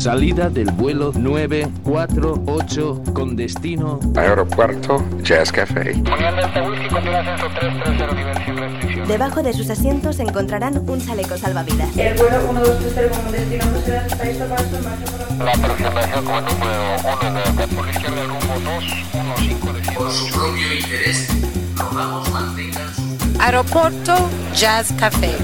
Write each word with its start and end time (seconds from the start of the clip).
Salida 0.00 0.48
del 0.48 0.70
vuelo 0.70 1.12
948 1.14 3.02
con 3.12 3.36
destino 3.36 4.00
Aeropuerto 4.16 5.04
Jazz 5.22 5.52
Café. 5.52 5.92
Debajo 9.06 9.42
de 9.42 9.52
sus 9.52 9.68
asientos 9.68 10.18
encontrarán 10.20 10.88
un 10.88 11.04
chaleco 11.04 11.36
salvavidas. 11.36 11.94
El 11.98 12.16
vuelo 12.16 12.50
1230 12.50 13.22
con 13.22 13.32
destino 13.32 13.64
la... 15.38 15.52
Aproximación 15.52 16.24
como 16.24 16.40
número 16.40 16.96
1 17.20 17.32
de 17.60 17.68
por 17.68 17.84
la 17.84 17.92
izquierda 17.92 18.24
rumbo 18.24 18.54
215 18.80 19.72
de 19.72 19.92
Por 19.98 20.10
su 20.10 20.32
propio 20.32 20.74
interés, 20.80 21.28
rogamos 21.76 22.30
mantengan 22.30 22.94
su... 22.94 23.02
Aeropuerto 23.38 24.16
Jazz 24.54 24.94
Café. 24.98 25.34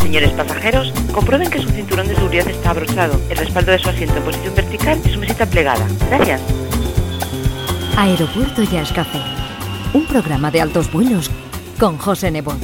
Señores 0.00 0.30
pasajeros, 0.32 0.92
comprueben 1.12 1.50
que 1.50 1.60
su 1.60 1.68
cinturón 1.70 2.06
de 2.08 2.14
seguridad 2.14 2.48
está 2.48 2.70
abrochado, 2.70 3.20
el 3.30 3.36
respaldo 3.36 3.72
de 3.72 3.78
su 3.78 3.88
asiento 3.88 4.16
en 4.16 4.22
posición 4.22 4.54
vertical 4.54 5.00
y 5.04 5.10
su 5.10 5.18
mesita 5.18 5.46
plegada. 5.46 5.86
Gracias. 6.08 6.40
Aeropuerto 7.96 8.62
Jazz 8.62 8.92
Café. 8.92 9.20
Un 9.92 10.06
programa 10.06 10.50
de 10.50 10.60
altos 10.60 10.92
vuelos 10.92 11.30
con 11.78 11.98
José 11.98 12.30
Nebot. 12.30 12.58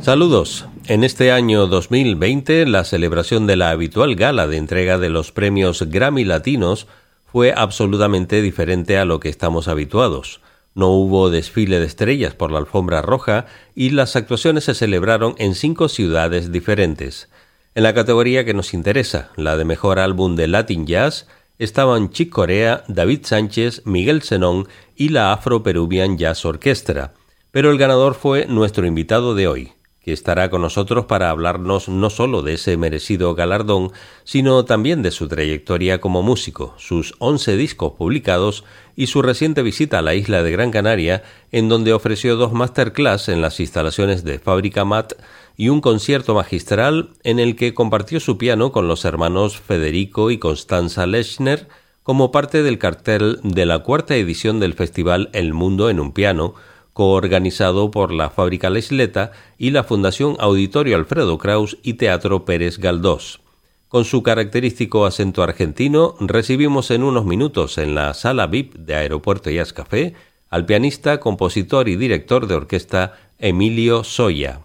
Saludos. 0.00 0.66
En 0.86 1.04
este 1.04 1.30
año 1.30 1.66
2020, 1.68 2.66
la 2.66 2.82
celebración 2.82 3.46
de 3.46 3.54
la 3.54 3.70
habitual 3.70 4.16
gala 4.16 4.48
de 4.48 4.56
entrega 4.56 4.98
de 4.98 5.10
los 5.10 5.30
premios 5.30 5.84
Grammy 5.88 6.24
Latinos 6.24 6.88
fue 7.32 7.52
absolutamente 7.56 8.42
diferente 8.42 8.98
a 8.98 9.04
lo 9.04 9.20
que 9.20 9.28
estamos 9.28 9.68
habituados. 9.68 10.40
No 10.74 10.88
hubo 10.88 11.30
desfile 11.30 11.80
de 11.80 11.86
estrellas 11.86 12.34
por 12.34 12.50
la 12.50 12.58
alfombra 12.58 13.02
roja 13.02 13.46
y 13.74 13.90
las 13.90 14.16
actuaciones 14.16 14.64
se 14.64 14.74
celebraron 14.74 15.34
en 15.38 15.54
cinco 15.54 15.88
ciudades 15.88 16.52
diferentes. 16.52 17.28
En 17.74 17.82
la 17.82 17.94
categoría 17.94 18.44
que 18.44 18.54
nos 18.54 18.74
interesa, 18.74 19.30
la 19.36 19.56
de 19.56 19.64
mejor 19.64 19.98
álbum 19.98 20.36
de 20.36 20.48
Latin 20.48 20.86
Jazz, 20.86 21.26
estaban 21.58 22.10
Chick 22.10 22.30
Corea, 22.30 22.84
David 22.88 23.20
Sánchez, 23.24 23.82
Miguel 23.84 24.22
Zenón 24.22 24.66
y 24.96 25.10
la 25.10 25.32
Afro 25.32 25.62
Peruvian 25.62 26.18
Jazz 26.18 26.44
Orchestra. 26.44 27.12
Pero 27.50 27.70
el 27.70 27.78
ganador 27.78 28.14
fue 28.14 28.46
nuestro 28.46 28.86
invitado 28.86 29.34
de 29.34 29.46
hoy, 29.46 29.72
que 30.02 30.12
estará 30.12 30.48
con 30.48 30.62
nosotros 30.62 31.04
para 31.04 31.30
hablarnos 31.30 31.88
no 31.88 32.08
solo 32.08 32.42
de 32.42 32.54
ese 32.54 32.76
merecido 32.76 33.34
galardón, 33.34 33.92
sino 34.24 34.64
también 34.64 35.02
de 35.02 35.10
su 35.10 35.28
trayectoria 35.28 36.00
como 36.00 36.22
músico, 36.22 36.74
sus 36.78 37.14
once 37.18 37.56
discos 37.56 37.92
publicados 37.92 38.64
y 38.96 39.08
su 39.08 39.20
reciente 39.20 39.62
visita 39.62 39.98
a 39.98 40.02
la 40.02 40.14
isla 40.14 40.42
de 40.42 40.52
Gran 40.52 40.70
Canaria, 40.70 41.22
en 41.52 41.68
donde 41.68 41.92
ofreció 41.92 42.36
dos 42.36 42.52
masterclass 42.52 43.28
en 43.28 43.42
las 43.42 43.60
instalaciones 43.60 44.24
de 44.24 44.38
Fábrica 44.38 44.84
Mat 44.84 45.12
y 45.56 45.68
un 45.68 45.82
concierto 45.82 46.34
magistral 46.34 47.10
en 47.22 47.38
el 47.38 47.54
que 47.54 47.74
compartió 47.74 48.20
su 48.20 48.38
piano 48.38 48.72
con 48.72 48.88
los 48.88 49.04
hermanos 49.04 49.60
Federico 49.60 50.30
y 50.30 50.38
Constanza 50.38 51.06
Lechner 51.06 51.68
como 52.02 52.32
parte 52.32 52.62
del 52.62 52.78
cartel 52.78 53.38
de 53.42 53.66
la 53.66 53.80
cuarta 53.80 54.16
edición 54.16 54.58
del 54.58 54.74
festival 54.74 55.28
El 55.32 55.52
Mundo 55.52 55.90
en 55.90 56.00
un 56.00 56.12
Piano, 56.12 56.54
coorganizado 56.92 57.90
por 57.90 58.12
la 58.12 58.30
Fábrica 58.30 58.70
La 58.70 58.78
Isleta 58.78 59.32
y 59.58 59.70
la 59.70 59.84
Fundación 59.84 60.36
Auditorio 60.38 60.96
Alfredo 60.96 61.38
Kraus 61.38 61.78
y 61.82 61.94
Teatro 61.94 62.44
Pérez 62.44 62.78
Galdós. 62.78 63.40
Con 63.88 64.04
su 64.04 64.22
característico 64.22 65.04
acento 65.04 65.42
argentino, 65.42 66.14
recibimos 66.20 66.90
en 66.90 67.02
unos 67.02 67.24
minutos 67.24 67.76
en 67.78 67.94
la 67.94 68.14
sala 68.14 68.46
VIP 68.46 68.74
de 68.74 68.94
Aeropuerto 68.94 69.50
Jazz 69.50 69.72
Café 69.72 70.14
al 70.48 70.66
pianista, 70.66 71.18
compositor 71.20 71.88
y 71.88 71.96
director 71.96 72.46
de 72.46 72.54
orquesta 72.54 73.18
Emilio 73.38 74.04
Soya. 74.04 74.60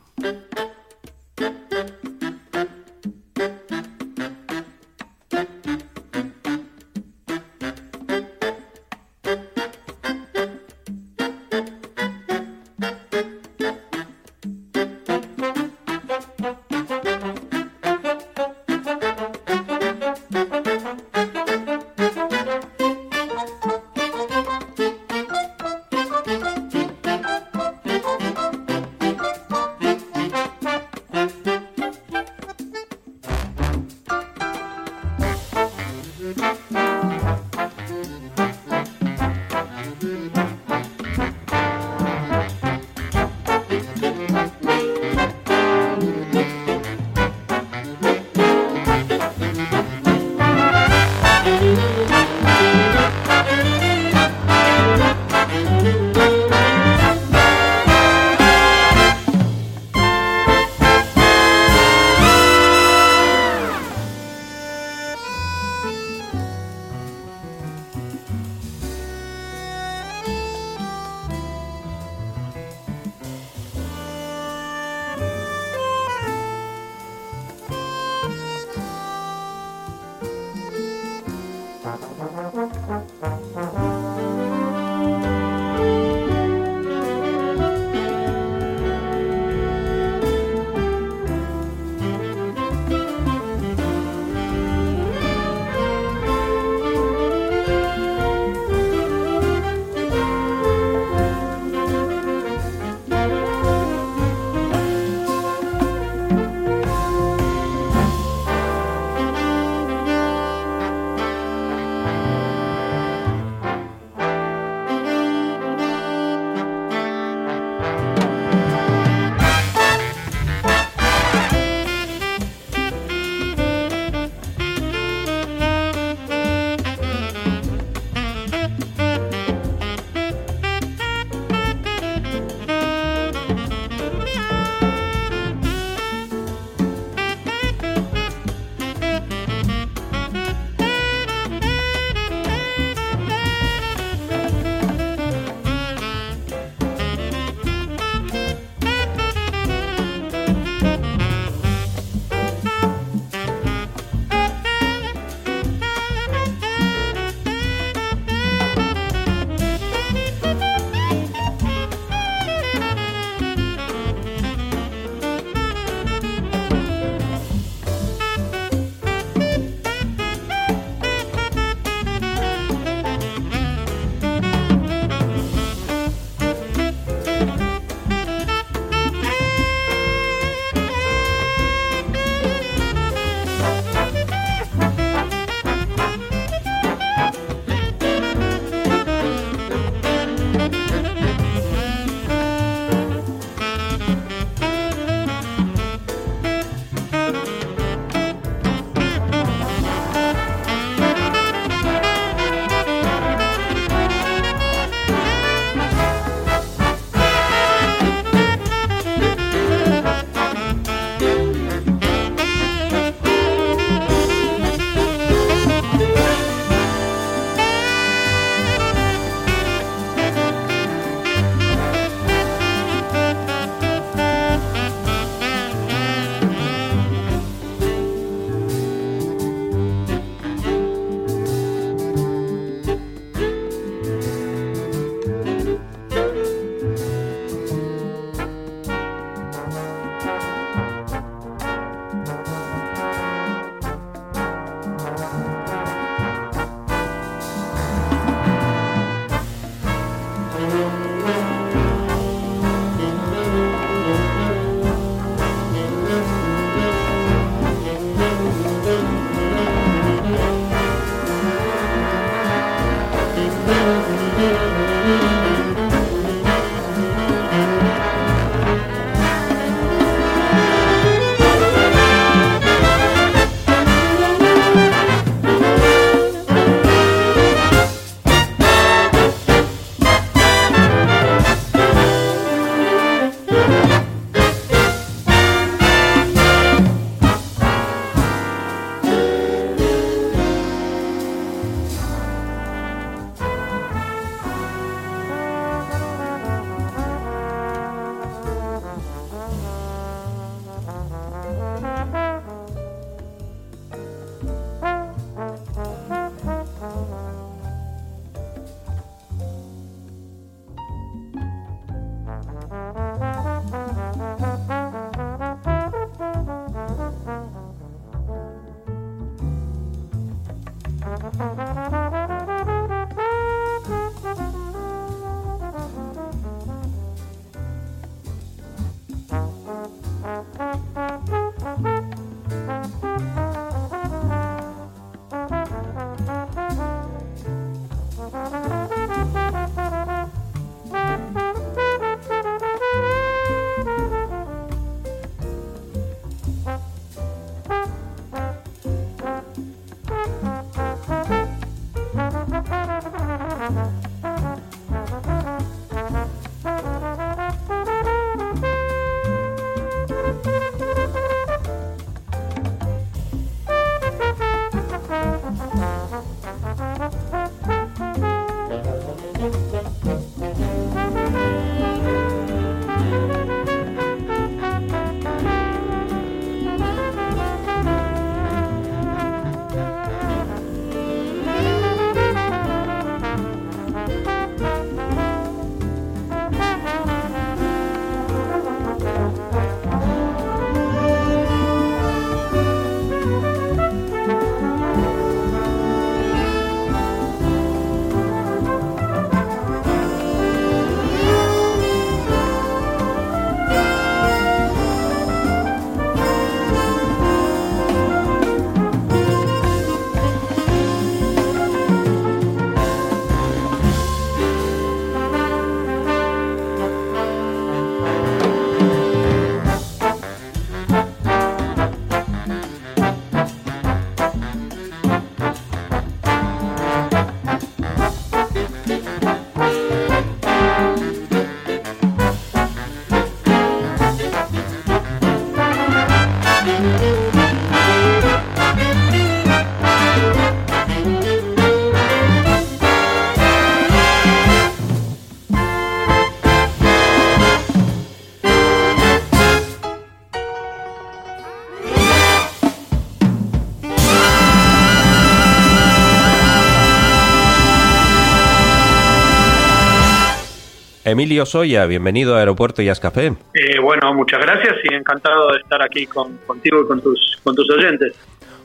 Emilio 461.16 461.46
Soya, 461.46 461.86
bienvenido 461.86 462.36
a 462.36 462.40
Aeropuerto 462.40 462.82
y 462.82 462.88
Café. 463.02 463.28
Eh, 463.54 463.80
bueno, 463.82 464.14
muchas 464.14 464.38
gracias 464.42 464.76
y 464.84 464.94
encantado 464.94 465.54
de 465.54 465.60
estar 465.60 465.82
aquí 465.82 466.06
con, 466.08 466.36
contigo 466.46 466.82
y 466.82 466.88
con 466.88 467.00
tus, 467.00 467.40
con 467.42 467.56
tus 467.56 467.70
oyentes. 467.70 468.14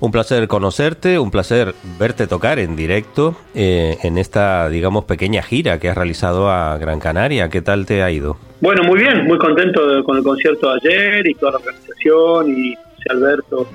Un 0.00 0.10
placer 0.10 0.48
conocerte, 0.48 1.20
un 1.20 1.30
placer 1.30 1.76
verte 1.96 2.26
tocar 2.26 2.58
en 2.58 2.74
directo 2.74 3.36
eh, 3.54 3.98
en 4.02 4.18
esta, 4.18 4.68
digamos, 4.68 5.04
pequeña 5.04 5.44
gira 5.44 5.78
que 5.78 5.90
has 5.90 5.96
realizado 5.96 6.50
a 6.50 6.76
Gran 6.76 6.98
Canaria. 6.98 7.48
¿Qué 7.50 7.62
tal 7.62 7.86
te 7.86 8.02
ha 8.02 8.10
ido? 8.10 8.36
Bueno, 8.60 8.82
muy 8.82 8.98
bien, 8.98 9.26
muy 9.26 9.38
contento 9.38 10.02
con 10.02 10.16
el 10.16 10.24
concierto 10.24 10.72
de 10.72 10.80
ayer 10.82 11.28
y 11.28 11.34
toda 11.34 11.52
la 11.52 11.58
organización 11.58 12.48
y 12.48 12.74
José 12.74 13.10
Alberto 13.10 13.68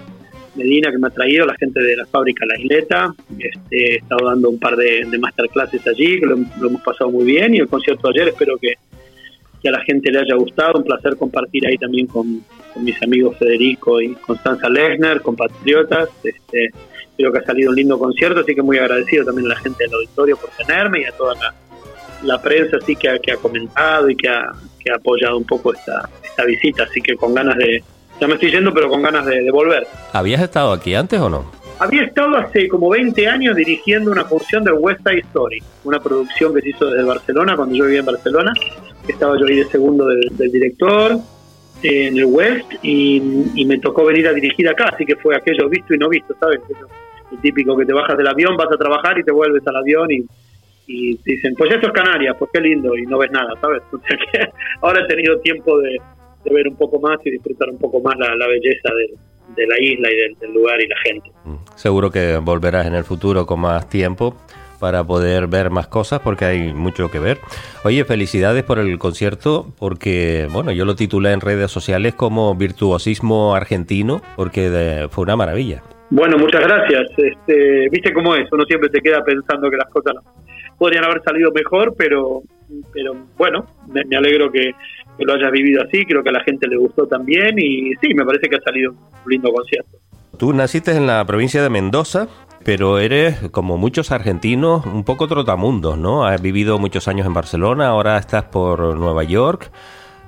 Medina 0.56 0.92
que 0.92 0.98
me 0.98 1.08
ha 1.08 1.12
traído, 1.12 1.46
la 1.46 1.56
gente 1.56 1.82
de 1.82 1.98
la 1.98 2.06
fábrica 2.06 2.46
La 2.46 2.60
Isleta. 2.60 3.14
Este, 3.38 3.94
he 3.94 3.96
estado 3.98 4.28
dando 4.28 4.50
un 4.50 4.60
par 4.60 4.76
de, 4.76 5.06
masterclasses 5.20 5.86
allí, 5.88 6.20
que 6.20 6.26
lo, 6.26 6.36
hemos 6.36 6.82
pasado 6.82 7.12
muy 7.12 7.26
bien 7.26 7.54
y 7.54 7.60
el 7.60 7.68
concierto 7.68 8.08
de 8.08 8.20
ayer 8.22 8.34
espero 8.34 8.58
que, 8.58 8.74
a 9.68 9.72
la 9.72 9.82
gente 9.82 10.12
le 10.12 10.20
haya 10.20 10.36
gustado. 10.36 10.78
Un 10.78 10.84
placer 10.84 11.16
compartir 11.18 11.66
ahí 11.66 11.76
también 11.78 12.06
con, 12.06 12.44
mis 12.76 13.02
amigos 13.02 13.36
Federico 13.40 14.00
y 14.00 14.14
Constanza 14.14 14.70
Lechner, 14.70 15.22
compatriotas. 15.22 16.10
Este, 16.24 16.70
creo 17.18 17.32
que 17.32 17.40
ha 17.40 17.44
salido 17.46 17.72
un 17.72 17.76
lindo 17.76 17.98
concierto, 17.98 18.42
así 18.42 18.54
que 18.54 18.62
muy 18.62 18.78
agradecido 18.78 19.26
también 19.26 19.48
a 19.48 19.56
la 19.56 19.60
gente 19.62 19.86
del 19.86 19.94
auditorio 19.94 20.38
por 20.38 20.52
tenerme 20.52 21.02
y 21.02 21.06
a 21.06 21.12
toda 21.14 21.34
la, 22.22 22.42
prensa 22.42 22.78
así 22.78 22.96
que 22.96 23.20
que 23.24 23.32
ha 23.32 23.38
comentado 23.38 24.08
y 24.10 24.16
que 24.16 24.28
ha, 24.28 24.52
que 24.80 24.92
ha 24.92 24.96
apoyado 24.98 25.38
un 25.38 25.46
poco 25.46 25.74
esta, 25.74 26.10
esta 26.24 26.46
visita. 26.46 26.84
Así 26.84 27.02
que 27.02 27.16
con 27.16 27.34
ganas 27.34 27.58
de 27.58 27.84
ya 28.20 28.28
me 28.28 28.36
estoy 28.36 28.52
yendo, 28.52 28.74
pero 28.74 28.90
con 28.90 29.02
ganas 29.02 29.26
de, 29.26 29.50
volver. 29.52 29.86
¿Habías 30.14 30.42
estado 30.42 30.72
aquí 30.72 30.96
antes 30.96 31.20
o 31.20 31.30
no? 31.30 31.52
Había 31.80 32.04
estado 32.04 32.38
hace 32.38 32.70
como 32.70 32.90
20 32.90 33.28
años 33.28 33.56
dirigiendo 33.56 34.12
una 34.12 34.24
función 34.24 34.64
de 34.64 34.72
West 34.72 35.02
Side 35.06 35.20
Story, 35.20 35.62
una 35.84 36.00
producción 36.00 36.54
que 36.54 36.62
se 36.62 36.70
hizo 36.70 36.90
desde 36.90 37.04
Barcelona, 37.04 37.56
cuando 37.56 37.76
yo 37.76 37.84
vivía 37.84 38.00
en 38.00 38.06
Barcelona. 38.06 38.54
Estaba 39.08 39.38
yo 39.38 39.46
ahí 39.46 39.58
de 39.58 39.66
segundo 39.66 40.08
del, 40.08 40.52
director 40.52 41.18
eh, 41.84 42.08
en 42.08 42.18
el 42.18 42.26
West 42.26 42.72
y, 42.82 43.20
me 43.66 43.78
tocó 43.80 44.06
venir 44.06 44.28
a 44.28 44.34
dirigir 44.34 44.70
acá, 44.70 44.92
así 44.94 45.06
que 45.06 45.18
fue 45.18 45.36
aquello 45.36 45.68
visto 45.68 45.94
y 45.94 45.98
no 45.98 46.08
visto, 46.08 46.34
¿sabes? 46.40 46.62
El 47.32 47.40
típico 47.42 47.76
que 47.76 47.86
te 47.86 47.94
bajas 47.94 48.18
del 48.18 48.28
avión, 48.28 48.56
vas 48.56 48.72
a 48.72 48.78
trabajar 48.78 49.20
y 49.20 49.24
te 49.24 49.32
vuelves 49.32 49.68
al 49.68 49.76
avión 49.76 50.10
y, 50.12 50.26
y 50.88 51.20
dicen, 51.26 51.54
pues 51.58 51.72
esto 51.72 51.88
es 51.88 51.94
Canarias, 51.94 52.36
pues 52.40 52.52
qué 52.54 52.62
lindo, 52.62 52.96
y 52.96 53.06
no 53.06 53.18
ves 53.18 53.32
nada, 53.32 53.54
¿sabes? 53.60 53.82
O 53.92 54.00
sea 54.08 54.18
que 54.18 54.50
ahora 54.82 55.04
he 55.04 55.08
tenido 55.08 55.40
tiempo 55.40 55.78
de, 55.80 56.00
de 56.46 56.54
ver 56.54 56.68
un 56.68 56.76
poco 56.76 57.00
más 57.00 57.18
y 57.26 57.32
disfrutar 57.32 57.70
un 57.70 57.78
poco 57.78 58.00
más 58.00 58.16
la, 58.18 58.48
belleza 58.48 58.90
de, 59.56 59.68
la 59.68 59.76
isla 59.80 60.10
y 60.12 60.16
del, 60.16 60.54
lugar 60.54 60.80
y 60.82 60.88
la 60.88 60.98
gente. 61.04 61.32
Mm, 61.44 61.56
seguro 61.76 62.12
que 62.12 62.38
volverás 62.38 62.88
en 62.88 62.96
el 62.96 63.04
futuro 63.04 63.46
con 63.46 63.60
más 63.60 63.90
tiempo 63.90 64.36
para 64.80 65.04
poder 65.04 65.48
ver 65.48 65.70
más 65.70 65.88
cosas 65.88 66.20
porque 66.20 66.46
hay 66.46 66.74
mucho 66.74 67.10
que 67.10 67.20
ver. 67.20 67.40
Oye, 67.84 68.06
felicidades 68.06 68.64
por 68.64 68.80
el 68.80 68.98
concierto 69.00 69.74
porque, 69.80 70.48
bueno, 70.52 70.72
yo 70.72 70.86
lo 70.86 70.96
titulé 70.96 71.32
en 71.32 71.42
redes 71.42 71.72
sociales 71.72 72.14
como 72.14 72.56
virtuosismo 72.56 73.56
argentino 73.56 74.22
porque 74.36 75.08
fue 75.10 75.24
una 75.24 75.36
maravilla. 75.36 75.82
Bueno, 76.10 76.38
muchas 76.38 76.62
gracias. 76.62 77.10
Este, 77.18 77.90
Viste 77.90 78.14
cómo 78.14 78.36
es, 78.36 78.48
uno 78.52 78.64
siempre 78.66 78.90
te 78.90 79.02
queda 79.02 79.24
pensando 79.24 79.70
que 79.70 79.78
las 79.78 79.90
cosas 79.90 80.14
podrían 80.78 81.06
haber 81.06 81.22
salido 81.24 81.52
mejor, 81.52 81.96
pero, 81.98 82.42
pero 82.94 83.16
bueno, 83.38 83.66
me, 83.88 84.16
alegro 84.16 84.52
que, 84.52 84.72
lo 85.20 85.34
hayas 85.34 85.52
vivido 85.52 85.84
así, 85.84 86.06
creo 86.06 86.24
que 86.24 86.30
a 86.30 86.34
la 86.34 86.44
gente 86.44 86.68
le 86.68 86.78
gustó 86.78 87.08
también 87.08 87.58
y 87.58 87.94
sí, 88.02 88.14
me 88.14 88.26
parece 88.26 88.50
que 88.50 88.58
ha 88.58 88.62
salido 88.62 88.92
un 88.92 89.32
lindo 89.32 89.52
concierto. 89.52 89.98
Tú 90.38 90.54
naciste 90.54 90.92
en 90.92 91.08
la 91.08 91.24
provincia 91.26 91.64
de 91.64 91.70
Mendoza, 91.70 92.28
pero 92.66 93.00
eres, 93.00 93.50
como 93.52 93.78
muchos 93.78 94.12
argentinos, 94.12 94.86
un 94.86 95.04
poco 95.04 95.28
trotamundos, 95.28 95.98
¿no? 95.98 96.26
Has 96.26 96.42
vivido 96.42 96.80
muchos 96.80 97.08
años 97.08 97.28
en 97.28 97.34
Barcelona, 97.34 97.88
ahora 97.88 98.18
estás 98.18 98.44
por 98.46 98.98
Nueva 98.98 99.24
York. 99.24 99.72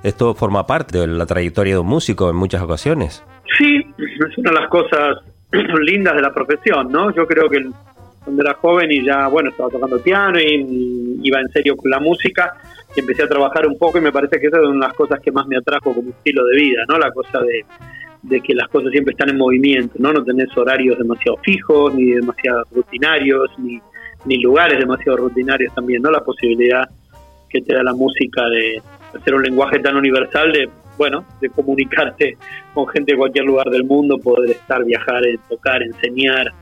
Esto 0.02 0.34
forma 0.34 0.66
parte 0.66 0.98
de 0.98 1.06
la 1.08 1.26
trayectoria 1.26 1.74
de 1.74 1.80
un 1.80 1.88
músico 1.88 2.30
en 2.30 2.36
muchas 2.36 2.62
ocasiones. 2.62 3.24
Sí, 3.58 3.84
es 3.98 4.38
una 4.38 4.50
de 4.50 4.60
las 4.60 4.70
cosas 4.70 5.18
lindas 5.82 6.14
de 6.14 6.22
la 6.22 6.32
profesión, 6.32 6.90
¿no? 6.90 7.12
Yo 7.14 7.26
creo 7.26 7.48
que 7.48 7.66
cuando 8.28 8.42
era 8.42 8.54
joven 8.54 8.92
y 8.92 9.02
ya, 9.02 9.26
bueno, 9.28 9.48
estaba 9.48 9.70
tocando 9.70 9.98
piano 10.02 10.38
y 10.38 11.18
iba 11.22 11.40
en 11.40 11.48
serio 11.48 11.74
con 11.76 11.90
la 11.90 11.98
música 11.98 12.58
y 12.94 13.00
empecé 13.00 13.22
a 13.22 13.26
trabajar 13.26 13.66
un 13.66 13.78
poco 13.78 13.96
y 13.96 14.02
me 14.02 14.12
parece 14.12 14.38
que 14.38 14.48
esa 14.48 14.58
es 14.58 14.64
una 14.64 14.72
de 14.72 14.88
las 14.88 14.92
cosas 14.92 15.18
que 15.20 15.32
más 15.32 15.46
me 15.46 15.56
atrajo 15.56 15.94
como 15.94 16.10
estilo 16.10 16.44
de 16.44 16.56
vida, 16.56 16.82
¿no? 16.86 16.98
La 16.98 17.10
cosa 17.10 17.40
de, 17.40 17.64
de 18.20 18.40
que 18.42 18.54
las 18.54 18.68
cosas 18.68 18.90
siempre 18.92 19.12
están 19.12 19.30
en 19.30 19.38
movimiento, 19.38 19.94
¿no? 19.98 20.12
No 20.12 20.22
tenés 20.22 20.54
horarios 20.58 20.98
demasiado 20.98 21.38
fijos, 21.38 21.94
ni 21.94 22.10
demasiado 22.10 22.64
rutinarios, 22.70 23.48
ni, 23.56 23.80
ni 24.26 24.42
lugares 24.42 24.78
demasiado 24.78 25.16
rutinarios 25.16 25.74
también, 25.74 26.02
¿no? 26.02 26.10
La 26.10 26.20
posibilidad 26.20 26.86
que 27.48 27.62
te 27.62 27.74
da 27.74 27.82
la 27.82 27.94
música 27.94 28.46
de 28.50 28.82
hacer 29.18 29.34
un 29.34 29.42
lenguaje 29.42 29.78
tan 29.78 29.96
universal 29.96 30.52
de 30.52 30.68
bueno, 30.98 31.24
de 31.40 31.48
comunicarte 31.48 32.36
con 32.74 32.88
gente 32.88 33.12
de 33.12 33.18
cualquier 33.18 33.44
lugar 33.44 33.70
del 33.70 33.84
mundo, 33.84 34.18
poder 34.18 34.50
estar, 34.50 34.84
viajar, 34.84 35.24
eh, 35.24 35.38
tocar, 35.48 35.80
enseñar, 35.80 36.52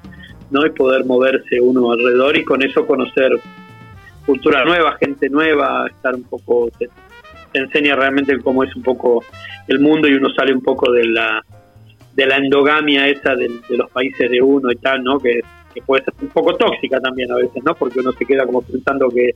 ¿no? 0.51 0.67
Y 0.67 0.71
poder 0.71 1.05
moverse 1.05 1.61
uno 1.61 1.93
alrededor 1.93 2.37
y 2.37 2.45
con 2.45 2.63
eso 2.63 2.87
conocer 2.87 3.31
cultura 4.25 4.65
nueva, 4.65 4.97
gente 4.99 5.29
nueva, 5.29 5.87
estar 5.89 6.15
un 6.15 6.25
poco, 6.25 6.71
te, 6.79 6.89
enseña 7.55 7.97
realmente 7.97 8.39
cómo 8.41 8.65
es 8.65 8.75
un 8.77 8.83
poco 8.83 9.25
el 9.69 9.79
mundo 9.79 10.09
y 10.09 10.15
uno 10.15 10.29
sale 10.35 10.53
un 10.53 10.63
poco 10.63 10.93
de 10.93 11.07
la 11.07 11.43
de 12.15 12.27
la 12.27 12.37
endogamia 12.37 13.09
esa 13.09 13.35
de, 13.35 13.51
los 13.69 13.91
países 13.91 14.31
de 14.31 14.41
uno 14.41 14.73
y 14.73 14.77
tal, 14.77 15.05
¿no? 15.05 15.19
Que, 15.19 15.41
que 15.75 15.83
puede 15.83 16.03
ser 16.03 16.15
un 16.23 16.29
poco 16.29 16.55
tóxica 16.57 16.99
también 16.99 17.31
a 17.31 17.37
veces, 17.37 17.63
¿no? 17.63 17.75
Porque 17.75 18.01
uno 18.01 18.11
se 18.13 18.25
queda 18.25 18.47
como 18.47 18.63
pensando 18.63 19.09
que 19.11 19.35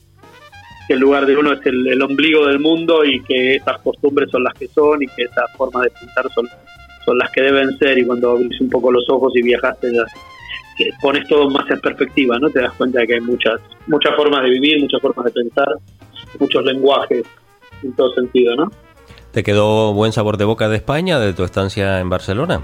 el 0.93 0.99
lugar 0.99 1.25
de 1.25 1.37
uno 1.37 1.52
es 1.52 1.64
el, 1.67 2.02
ombligo 2.02 2.47
del 2.47 2.59
mundo 2.59 3.05
y 3.05 3.23
que 3.23 3.57
esas 3.57 3.79
costumbres 3.81 4.31
son 4.31 4.43
las 4.43 4.55
que 4.55 4.67
son 4.69 5.02
y 5.02 5.07
que 5.07 5.23
esas 5.23 5.50
formas 5.57 5.85
de 5.85 5.90
pensar 5.90 6.26
son, 6.35 6.49
son 7.05 7.19
las 7.19 7.31
que 7.31 7.43
deben 7.43 7.79
ser 7.79 7.99
y 7.99 8.05
cuando 8.05 8.31
abrís 8.33 8.61
un 8.61 8.69
poco 8.69 8.90
los 8.90 9.09
ojos 9.09 9.33
y 9.37 9.43
viajaste 9.43 9.88
que 10.80 10.90
pones 11.00 11.28
todo 11.28 11.50
más 11.50 11.70
en 11.70 11.78
perspectiva, 11.80 12.38
¿no? 12.38 12.49
Te 12.49 12.60
das 12.60 12.72
cuenta 12.72 13.00
de 13.00 13.06
que 13.06 13.14
hay 13.14 13.20
muchas 13.20 13.60
muchas 13.87 14.14
formas 14.16 14.42
de 14.42 14.50
vivir, 14.50 14.80
muchas 14.80 15.00
formas 15.02 15.26
de 15.26 15.32
pensar, 15.32 15.68
muchos 16.38 16.64
lenguajes 16.64 17.22
en 17.82 17.92
todo 17.92 18.14
sentido, 18.14 18.56
¿no? 18.56 18.70
¿Te 19.30 19.42
quedó 19.42 19.92
buen 19.92 20.12
sabor 20.12 20.38
de 20.38 20.46
boca 20.46 20.70
de 20.70 20.76
España, 20.76 21.20
de 21.20 21.34
tu 21.34 21.44
estancia 21.44 22.00
en 22.00 22.08
Barcelona? 22.08 22.62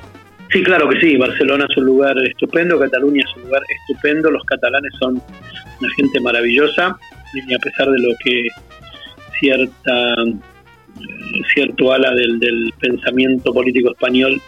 Sí, 0.51 0.63
claro 0.63 0.89
que 0.89 0.99
sí. 0.99 1.17
Barcelona 1.17 1.67
es 1.69 1.77
un 1.77 1.85
lugar 1.85 2.17
estupendo, 2.25 2.79
Cataluña 2.79 3.23
es 3.23 3.37
un 3.37 3.43
lugar 3.43 3.63
estupendo, 3.69 4.31
los 4.31 4.45
catalanes 4.45 4.93
son 4.99 5.21
una 5.81 5.91
gente 5.95 6.19
maravillosa 6.21 6.97
y 7.35 7.55
a 7.55 7.59
pesar 7.59 7.91
de 7.91 7.99
lo 7.99 8.15
que 8.25 8.49
cierta 9.39 10.15
eh, 10.23 11.43
cierto 11.53 11.93
ala 11.93 12.15
del, 12.15 12.73
pensamiento 12.81 13.53
político 13.53 13.91
español 13.91 14.41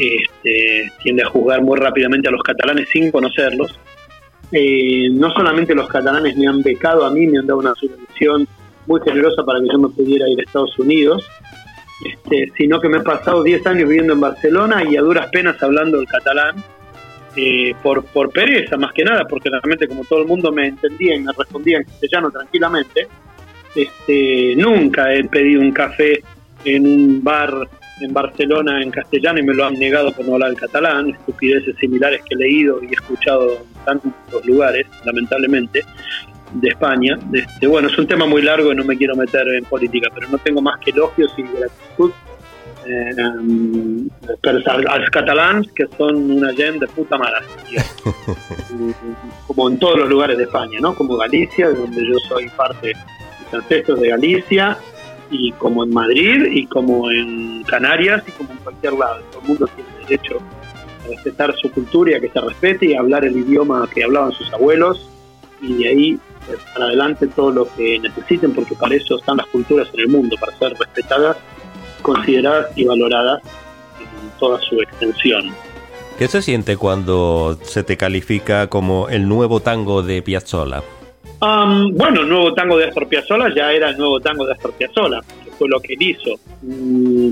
este, 0.00 0.90
tiende 1.02 1.22
a 1.22 1.28
juzgar 1.28 1.60
muy 1.62 1.78
rápidamente 1.78 2.28
a 2.28 2.32
los 2.32 2.42
catalanes 2.42 2.88
sin 2.88 3.10
conocerlos. 3.10 3.78
Eh, 4.52 5.08
no 5.12 5.30
solamente 5.30 5.74
los 5.74 5.88
catalanes 5.88 6.36
me 6.36 6.46
han 6.46 6.62
becado 6.62 7.04
a 7.04 7.10
mí, 7.10 7.26
me 7.26 7.38
han 7.38 7.46
dado 7.46 7.60
una 7.60 7.74
subvención 7.74 8.48
muy 8.86 9.00
generosa 9.02 9.44
para 9.44 9.60
que 9.60 9.66
yo 9.70 9.78
me 9.78 9.88
pudiera 9.88 10.28
ir 10.28 10.40
a 10.40 10.42
Estados 10.42 10.76
Unidos, 10.78 11.28
este, 12.04 12.50
sino 12.56 12.80
que 12.80 12.88
me 12.88 12.98
he 12.98 13.02
pasado 13.02 13.42
10 13.42 13.66
años 13.66 13.88
viviendo 13.88 14.14
en 14.14 14.20
Barcelona 14.20 14.82
y 14.88 14.96
a 14.96 15.02
duras 15.02 15.28
penas 15.30 15.62
hablando 15.62 16.00
el 16.00 16.06
catalán 16.06 16.56
eh, 17.36 17.74
por, 17.82 18.04
por 18.06 18.30
pereza 18.30 18.76
más 18.76 18.92
que 18.92 19.04
nada, 19.04 19.26
porque 19.28 19.50
realmente 19.50 19.86
como 19.86 20.04
todo 20.04 20.20
el 20.22 20.26
mundo 20.26 20.50
me 20.50 20.66
entendía 20.66 21.14
y 21.14 21.20
me 21.20 21.32
respondía 21.32 21.78
en 21.78 21.84
castellano 21.84 22.30
tranquilamente, 22.30 23.06
este, 23.74 24.54
nunca 24.56 25.12
he 25.12 25.22
pedido 25.24 25.60
un 25.60 25.72
café 25.72 26.22
en 26.64 26.86
un 26.86 27.22
bar 27.22 27.68
en 28.00 28.12
Barcelona 28.12 28.82
en 28.82 28.90
castellano 28.90 29.40
y 29.40 29.42
me 29.42 29.54
lo 29.54 29.64
han 29.64 29.74
negado 29.74 30.12
por 30.12 30.26
no 30.26 30.34
hablar 30.34 30.50
el 30.50 30.56
catalán, 30.56 31.10
estupideces 31.10 31.76
similares 31.76 32.20
que 32.22 32.34
he 32.34 32.38
leído 32.38 32.82
y 32.82 32.92
escuchado 32.92 33.58
en 33.58 33.84
tantos 33.84 34.46
lugares, 34.46 34.86
lamentablemente, 35.04 35.84
de 36.52 36.68
España. 36.68 37.18
Este, 37.32 37.66
bueno, 37.66 37.88
es 37.88 37.98
un 37.98 38.06
tema 38.06 38.26
muy 38.26 38.42
largo 38.42 38.72
y 38.72 38.76
no 38.76 38.84
me 38.84 38.96
quiero 38.96 39.16
meter 39.16 39.46
en 39.48 39.64
política, 39.64 40.08
pero 40.14 40.28
no 40.28 40.38
tengo 40.38 40.60
más 40.60 40.78
que 40.80 40.90
elogios 40.90 41.32
y 41.36 41.42
gratitud 41.42 42.12
eh, 42.86 43.12
catalans 45.10 45.70
que 45.72 45.86
son 45.98 46.30
una 46.30 46.52
gente 46.54 46.86
de 46.86 46.88
puta 46.88 47.18
maravilla, 47.18 47.84
como 49.46 49.68
en 49.68 49.78
todos 49.78 49.98
los 49.98 50.08
lugares 50.08 50.38
de 50.38 50.44
España, 50.44 50.78
¿no? 50.80 50.94
Como 50.94 51.16
Galicia, 51.16 51.70
donde 51.70 52.06
yo 52.06 52.18
soy 52.28 52.48
parte 52.50 52.88
de 52.88 52.94
los 53.52 53.62
ancestros 53.62 54.00
de 54.00 54.08
Galicia, 54.08 54.78
y 55.30 55.52
como 55.52 55.84
en 55.84 55.94
Madrid, 55.94 56.46
y 56.50 56.66
como 56.66 57.10
en 57.10 57.62
Canarias, 57.64 58.22
y 58.26 58.32
como 58.32 58.50
en 58.50 58.58
cualquier 58.58 58.94
lado. 58.94 59.20
Todo 59.30 59.42
el 59.42 59.48
mundo 59.48 59.68
tiene 59.74 59.90
derecho 60.06 60.38
a 61.04 61.08
respetar 61.08 61.54
su 61.56 61.70
cultura 61.70 62.12
y 62.12 62.14
a 62.14 62.20
que 62.20 62.28
se 62.28 62.40
respete 62.40 62.86
y 62.86 62.94
a 62.94 63.00
hablar 63.00 63.24
el 63.24 63.36
idioma 63.36 63.88
que 63.92 64.04
hablaban 64.04 64.32
sus 64.32 64.52
abuelos, 64.52 65.08
y 65.62 65.74
de 65.74 65.88
ahí 65.88 66.18
pues, 66.46 66.58
para 66.72 66.86
adelante 66.86 67.26
todo 67.28 67.50
lo 67.50 67.74
que 67.74 67.98
necesiten, 67.98 68.52
porque 68.52 68.74
para 68.74 68.94
eso 68.94 69.18
están 69.18 69.36
las 69.36 69.46
culturas 69.46 69.88
en 69.94 70.00
el 70.00 70.08
mundo, 70.08 70.36
para 70.40 70.56
ser 70.58 70.74
respetadas 70.78 71.36
consideradas 72.02 72.66
y 72.76 72.84
valoradas 72.84 73.42
en 74.00 74.38
toda 74.38 74.60
su 74.60 74.80
extensión. 74.80 75.54
¿Qué 76.18 76.28
se 76.28 76.42
siente 76.42 76.76
cuando 76.76 77.58
se 77.62 77.82
te 77.82 77.96
califica 77.96 78.68
como 78.68 79.08
el 79.08 79.28
nuevo 79.28 79.60
tango 79.60 80.02
de 80.02 80.22
Piazzolla? 80.22 80.82
Bueno, 81.40 82.20
el 82.20 82.28
nuevo 82.28 82.52
tango 82.54 82.76
de 82.76 82.86
Astor 82.86 83.08
Piazzolla 83.08 83.54
ya 83.54 83.72
era 83.72 83.90
el 83.90 83.98
nuevo 83.98 84.20
tango 84.20 84.46
de 84.46 84.52
Astor 84.52 84.72
Piazzolla, 84.72 85.20
que 85.44 85.50
fue 85.50 85.68
lo 85.68 85.80
que 85.80 85.94
él 85.94 86.02
hizo. 86.02 86.38
Mm, 86.62 87.30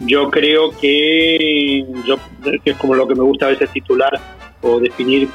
yo 0.00 0.30
creo 0.30 0.70
que, 0.80 1.84
yo, 2.06 2.16
es 2.64 2.76
como 2.76 2.94
lo 2.94 3.06
que 3.06 3.14
me 3.14 3.22
gusta 3.22 3.46
a 3.46 3.50
veces 3.50 3.70
titular 3.70 4.18
o 4.62 4.80
definir 4.80 5.28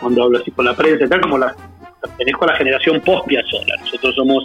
cuando 0.00 0.22
hablo 0.22 0.38
así 0.38 0.50
con 0.50 0.64
la 0.64 0.74
prensa, 0.74 1.08
tal 1.08 1.20
como 1.20 1.38
la, 1.38 1.54
pertenezco 2.00 2.44
a 2.44 2.48
la 2.48 2.56
generación 2.56 3.00
post-Piazzolla. 3.00 3.76
Nosotros 3.80 4.14
somos 4.14 4.44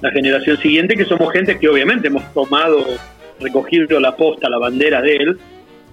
la 0.00 0.10
generación 0.10 0.56
siguiente, 0.58 0.96
que 0.96 1.04
somos 1.04 1.32
gente 1.32 1.58
que 1.58 1.68
obviamente 1.68 2.08
hemos 2.08 2.22
tomado, 2.32 2.84
recogido 3.40 4.00
la 4.00 4.16
posta, 4.16 4.48
la 4.48 4.58
bandera 4.58 5.02
de 5.02 5.16
él, 5.16 5.38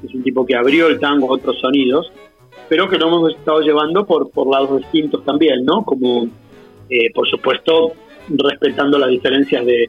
es 0.03 0.13
un 0.13 0.23
tipo 0.23 0.45
que 0.45 0.55
abrió 0.55 0.87
el 0.87 0.99
tango 0.99 1.29
a 1.29 1.35
otros 1.35 1.59
sonidos, 1.59 2.11
pero 2.69 2.89
que 2.89 2.97
lo 2.97 3.07
hemos 3.07 3.35
estado 3.35 3.61
llevando 3.61 4.05
por, 4.05 4.29
por 4.31 4.47
lados 4.47 4.81
distintos 4.81 5.23
también, 5.25 5.65
¿no? 5.65 5.83
Como, 5.83 6.27
eh, 6.89 7.11
por 7.13 7.27
supuesto, 7.27 7.93
respetando 8.29 8.97
las 8.97 9.09
diferencias 9.09 9.65
de, 9.65 9.87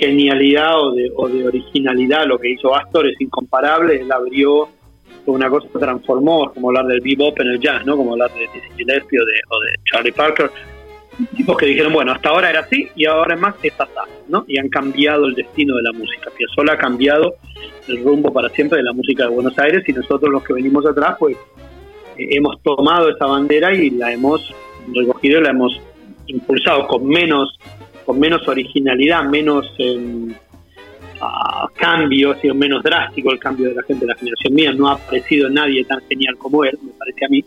genialidad 0.00 0.80
o 0.80 0.92
de, 0.92 1.12
o 1.14 1.28
de 1.28 1.46
originalidad, 1.46 2.26
lo 2.26 2.38
que 2.38 2.50
hizo 2.50 2.74
Astor 2.74 3.08
es 3.08 3.20
incomparable, 3.20 4.00
él 4.00 4.10
abrió 4.10 4.68
una 5.26 5.50
cosa 5.50 5.68
que 5.72 5.78
transformó, 5.78 6.50
como 6.52 6.68
hablar 6.68 6.86
del 6.86 7.00
bebop 7.00 7.38
en 7.40 7.48
el 7.48 7.60
jazz, 7.60 7.84
¿no? 7.84 7.96
Como 7.96 8.12
hablar 8.12 8.32
de 8.32 8.40
Dizzy 8.40 8.70
Gillespie 8.76 9.20
o 9.20 9.24
de, 9.24 9.32
o 9.48 9.60
de 9.60 9.74
Charlie 9.84 10.12
Parker, 10.12 10.50
tipos 11.36 11.56
que 11.56 11.66
dijeron, 11.66 11.92
bueno, 11.92 12.12
hasta 12.12 12.28
ahora 12.28 12.50
era 12.50 12.60
así 12.60 12.88
y 12.94 13.06
ahora 13.06 13.34
es 13.34 13.40
más 13.40 13.54
es 13.62 13.72
así, 13.78 14.10
¿no? 14.28 14.44
Y 14.46 14.58
han 14.58 14.68
cambiado 14.68 15.26
el 15.26 15.34
destino 15.34 15.76
de 15.76 15.82
la 15.82 15.92
música. 15.92 16.30
Piazzolla 16.36 16.74
ha 16.74 16.78
cambiado 16.78 17.34
el 17.88 18.02
rumbo 18.04 18.32
para 18.32 18.48
siempre 18.50 18.78
de 18.78 18.84
la 18.84 18.92
música 18.92 19.24
de 19.24 19.30
Buenos 19.30 19.58
Aires 19.58 19.82
y 19.86 19.92
nosotros 19.92 20.30
los 20.30 20.44
que 20.44 20.52
venimos 20.52 20.86
atrás, 20.86 21.16
pues 21.18 21.36
eh, 22.16 22.28
hemos 22.32 22.60
tomado 22.62 23.08
esa 23.08 23.26
bandera 23.26 23.74
y 23.74 23.90
la 23.90 24.12
hemos 24.12 24.54
recogido 24.92 25.40
y 25.40 25.42
la 25.42 25.50
hemos 25.50 25.80
impulsado 26.26 26.86
con 26.86 27.06
menos 27.06 27.58
con 28.06 28.20
menos 28.20 28.46
originalidad, 28.46 29.24
menos 29.24 29.66
eh, 29.78 30.28
cambios, 31.74 32.36
y 32.42 32.50
menos 32.52 32.82
drástico 32.82 33.32
el 33.32 33.38
cambio 33.38 33.68
de 33.68 33.74
la 33.74 33.82
gente 33.82 34.06
de 34.06 34.12
la 34.12 34.18
generación 34.18 34.54
mía. 34.54 34.72
No 34.72 34.88
ha 34.88 34.92
aparecido 34.94 35.50
nadie 35.50 35.84
tan 35.84 36.00
genial 36.08 36.36
como 36.38 36.64
él, 36.64 36.78
me 36.82 36.92
parece 36.92 37.24
a 37.24 37.28
mí. 37.28 37.44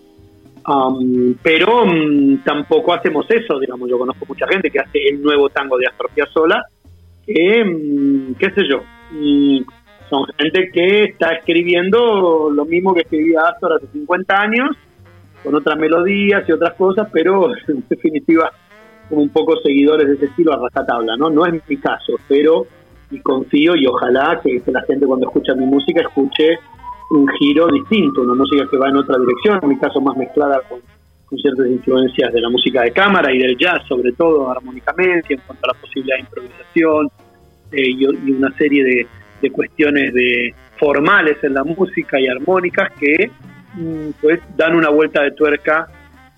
Um, 0.67 1.35
pero 1.41 1.83
um, 1.83 2.37
tampoco 2.43 2.93
hacemos 2.93 3.25
eso, 3.31 3.57
digamos, 3.57 3.89
yo 3.89 3.97
conozco 3.97 4.25
mucha 4.27 4.45
gente 4.47 4.69
que 4.69 4.79
hace 4.79 4.99
el 5.07 5.21
nuevo 5.21 5.49
tango 5.49 5.77
de 5.77 5.87
Astor 5.87 6.11
Piazzolla, 6.13 6.61
que, 7.25 7.63
um, 7.63 8.35
qué 8.35 8.51
sé 8.51 8.67
yo, 8.69 8.83
son 10.09 10.25
gente 10.37 10.69
que 10.71 11.05
está 11.05 11.31
escribiendo 11.33 12.51
lo 12.53 12.65
mismo 12.65 12.93
que 12.93 13.01
escribía 13.01 13.41
Astor 13.49 13.73
hace 13.73 13.87
50 13.93 14.41
años, 14.41 14.75
con 15.41 15.55
otras 15.55 15.77
melodías 15.79 16.43
y 16.47 16.51
otras 16.51 16.75
cosas, 16.75 17.07
pero 17.11 17.49
en 17.67 17.83
definitiva 17.89 18.51
como 19.09 19.21
un 19.21 19.29
poco 19.29 19.57
seguidores 19.61 20.07
de 20.07 20.13
ese 20.13 20.25
estilo 20.25 20.53
a 20.53 20.69
rajatabla, 20.69 21.17
¿no? 21.17 21.29
No 21.29 21.45
es 21.45 21.53
mi 21.67 21.77
caso, 21.77 22.13
pero 22.27 22.67
y 23.11 23.19
confío 23.21 23.75
y 23.75 23.87
ojalá 23.87 24.39
que 24.43 24.61
la 24.67 24.81
gente 24.83 25.05
cuando 25.05 25.27
escucha 25.27 25.55
mi 25.55 25.65
música 25.65 26.01
escuche 26.01 26.59
un 27.09 27.27
giro 27.39 27.67
distinto, 27.67 28.21
una 28.21 28.35
música 28.35 28.67
que 28.69 28.77
va 28.77 28.89
en 28.89 28.97
otra 28.97 29.17
dirección, 29.17 29.59
en 29.61 29.69
mi 29.69 29.77
caso 29.77 29.99
más 29.99 30.15
mezclada 30.15 30.61
con, 30.69 30.79
ciertas 31.37 31.67
influencias 31.67 32.33
de 32.33 32.41
la 32.41 32.49
música 32.49 32.81
de 32.81 32.91
cámara 32.91 33.31
y 33.31 33.37
del 33.37 33.55
jazz, 33.55 33.83
sobre 33.87 34.11
todo 34.13 34.49
armónicamente, 34.49 35.35
en 35.35 35.39
cuanto 35.45 35.63
a 35.65 35.75
la 35.75 35.79
posibilidad 35.79 36.15
de 36.15 36.21
improvisación 36.21 37.07
eh, 37.71 38.15
y, 38.25 38.31
una 38.31 38.51
serie 38.57 39.07
de, 39.39 39.51
cuestiones 39.51 40.11
de 40.11 40.55
formales 40.79 41.37
en 41.43 41.53
la 41.53 41.63
música 41.63 42.19
y 42.19 42.27
armónicas 42.27 42.91
que 42.99 43.29
mm, 43.75 44.09
pues 44.19 44.39
dan 44.57 44.75
una 44.75 44.89
vuelta 44.89 45.21
de 45.21 45.31
tuerca 45.31 45.87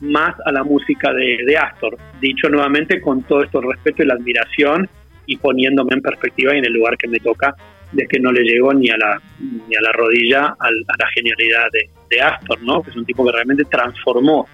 más 0.01 0.35
a 0.45 0.51
la 0.51 0.63
música 0.63 1.13
de, 1.13 1.57
Astor. 1.57 1.97
Dicho 2.19 2.49
nuevamente 2.49 2.99
con 3.01 3.23
todo 3.23 3.43
esto 3.43 3.59
el 3.59 3.71
respeto 3.71 4.03
y 4.03 4.07
la 4.07 4.15
admiración 4.15 4.89
y 5.25 5.37
poniéndome 5.37 5.91
en 5.93 6.01
perspectiva 6.01 6.55
y 6.55 6.59
en 6.59 6.65
el 6.65 6.73
lugar 6.73 6.97
que 6.97 7.07
me 7.07 7.19
toca 7.19 7.55
de 7.91 8.07
que 8.07 8.19
no 8.19 8.31
le 8.31 8.43
llegó 8.43 8.73
ni 8.73 8.89
a 8.89 8.97
la 8.97 9.21
ni 9.39 9.75
a 9.75 9.81
la 9.81 9.91
rodilla 9.91 10.55
a 10.59 10.71
la 10.71 11.07
genialidad 11.13 11.67
de, 11.71 11.89
de 12.09 12.21
Astor, 12.21 12.61
¿no? 12.61 12.81
Que 12.81 12.89
es 12.89 12.95
un 12.95 13.05
tipo 13.05 13.25
que 13.25 13.31
realmente 13.31 13.63
transformó 13.65 14.47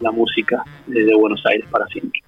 la 0.00 0.10
música 0.10 0.62
de 0.86 1.14
Buenos 1.14 1.44
Aires 1.46 1.66
para 1.70 1.86
siempre. 1.86 2.22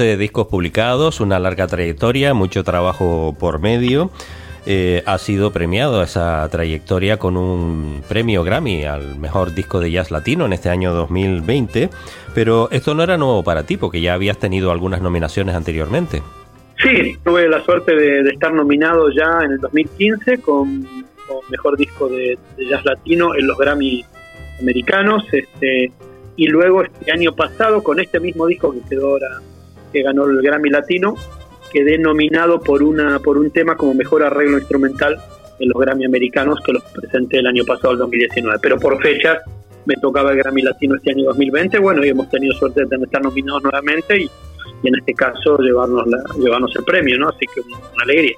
Discos 0.00 0.46
publicados, 0.46 1.20
una 1.20 1.38
larga 1.38 1.66
trayectoria, 1.66 2.34
mucho 2.34 2.64
trabajo 2.64 3.36
por 3.38 3.60
medio. 3.60 4.10
Eh, 4.66 5.02
ha 5.06 5.18
sido 5.18 5.52
premiado 5.52 6.02
esa 6.02 6.46
trayectoria 6.50 7.18
con 7.18 7.36
un 7.36 8.02
premio 8.08 8.44
Grammy 8.44 8.84
al 8.84 9.18
mejor 9.18 9.54
disco 9.54 9.80
de 9.80 9.90
jazz 9.90 10.10
latino 10.10 10.46
en 10.46 10.52
este 10.52 10.68
año 10.68 10.92
2020. 10.92 11.88
Pero 12.34 12.68
esto 12.70 12.94
no 12.94 13.02
era 13.02 13.16
nuevo 13.16 13.42
para 13.42 13.64
ti, 13.64 13.76
porque 13.76 14.00
ya 14.00 14.14
habías 14.14 14.38
tenido 14.38 14.70
algunas 14.70 15.00
nominaciones 15.00 15.54
anteriormente. 15.54 16.22
Sí, 16.82 17.16
tuve 17.24 17.48
la 17.48 17.62
suerte 17.64 17.94
de, 17.94 18.30
estar 18.30 18.52
nominado 18.52 19.10
ya 19.10 19.44
en 19.44 19.52
el 19.52 19.58
2015 19.58 20.38
con, 20.38 20.86
mejor 21.50 21.76
disco 21.76 22.08
de, 22.08 22.38
jazz 22.58 22.84
latino 22.84 23.34
en 23.34 23.46
los 23.46 23.58
Grammy 23.58 24.04
americanos. 24.60 25.24
Este, 25.32 25.92
y 26.36 26.46
luego 26.46 26.84
este 26.84 27.12
año 27.12 27.34
pasado, 27.34 27.82
con 27.82 28.00
este 28.00 28.20
mismo 28.20 28.46
disco 28.46 28.72
que 28.72 28.80
quedó 28.88 29.10
ahora 29.10 29.40
que 29.92 30.02
ganó 30.02 30.24
el 30.24 30.42
Grammy 30.42 30.70
Latino, 30.70 31.16
quedé 31.72 31.98
nominado 31.98 32.60
por 32.60 32.82
una 32.82 33.18
por 33.18 33.38
un 33.38 33.50
tema 33.50 33.76
como 33.76 33.94
mejor 33.94 34.22
arreglo 34.22 34.58
instrumental 34.58 35.16
en 35.58 35.68
los 35.68 35.80
Grammy 35.80 36.04
americanos 36.04 36.60
que 36.64 36.72
los 36.72 36.82
presenté 36.84 37.38
el 37.38 37.46
año 37.46 37.64
pasado, 37.64 37.92
el 37.92 37.98
2019. 37.98 38.58
Pero 38.60 38.78
por 38.78 39.00
fechas 39.02 39.38
me 39.84 39.94
tocaba 39.96 40.32
el 40.32 40.38
Grammy 40.38 40.62
Latino 40.62 40.96
este 40.96 41.10
año 41.12 41.26
2020, 41.26 41.78
bueno, 41.78 42.04
y 42.04 42.08
hemos 42.08 42.28
tenido 42.30 42.54
suerte 42.54 42.84
de 42.84 42.96
estar 42.96 43.22
nominados 43.22 43.62
nuevamente 43.62 44.22
y, 44.22 44.30
en 44.82 44.94
este 44.94 45.14
caso 45.14 45.58
llevarnos, 45.58 46.06
la, 46.06 46.18
llevarnos 46.38 46.74
el 46.76 46.84
premio, 46.84 47.18
¿no? 47.18 47.28
Así 47.28 47.46
que 47.54 47.60
una 47.60 48.02
alegría. 48.02 48.36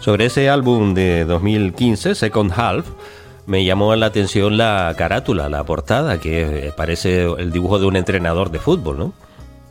Sobre 0.00 0.26
ese 0.26 0.48
álbum 0.48 0.94
de 0.94 1.24
2015, 1.24 2.14
Second 2.14 2.52
Half, 2.54 2.86
me 3.46 3.64
llamó 3.64 3.94
la 3.96 4.06
atención 4.06 4.56
la 4.56 4.94
carátula, 4.96 5.48
la 5.48 5.64
portada, 5.64 6.18
que 6.20 6.72
parece 6.76 7.24
el 7.24 7.50
dibujo 7.52 7.78
de 7.78 7.86
un 7.86 7.96
entrenador 7.96 8.50
de 8.50 8.58
fútbol, 8.58 8.98
¿no? 8.98 9.12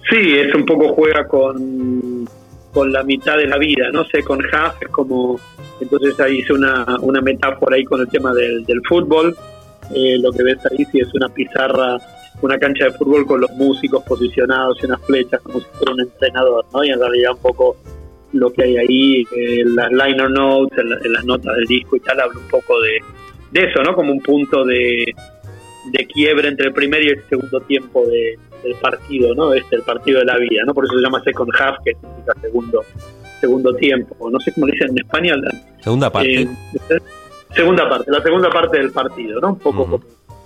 Sí, 0.09 0.33
es 0.37 0.53
un 0.55 0.65
poco 0.65 0.93
juega 0.93 1.27
con, 1.27 2.27
con 2.73 2.91
la 2.91 3.03
mitad 3.03 3.37
de 3.37 3.47
la 3.47 3.57
vida, 3.57 3.89
no 3.91 4.03
sé, 4.05 4.23
con 4.23 4.39
half 4.53 4.81
es 4.81 4.89
como, 4.89 5.39
entonces 5.79 6.19
ahí 6.19 6.39
hice 6.39 6.53
una, 6.53 6.85
una 7.01 7.21
metáfora 7.21 7.75
ahí 7.75 7.83
con 7.83 8.01
el 8.01 8.07
tema 8.07 8.33
del, 8.33 8.65
del 8.65 8.81
fútbol, 8.87 9.35
eh, 9.93 10.17
lo 10.19 10.31
que 10.31 10.43
ves 10.43 10.57
ahí 10.71 10.85
sí 10.91 10.99
es 10.99 11.13
una 11.13 11.29
pizarra, 11.29 11.97
una 12.41 12.57
cancha 12.57 12.85
de 12.85 12.91
fútbol 12.91 13.25
con 13.25 13.41
los 13.41 13.51
músicos 13.51 14.03
posicionados 14.03 14.77
y 14.81 14.85
unas 14.85 15.01
flechas 15.05 15.41
como 15.41 15.59
si 15.59 15.65
fuera 15.73 15.93
un 15.93 16.01
entrenador, 16.01 16.65
¿no? 16.73 16.83
Y 16.83 16.89
en 16.89 16.99
realidad 16.99 17.33
un 17.33 17.41
poco 17.41 17.77
lo 18.33 18.51
que 18.51 18.63
hay 18.63 18.77
ahí, 18.77 19.27
eh, 19.37 19.63
las 19.65 19.91
liner 19.91 20.29
notes, 20.29 20.79
en, 20.79 21.13
las 21.13 21.25
notas 21.25 21.55
del 21.55 21.65
disco 21.65 21.97
y 21.97 21.99
tal, 21.99 22.19
habla 22.19 22.39
un 22.39 22.47
poco 22.47 22.79
de, 22.79 22.99
de 23.51 23.67
eso, 23.67 23.83
¿no? 23.83 23.93
Como 23.93 24.13
un 24.13 24.21
punto 24.21 24.63
de, 24.63 25.13
de 25.91 26.07
quiebre 26.07 26.47
entre 26.47 26.67
el 26.67 26.73
primer 26.73 27.03
y 27.03 27.09
el 27.09 27.23
segundo 27.29 27.59
tiempo 27.61 28.05
de, 28.07 28.39
del 28.63 28.76
partido, 28.76 29.34
¿no? 29.36 29.54
Este, 29.54 29.76
el 29.76 29.84
partido 29.84 30.19
de 30.19 30.26
la 30.26 30.38
vida, 30.38 30.63
¿no? 30.65 30.74
Por 30.74 30.86
eso 30.86 30.95
se 30.95 31.02
llama 31.02 31.21
second 31.24 31.52
half, 31.60 31.78
que 31.84 31.93
significa 31.93 32.34
segundo, 32.41 32.84
segundo 33.39 33.76
tiempo. 33.76 34.30
No 34.30 34.39
sé 34.39 34.52
cómo 34.54 34.67
le 34.67 34.74
dicen 34.74 34.89
en 34.91 35.00
español. 35.00 35.41
Segunda 35.80 36.10
parte. 36.10 36.41
Eh, 36.41 36.50
segunda 37.56 37.89
parte, 37.89 38.12
la 38.12 38.21
segunda 38.21 38.50
parte 38.50 38.78
del 38.78 38.91
partido, 38.91 39.39
¿no? 39.41 39.50
Un 39.50 39.60
poco 39.60 39.86
como 39.86 40.02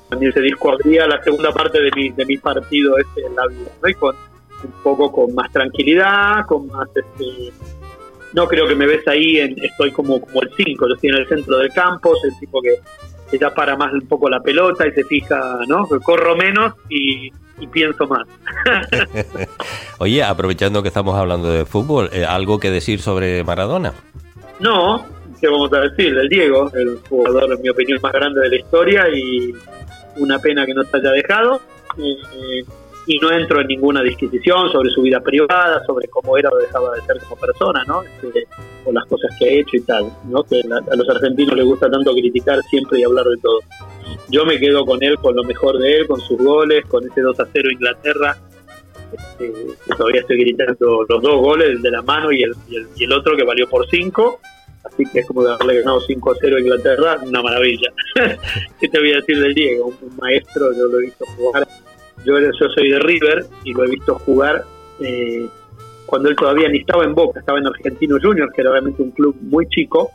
también 0.09 0.31
ese 0.31 0.41
disco 0.41 0.71
habría 0.71 1.07
la 1.07 1.21
segunda 1.23 1.51
parte 1.51 1.81
de 1.81 1.91
mi, 1.95 2.09
de 2.09 2.25
mi 2.25 2.37
partido 2.37 2.97
este 2.97 3.25
en 3.25 3.35
la 3.35 3.47
vida, 3.47 3.71
¿no? 3.81 3.89
Y 3.89 3.93
con 3.95 4.15
un 4.63 4.71
poco 4.83 5.11
con 5.11 5.33
más 5.35 5.51
tranquilidad, 5.51 6.45
con 6.47 6.67
más 6.67 6.87
este, 6.95 7.51
no 8.33 8.47
creo 8.47 8.67
que 8.67 8.75
me 8.75 8.85
ves 8.85 9.07
ahí, 9.07 9.37
en, 9.37 9.55
estoy 9.63 9.91
como, 9.91 10.21
como 10.21 10.41
el 10.41 10.51
5, 10.55 10.87
yo 10.87 10.93
estoy 10.95 11.09
en 11.09 11.15
el 11.15 11.27
centro 11.27 11.57
del 11.57 11.71
campo, 11.71 12.15
soy 12.17 12.31
el 12.31 12.39
tipo 12.39 12.61
que, 12.61 12.75
que 13.29 13.37
ya 13.37 13.53
para 13.53 13.75
más 13.75 13.93
un 13.93 14.07
poco 14.07 14.29
la 14.29 14.39
pelota 14.39 14.87
y 14.87 14.91
se 14.91 15.03
fija, 15.03 15.59
¿no? 15.67 15.87
Corro 16.03 16.35
menos 16.35 16.73
y, 16.89 17.31
y 17.59 17.67
pienso 17.67 18.05
más. 18.07 18.27
Oye, 19.99 20.23
aprovechando 20.23 20.81
que 20.81 20.89
estamos 20.89 21.15
hablando 21.15 21.51
de 21.51 21.65
fútbol, 21.65 22.09
eh, 22.11 22.25
¿algo 22.25 22.59
que 22.59 22.71
decir 22.71 23.01
sobre 23.01 23.43
Maradona? 23.43 23.93
No, 24.59 25.05
¿qué 25.39 25.47
vamos 25.47 25.71
a 25.73 25.81
decir? 25.81 26.15
Del 26.15 26.29
Diego, 26.29 26.71
el 26.73 26.99
jugador, 27.09 27.53
en 27.53 27.61
mi 27.61 27.69
opinión, 27.69 27.99
más 28.01 28.13
grande 28.13 28.41
de 28.41 28.49
la 28.49 28.55
historia 28.55 29.05
y 29.09 29.53
una 30.17 30.39
pena 30.39 30.65
que 30.65 30.73
no 30.73 30.83
se 30.83 30.97
haya 30.97 31.11
dejado. 31.11 31.61
Eh, 31.97 32.63
y 33.07 33.19
no 33.19 33.31
entro 33.31 33.61
en 33.61 33.67
ninguna 33.67 34.01
disquisición 34.01 34.71
sobre 34.71 34.89
su 34.89 35.01
vida 35.01 35.19
privada, 35.19 35.83
sobre 35.85 36.07
cómo 36.07 36.37
era 36.37 36.49
o 36.49 36.57
dejaba 36.57 36.95
de 36.95 37.01
ser 37.01 37.19
como 37.19 37.39
persona, 37.39 37.83
¿no? 37.87 38.03
Este, 38.03 38.47
o 38.83 38.91
las 38.91 39.05
cosas 39.05 39.31
que 39.37 39.45
ha 39.45 39.51
hecho 39.59 39.77
y 39.77 39.81
tal, 39.81 40.11
¿no? 40.25 40.43
Que 40.43 40.61
a 40.61 40.95
los 40.95 41.09
argentinos 41.09 41.55
les 41.55 41.65
gusta 41.65 41.89
tanto 41.89 42.13
criticar 42.13 42.59
siempre 42.63 42.99
y 42.99 43.03
hablar 43.03 43.25
de 43.25 43.37
todo. 43.37 43.59
Yo 44.29 44.45
me 44.45 44.59
quedo 44.59 44.85
con 44.85 45.03
él, 45.03 45.17
con 45.17 45.35
lo 45.35 45.43
mejor 45.43 45.77
de 45.77 45.97
él, 45.97 46.07
con 46.07 46.19
sus 46.19 46.37
goles, 46.37 46.83
con 46.85 47.05
ese 47.05 47.21
2 47.21 47.39
a 47.39 47.45
0 47.51 47.69
Inglaterra. 47.71 48.37
Este, 49.11 49.53
todavía 49.95 50.21
estoy 50.21 50.39
gritando 50.39 51.05
los 51.07 51.21
dos 51.21 51.41
goles, 51.41 51.69
el 51.69 51.81
de 51.81 51.91
la 51.91 52.01
mano 52.01 52.31
y 52.31 52.41
el, 52.41 52.53
y 52.67 52.75
el, 52.77 52.87
y 52.95 53.03
el 53.03 53.13
otro 53.13 53.35
que 53.35 53.43
valió 53.43 53.69
por 53.69 53.87
5. 53.87 54.39
Así 54.83 55.03
que 55.11 55.19
es 55.19 55.27
como 55.27 55.41
haberle 55.41 55.79
ganado 55.81 55.99
5 56.01 56.31
a 56.31 56.35
0 56.39 56.57
a 56.57 56.59
Inglaterra, 56.59 57.17
una 57.23 57.41
maravilla. 57.41 57.91
¿Qué 58.79 58.87
te 58.87 58.99
voy 58.99 59.13
a 59.13 59.15
decir 59.15 59.39
del 59.39 59.53
Diego? 59.53 59.93
Un 60.01 60.15
maestro, 60.17 60.71
yo 60.73 60.87
lo 60.87 60.99
he 60.99 61.05
visto 61.05 61.25
jugar 61.37 61.67
yo, 62.23 62.35
soy 62.75 62.89
de 62.89 62.99
River 62.99 63.45
y 63.63 63.73
lo 63.73 63.83
he 63.83 63.89
visto 63.89 64.15
jugar 64.19 64.63
eh, 64.99 65.47
cuando 66.05 66.29
él 66.29 66.35
todavía 66.35 66.69
ni 66.69 66.79
estaba 66.79 67.03
en 67.03 67.15
Boca, 67.15 67.39
estaba 67.39 67.59
en 67.59 67.67
Argentino 67.67 68.17
Juniors, 68.21 68.51
que 68.53 68.61
era 68.61 68.71
realmente 68.71 69.01
un 69.01 69.11
club 69.11 69.35
muy 69.41 69.67
chico, 69.67 70.11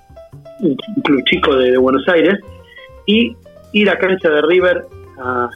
un, 0.61 0.77
club 1.03 1.23
chico 1.25 1.57
de, 1.57 1.77
Buenos 1.77 2.09
Aires, 2.09 2.39
y 3.07 3.37
ir 3.73 3.91
a 3.91 3.99
cancha 3.99 4.31
de 4.31 4.43
River 4.43 4.85
a, 5.19 5.51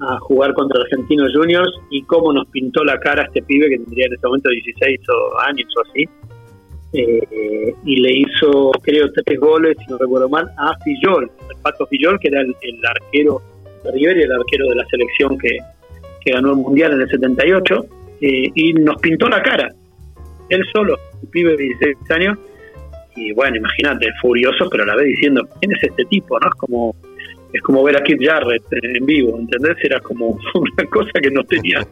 a, 0.00 0.18
jugar 0.20 0.54
contra 0.54 0.80
Argentinos 0.80 1.32
Juniors 1.34 1.72
y 1.90 2.02
cómo 2.02 2.32
nos 2.32 2.46
pintó 2.48 2.84
la 2.84 2.98
cara 3.00 3.24
este 3.24 3.42
pibe 3.42 3.68
que 3.68 3.78
tendría 3.78 4.06
en 4.06 4.14
ese 4.14 4.26
momento 4.26 4.48
16 4.48 5.00
años 5.46 5.74
o 5.76 5.90
así. 5.90 6.08
Eh, 6.96 7.74
y 7.84 7.96
le 7.96 8.18
hizo, 8.18 8.70
creo, 8.80 9.10
tres 9.10 9.40
goles, 9.40 9.76
si 9.80 9.90
no 9.90 9.98
recuerdo 9.98 10.28
mal, 10.28 10.48
a 10.56 10.78
Fillol, 10.84 11.28
el 11.50 11.56
Pato 11.60 11.86
Fillol, 11.88 12.20
que 12.20 12.28
era 12.28 12.40
el, 12.40 12.54
arquero 12.86 13.42
River 13.92 14.18
el 14.18 14.32
arquero 14.32 14.68
de 14.68 14.76
la 14.76 14.84
selección 14.86 15.38
que, 15.38 15.58
que 16.24 16.32
ganó 16.32 16.50
el 16.50 16.56
Mundial 16.56 16.92
en 16.92 17.02
el 17.02 17.10
78, 17.10 17.86
eh, 18.20 18.50
y 18.54 18.72
nos 18.74 19.00
pintó 19.00 19.28
la 19.28 19.42
cara. 19.42 19.72
Él 20.48 20.62
solo, 20.72 20.98
un 21.22 21.30
pibe 21.30 21.56
de 21.56 21.64
16 21.64 22.10
años, 22.10 22.38
y 23.16 23.32
bueno, 23.32 23.56
imagínate, 23.56 24.08
furioso, 24.20 24.68
pero 24.70 24.82
a 24.82 24.86
la 24.86 24.96
vez 24.96 25.06
diciendo, 25.06 25.46
¿quién 25.60 25.72
es 25.72 25.82
este 25.82 26.04
tipo? 26.06 26.38
no 26.40 26.48
Es 26.48 26.54
como 26.54 26.94
es 27.54 27.62
como 27.62 27.84
ver 27.84 27.96
a 27.96 28.02
Keith 28.02 28.20
Jarrett 28.20 28.64
en 28.82 29.06
vivo, 29.06 29.38
¿entendés? 29.38 29.76
Era 29.84 30.00
como 30.00 30.26
una 30.54 30.90
cosa 30.90 31.12
que 31.22 31.30
no 31.30 31.44
tenía, 31.44 31.86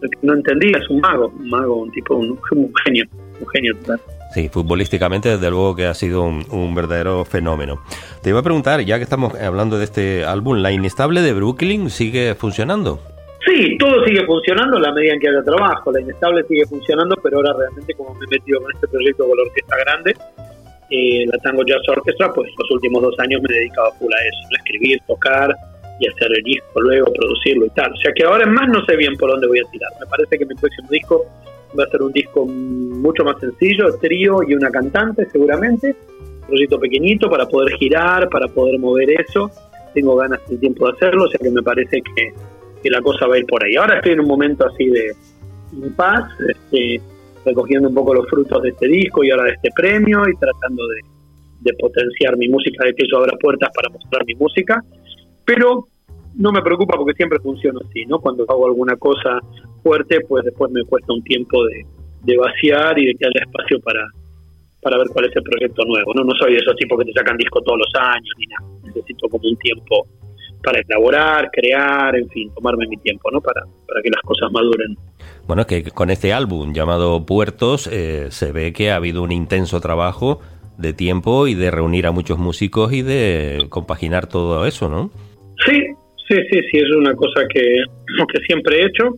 que 0.00 0.08
no 0.22 0.34
entendía, 0.34 0.78
es 0.78 0.88
un 0.88 1.00
mago, 1.00 1.28
un 1.38 1.50
mago, 1.50 1.82
un 1.82 1.92
tipo, 1.92 2.16
un, 2.16 2.38
un 2.52 2.72
genio, 2.82 3.04
un 3.38 3.46
genio 3.48 3.76
total. 3.76 4.00
Sí, 4.36 4.50
futbolísticamente 4.50 5.30
desde 5.30 5.48
luego 5.48 5.74
que 5.74 5.86
ha 5.86 5.94
sido 5.94 6.24
un, 6.24 6.74
verdadero 6.74 7.24
fenómeno. 7.24 7.80
Te 8.22 8.28
iba 8.28 8.40
a 8.40 8.42
preguntar, 8.42 8.82
ya 8.82 8.98
que 8.98 9.04
estamos 9.04 9.34
hablando 9.34 9.78
de 9.78 9.84
este 9.84 10.26
álbum, 10.26 10.58
¿la 10.58 10.72
inestable 10.72 11.22
de 11.22 11.32
Brooklyn 11.32 11.88
sigue 11.88 12.34
funcionando? 12.34 13.00
Sí, 13.46 13.78
todo 13.78 14.04
sigue 14.04 14.26
funcionando 14.26 14.76
en 14.76 14.82
la 14.82 14.92
medida 14.92 15.14
en 15.14 15.20
que 15.20 15.28
haya 15.30 15.42
trabajo. 15.42 15.90
La 15.90 16.02
inestable 16.02 16.44
sigue 16.44 16.66
funcionando, 16.66 17.16
pero 17.22 17.38
ahora 17.38 17.54
realmente 17.58 17.94
como 17.94 18.12
me 18.12 18.26
he 18.26 18.28
metido 18.28 18.60
con 18.60 18.70
este 18.74 18.86
proyecto 18.88 19.26
con 19.26 19.38
la 19.38 19.42
orquesta 19.42 19.76
grande, 19.78 20.14
eh, 20.90 21.24
la 21.32 21.38
Tango 21.38 21.64
Jazz 21.64 21.88
Orchestra, 21.88 22.30
pues 22.34 22.50
los 22.58 22.70
últimos 22.72 23.00
dos 23.04 23.14
años 23.20 23.40
me 23.40 23.54
he 23.54 23.60
dedicado 23.60 23.90
full 23.92 24.12
a 24.12 24.20
eso, 24.20 24.38
a 24.52 24.56
escribir, 24.58 25.00
tocar 25.06 25.56
y 25.98 26.08
hacer 26.08 26.28
el 26.36 26.42
disco 26.42 26.78
luego, 26.82 27.10
producirlo 27.10 27.64
y 27.64 27.70
tal. 27.70 27.90
O 27.90 27.96
sea 27.96 28.12
que 28.12 28.24
ahora 28.24 28.44
en 28.44 28.52
más 28.52 28.68
no 28.68 28.84
sé 28.84 28.96
bien 28.96 29.16
por 29.16 29.30
dónde 29.30 29.46
voy 29.46 29.60
a 29.60 29.70
tirar. 29.72 29.92
Me 29.98 30.04
parece 30.04 30.36
que 30.36 30.44
mi 30.44 30.54
próximo 30.56 30.88
disco 30.90 31.24
va 31.78 31.84
a 31.84 31.90
ser 31.90 32.02
un 32.02 32.12
disco 32.12 32.46
mucho 32.46 33.24
más 33.24 33.38
sencillo, 33.40 33.96
trío 34.00 34.38
y 34.46 34.54
una 34.54 34.70
cantante 34.70 35.28
seguramente, 35.30 35.96
un 36.42 36.46
proyecto 36.46 36.78
pequeñito 36.78 37.28
para 37.28 37.46
poder 37.46 37.76
girar, 37.78 38.28
para 38.28 38.48
poder 38.48 38.78
mover 38.78 39.10
eso. 39.20 39.50
Tengo 39.94 40.16
ganas 40.16 40.40
de 40.48 40.58
tiempo 40.58 40.86
de 40.86 40.92
hacerlo, 40.92 41.24
o 41.24 41.28
sea 41.28 41.38
que 41.42 41.50
me 41.50 41.62
parece 41.62 42.02
que 42.02 42.32
que 42.82 42.90
la 42.90 43.00
cosa 43.00 43.26
va 43.26 43.36
a 43.36 43.38
ir 43.38 43.46
por 43.46 43.62
ahí. 43.64 43.76
Ahora 43.76 43.96
estoy 43.96 44.12
en 44.12 44.20
un 44.20 44.28
momento 44.28 44.66
así 44.66 44.86
de 44.86 45.14
paz, 45.96 46.24
este, 46.48 47.00
recogiendo 47.44 47.88
un 47.88 47.94
poco 47.94 48.14
los 48.14 48.28
frutos 48.28 48.62
de 48.62 48.70
este 48.70 48.86
disco 48.86 49.24
y 49.24 49.30
ahora 49.30 49.44
de 49.44 49.50
este 49.50 49.70
premio 49.74 50.28
y 50.28 50.36
tratando 50.36 50.86
de, 50.88 51.00
de 51.60 51.72
potenciar 51.78 52.36
mi 52.36 52.48
música, 52.48 52.84
de 52.84 52.94
que 52.94 53.04
eso 53.04 53.18
abra 53.18 53.36
puertas 53.40 53.70
para 53.74 53.88
mostrar 53.88 54.24
mi 54.24 54.34
música, 54.34 54.82
pero 55.44 55.88
no 56.36 56.52
me 56.52 56.62
preocupa 56.62 56.96
porque 56.96 57.14
siempre 57.14 57.38
funciona 57.40 57.80
así, 57.88 58.04
¿no? 58.06 58.18
Cuando 58.20 58.44
hago 58.48 58.66
alguna 58.66 58.96
cosa 58.96 59.40
fuerte, 59.82 60.20
pues 60.28 60.44
después 60.44 60.70
me 60.70 60.84
cuesta 60.84 61.12
un 61.12 61.22
tiempo 61.22 61.64
de, 61.64 61.86
de 62.24 62.36
vaciar 62.36 62.98
y 62.98 63.06
de 63.06 63.14
que 63.14 63.26
haya 63.26 63.44
espacio 63.44 63.80
para, 63.80 64.06
para 64.82 64.98
ver 64.98 65.06
cuál 65.12 65.26
es 65.26 65.36
el 65.36 65.42
proyecto 65.42 65.84
nuevo, 65.84 66.12
¿no? 66.14 66.24
No 66.24 66.32
soy 66.38 66.52
de 66.52 66.58
esos 66.58 66.76
tipos 66.76 66.98
que 66.98 67.06
te 67.06 67.12
sacan 67.12 67.36
disco 67.36 67.60
todos 67.62 67.78
los 67.78 68.02
años 68.02 68.34
ni 68.38 68.46
nada, 68.46 68.66
necesito 68.84 69.28
como 69.28 69.48
un 69.48 69.56
tiempo 69.56 70.06
para 70.62 70.80
elaborar, 70.80 71.48
crear, 71.52 72.16
en 72.16 72.28
fin, 72.28 72.50
tomarme 72.54 72.86
mi 72.88 72.96
tiempo, 72.98 73.30
¿no? 73.30 73.40
Para, 73.40 73.62
para 73.86 74.02
que 74.02 74.10
las 74.10 74.20
cosas 74.22 74.50
maduren. 74.52 74.96
Bueno, 75.46 75.62
es 75.62 75.66
que 75.68 75.90
con 75.90 76.10
este 76.10 76.32
álbum 76.32 76.72
llamado 76.72 77.24
Puertos 77.24 77.88
eh, 77.92 78.26
se 78.30 78.52
ve 78.52 78.72
que 78.72 78.90
ha 78.90 78.96
habido 78.96 79.22
un 79.22 79.32
intenso 79.32 79.80
trabajo 79.80 80.40
de 80.76 80.92
tiempo 80.92 81.46
y 81.46 81.54
de 81.54 81.70
reunir 81.70 82.06
a 82.06 82.10
muchos 82.10 82.38
músicos 82.38 82.92
y 82.92 83.02
de 83.02 83.66
compaginar 83.70 84.26
todo 84.26 84.66
eso, 84.66 84.88
¿no? 84.88 85.10
Sí, 85.64 85.82
sí, 86.28 86.36
sí, 86.50 86.60
sí, 86.70 86.78
es 86.78 86.90
una 86.96 87.14
cosa 87.14 87.46
que, 87.48 87.62
que 88.32 88.40
siempre 88.46 88.80
he 88.80 88.86
hecho. 88.86 89.16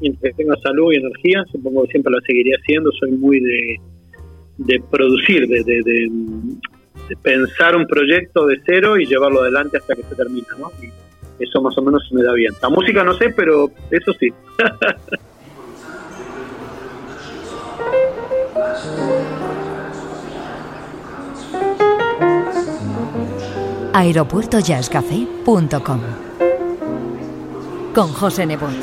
Mientras 0.00 0.36
tenga 0.36 0.56
salud 0.56 0.92
y 0.92 0.96
energía, 0.96 1.44
supongo 1.50 1.84
que 1.84 1.92
siempre 1.92 2.12
la 2.12 2.20
seguiré 2.26 2.52
haciendo. 2.52 2.90
Soy 2.92 3.12
muy 3.12 3.40
de, 3.40 3.76
de 4.58 4.82
producir, 4.90 5.46
de, 5.46 5.62
de, 5.62 5.82
de, 5.82 6.10
pensar 7.22 7.76
un 7.76 7.86
proyecto 7.86 8.46
de 8.46 8.60
cero 8.66 8.98
y 8.98 9.06
llevarlo 9.06 9.42
adelante 9.42 9.78
hasta 9.78 9.94
que 9.94 10.02
se 10.02 10.14
termina, 10.14 10.48
¿no? 10.58 10.70
Eso 11.38 11.62
más 11.62 11.76
o 11.78 11.82
menos 11.82 12.02
me 12.12 12.22
da 12.22 12.32
bien. 12.32 12.52
La 12.62 12.70
música 12.70 13.04
no 13.04 13.14
sé, 13.14 13.32
pero 13.36 13.70
eso 13.90 14.12
sí. 14.14 14.28
aeropuertojazzcafé.com 23.94 26.33
con 27.94 28.12
José 28.12 28.44
Nebot. 28.44 28.74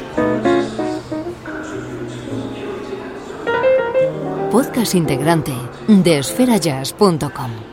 Podcast 4.51 4.95
integrante 4.95 5.53
de 5.87 6.19
esferajazz.com. 6.19 7.70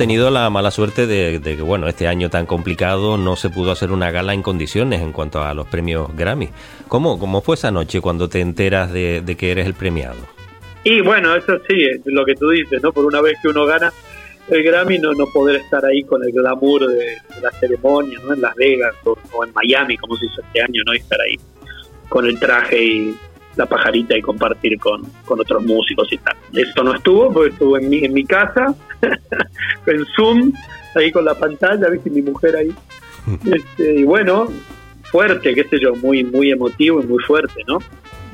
tenido 0.00 0.30
la 0.30 0.48
mala 0.48 0.70
suerte 0.70 1.06
de, 1.06 1.42
que, 1.42 1.60
bueno, 1.60 1.86
este 1.86 2.08
año 2.08 2.30
tan 2.30 2.46
complicado 2.46 3.18
no 3.18 3.36
se 3.36 3.50
pudo 3.50 3.70
hacer 3.70 3.92
una 3.92 4.10
gala 4.10 4.32
en 4.32 4.40
condiciones 4.40 5.02
en 5.02 5.12
cuanto 5.12 5.42
a 5.42 5.52
los 5.52 5.66
premios 5.66 6.16
Grammy. 6.16 6.48
¿Cómo, 6.88 7.18
cómo 7.18 7.42
fue 7.42 7.56
esa 7.56 7.70
noche 7.70 8.00
cuando 8.00 8.26
te 8.26 8.40
enteras 8.40 8.90
de, 8.90 9.36
que 9.38 9.50
eres 9.50 9.66
el 9.66 9.74
premiado? 9.74 10.16
Y 10.84 11.02
bueno, 11.02 11.36
eso 11.36 11.58
sí, 11.68 11.84
lo 12.06 12.24
que 12.24 12.34
tú 12.34 12.48
dices, 12.48 12.82
¿no? 12.82 12.94
Por 12.94 13.04
una 13.04 13.20
vez 13.20 13.36
que 13.42 13.48
uno 13.48 13.66
gana 13.66 13.92
el 14.48 14.62
Grammy, 14.62 14.98
no, 14.98 15.12
no 15.12 15.26
poder 15.26 15.56
estar 15.56 15.84
ahí 15.84 16.02
con 16.04 16.24
el 16.24 16.32
glamour 16.32 16.88
de, 16.88 17.18
la 17.42 17.50
ceremonia, 17.50 18.18
¿no? 18.24 18.32
En 18.32 18.40
Las 18.40 18.54
Vegas 18.54 18.94
o, 19.04 19.18
o, 19.32 19.44
en 19.44 19.52
Miami, 19.52 19.98
como 19.98 20.16
se 20.16 20.24
hizo 20.24 20.40
este 20.40 20.62
año, 20.62 20.80
¿no? 20.86 20.94
Y 20.94 20.96
estar 20.96 21.20
ahí 21.20 21.38
con 22.08 22.24
el 22.24 22.40
traje 22.40 22.82
y 22.82 23.16
la 23.56 23.66
pajarita 23.66 24.16
y 24.16 24.22
compartir 24.22 24.78
con, 24.78 25.02
con 25.24 25.40
otros 25.40 25.64
músicos 25.64 26.12
y 26.12 26.18
tal. 26.18 26.36
Esto 26.52 26.82
no 26.82 26.94
estuvo, 26.94 27.32
porque 27.32 27.50
estuvo 27.50 27.78
en 27.78 27.88
mi, 27.88 28.04
en 28.04 28.12
mi 28.12 28.24
casa, 28.24 28.74
en 29.86 30.06
Zoom, 30.16 30.52
ahí 30.94 31.10
con 31.10 31.24
la 31.24 31.34
pantalla, 31.34 31.88
viste 31.88 32.10
mi 32.10 32.22
mujer 32.22 32.56
ahí. 32.56 32.74
Este, 33.44 33.96
y 33.96 34.04
bueno, 34.04 34.48
fuerte, 35.04 35.54
qué 35.54 35.64
sé 35.64 35.78
yo, 35.78 35.94
muy, 35.96 36.24
muy 36.24 36.50
emotivo 36.50 37.02
y 37.02 37.06
muy 37.06 37.22
fuerte, 37.22 37.62
¿no? 37.66 37.78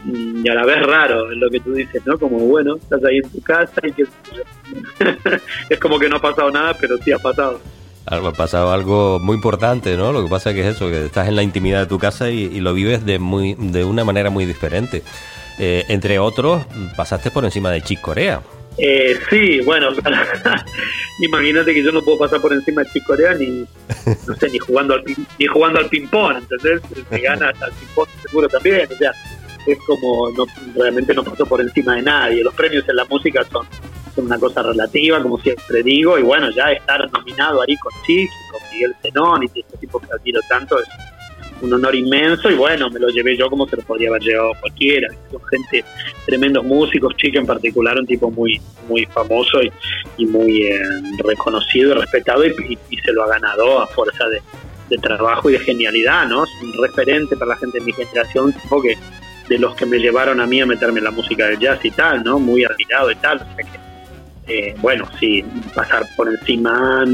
Y 0.07 0.49
a 0.49 0.55
la 0.55 0.65
vez 0.65 0.87
raro, 0.87 1.33
es 1.33 1.37
lo 1.39 1.51
que 1.51 1.59
tú 1.59 1.73
dices, 1.73 2.07
¿no? 2.07 2.17
Como, 2.17 2.39
bueno, 2.39 2.77
estás 2.77 3.03
ahí 3.05 3.17
en 3.17 3.29
tu 3.29 3.41
casa 3.43 3.81
y 3.83 3.93
que... 3.93 4.05
es 5.69 5.81
como 5.81 5.99
que 5.99 6.09
no 6.09 6.17
ha 6.17 6.23
pasado 6.23 6.51
nada, 6.53 6.77
pero 6.81 6.97
sí 6.99 7.11
ha 7.11 7.19
pasado 7.19 7.61
ha 8.07 8.33
pasado 8.33 8.73
algo 8.73 9.19
muy 9.19 9.35
importante, 9.35 9.97
¿no? 9.97 10.13
Lo 10.13 10.23
que 10.23 10.31
pasa 10.31 10.51
es 10.51 10.57
que 10.57 10.63
es 10.63 10.77
eso, 10.77 10.89
que 10.89 11.07
estás 11.07 11.29
en 11.29 11.37
la 11.37 11.43
intimidad 11.43 11.81
de 11.81 11.87
tu 11.87 11.99
casa 11.99 12.31
y, 12.31 12.61
lo 12.61 12.73
vives 12.73 13.05
de 13.05 13.19
muy 13.19 13.55
de 13.59 13.85
una 13.85 14.05
manera 14.05 14.31
muy 14.31 14.47
diferente. 14.47 15.03
Eh, 15.59 15.85
entre 15.89 16.19
otros, 16.19 16.65
pasaste 16.97 17.31
por 17.31 17.45
encima 17.45 17.71
de 17.71 17.83
Chick 17.83 18.01
Corea. 18.01 18.41
Eh, 18.79 19.19
sí, 19.31 19.61
bueno, 19.61 19.89
imagínate 21.21 21.73
que 21.73 21.83
yo 21.83 21.93
no 21.93 22.03
puedo 22.03 22.19
pasar 22.19 22.41
por 22.41 22.53
encima 22.53 22.83
de 22.83 22.91
Chick 22.91 23.05
Corea 23.07 23.33
ni, 23.35 23.65
ni 24.53 24.59
jugando 24.59 24.95
al 24.95 25.03
ni 25.39 25.47
jugando 25.47 25.79
al 25.79 25.89
ping 25.89 26.07
pong, 26.09 26.37
¿entendés? 26.37 26.83
Me 27.11 27.21
gana 27.21 27.49
hasta 27.49 27.67
el 27.67 27.73
ping 27.73 27.95
pong 27.95 28.09
seguro 28.23 28.49
también, 28.49 28.87
o 28.93 28.97
sea, 28.97 29.13
es 29.67 29.79
como 29.87 30.31
no, 30.31 30.47
realmente 30.77 31.15
no 31.15 31.25
pasó 31.25 31.47
por 31.47 31.61
encima 31.61 31.97
de 31.97 32.03
nadie. 32.03 32.45
Los 32.45 32.55
premios 32.55 32.87
en 32.89 32.97
la 32.97 33.05
música 33.07 33.45
son 33.51 33.67
una 34.17 34.39
cosa 34.39 34.63
relativa, 34.63 35.23
como 35.23 35.39
siempre 35.39 35.83
digo, 35.83 36.19
y 36.19 36.23
bueno, 36.23 36.51
ya 36.51 36.73
estar 36.73 37.11
nominado 37.13 37.63
ahí 37.63 37.77
con 37.77 37.93
Chic, 38.07 38.31
con 38.51 38.61
Miguel 38.73 38.95
Zenón 39.03 39.43
y 39.43 39.61
este 39.61 39.77
tipo 39.79 39.99
que 40.01 40.09
admiro 40.13 40.41
tanto 40.49 40.81
es 40.81 40.89
un 41.63 41.73
honor 41.73 41.95
inmenso 41.95 42.51
y 42.51 42.55
bueno, 42.55 42.91
me 42.91 43.01
lo 43.01 43.09
llevé 43.09 43.37
yo 43.37 43.49
como 43.49 43.67
se 43.67 43.77
lo 43.77 43.83
podría 43.83 44.11
haber 44.11 44.23
llevado 44.23 44.53
cualquiera. 44.61 45.09
Son 45.31 45.41
gente, 45.47 45.85
tremendos 46.27 46.65
músicos, 46.65 47.17
Chic 47.17 47.35
en 47.37 47.47
particular, 47.47 47.99
un 47.99 48.07
tipo 48.07 48.31
muy 48.31 48.61
muy 48.89 49.05
famoso 49.07 49.59
y, 50.17 50.27
muy 50.27 50.63
eh, 50.63 50.81
reconocido 51.25 51.93
y 51.93 51.95
respetado 51.95 52.47
y, 52.47 52.79
se 53.05 53.13
lo 53.13 53.25
ha 53.25 53.29
ganado 53.29 53.81
a 53.81 53.87
fuerza 53.87 54.25
de, 54.29 54.41
trabajo 54.99 55.51
y 55.51 55.55
de 55.55 55.59
genialidad, 55.61 56.27
¿no? 56.27 56.45
Un 56.63 56.83
referente 56.83 57.37
para 57.37 57.51
la 57.51 57.57
gente 57.57 57.79
de 57.79 57.85
mi 57.85 57.93
generación, 57.93 58.53
tipo 58.53 58.81
que 58.81 58.97
de 59.49 59.59
los 59.59 59.75
que 59.75 59.85
me 59.85 59.99
llevaron 59.99 60.41
a 60.41 60.47
mí 60.47 60.61
a 60.61 60.67
meterme 60.67 60.99
en 60.99 61.05
la 61.05 61.11
música 61.11 61.47
del 61.47 61.59
jazz 61.59 61.85
y 61.85 61.91
tal, 61.91 62.23
¿no? 62.25 62.39
Muy 62.39 62.65
admirado 62.65 63.11
y 63.11 63.17
tal. 63.17 63.39
O 63.39 63.57
sea 63.57 63.65
que 63.65 63.79
eh, 64.49 64.75
bueno, 64.81 65.09
sí, 65.19 65.45
pasar 65.75 66.05
por 66.17 66.29
encima, 66.29 67.05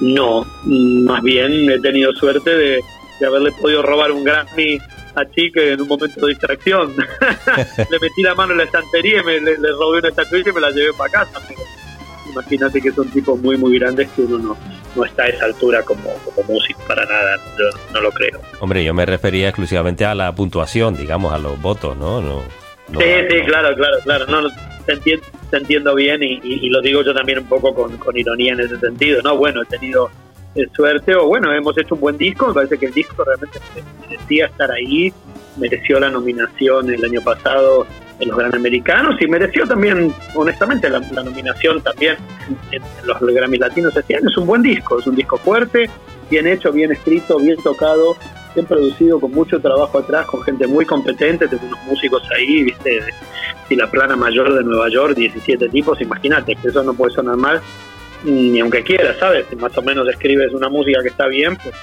no. 0.00 0.46
Más 0.64 1.22
bien 1.22 1.70
he 1.70 1.78
tenido 1.80 2.12
suerte 2.12 2.50
de, 2.50 2.80
haberle 3.26 3.52
podido 3.52 3.82
robar 3.82 4.10
un 4.10 4.24
Grammy 4.24 4.78
a 5.14 5.24
Chique 5.30 5.72
en 5.72 5.82
un 5.82 5.88
momento 5.88 6.26
de 6.26 6.32
distracción. 6.32 6.94
le 7.76 7.98
metí 8.00 8.22
la 8.22 8.34
mano 8.34 8.52
en 8.52 8.58
la 8.58 8.64
estantería 8.64 9.20
y 9.20 9.24
me, 9.24 9.40
le, 9.40 9.56
robé 9.72 9.98
una 9.98 10.08
estatuilla 10.08 10.50
y 10.50 10.52
me 10.52 10.60
la 10.60 10.70
llevé 10.70 10.92
para 10.94 11.10
casa. 11.10 11.40
imagínate 12.30 12.80
que 12.80 12.90
son 12.90 13.08
tipos 13.10 13.38
muy, 13.40 13.58
muy 13.58 13.78
grandes 13.78 14.08
que 14.16 14.22
uno 14.22 14.38
no, 14.38 14.56
no 14.96 15.04
está 15.04 15.24
a 15.24 15.28
esa 15.28 15.44
altura 15.44 15.82
como, 15.82 16.14
como 16.24 16.54
músico 16.54 16.80
para 16.88 17.04
nada, 17.04 17.36
yo 17.58 17.92
no 17.92 18.00
lo 18.00 18.10
creo. 18.12 18.40
Hombre, 18.60 18.82
yo 18.82 18.94
me 18.94 19.04
refería 19.04 19.48
exclusivamente 19.48 20.06
a 20.06 20.14
la 20.14 20.34
puntuación, 20.34 20.96
digamos, 20.96 21.32
a 21.34 21.38
los 21.38 21.60
votos, 21.60 21.96
¿no? 21.98 22.22
no, 22.22 22.42
sí, 22.88 23.04
sí, 23.30 23.40
claro, 23.44 23.74
claro, 23.76 23.98
claro. 24.04 24.26
No, 24.26 24.48
te 24.86 24.94
entiendo, 24.94 25.26
te 25.52 25.58
entiendo 25.58 25.94
bien 25.94 26.22
y, 26.22 26.70
lo 26.70 26.80
digo 26.80 27.02
yo 27.02 27.12
también 27.12 27.40
un 27.40 27.44
poco 27.44 27.74
con, 27.74 28.16
ironía 28.16 28.54
en 28.54 28.60
ese 28.60 28.78
sentido, 28.78 29.20
¿no? 29.20 29.36
Bueno, 29.36 29.60
he 29.62 29.66
tenido 29.66 30.10
eh, 30.54 30.66
suerte 30.74 31.14
o 31.14 31.26
bueno, 31.26 31.52
hemos 31.52 31.76
hecho 31.76 31.94
un 31.94 32.00
buen 32.00 32.16
disco, 32.16 32.48
me 32.48 32.54
parece 32.54 32.78
que 32.78 32.86
el 32.86 32.94
disco 32.94 33.22
realmente 33.22 33.60
merecía 34.08 34.46
estar 34.46 34.70
ahí, 34.70 35.12
mereció 35.58 36.00
la 36.00 36.08
nominación 36.08 36.90
el 36.90 37.04
año 37.04 37.20
pasado 37.20 37.86
en 38.18 38.28
los 38.28 38.38
Gran 38.38 38.54
Americanos 38.54 39.20
y 39.20 39.26
mereció 39.26 39.66
también, 39.66 40.14
honestamente, 40.34 40.88
la, 40.88 41.00
nominación 41.00 41.82
también 41.82 42.16
en, 42.70 42.82
los 43.04 43.20
Grammy 43.20 43.58
Latinos 43.58 43.94
este. 43.94 44.14
Es 44.14 44.36
un 44.38 44.46
buen 44.46 44.62
disco, 44.62 45.00
es 45.00 45.06
un 45.06 45.16
disco 45.16 45.36
fuerte, 45.36 45.90
bien 46.30 46.46
hecho, 46.46 46.72
bien 46.72 46.92
escrito, 46.92 47.36
bien 47.36 47.58
tocado, 47.62 48.16
bien 48.54 48.66
producido, 48.66 49.20
con 49.20 49.32
mucho 49.32 49.60
trabajo 49.60 49.98
atrás, 49.98 50.26
con 50.26 50.42
gente 50.42 50.66
muy 50.66 50.84
competente, 50.84 51.48
tengo 51.48 51.66
unos 51.66 51.84
músicos 51.84 52.22
ahí, 52.36 52.64
viste, 52.64 53.00
si 53.68 53.76
la 53.76 53.90
plana 53.90 54.16
mayor 54.16 54.52
de 54.54 54.62
Nueva 54.62 54.88
York, 54.88 55.14
17 55.16 55.68
tipos, 55.68 56.00
imagínate, 56.00 56.56
eso 56.62 56.82
no 56.82 56.94
puede 56.94 57.14
sonar 57.14 57.36
mal, 57.36 57.60
ni 58.24 58.60
aunque 58.60 58.82
quieras, 58.82 59.16
¿sabes? 59.18 59.46
Si 59.50 59.56
más 59.56 59.76
o 59.76 59.82
menos 59.82 60.08
escribes 60.08 60.52
una 60.52 60.68
música 60.68 61.02
que 61.02 61.08
está 61.08 61.26
bien, 61.26 61.56
pues 61.56 61.74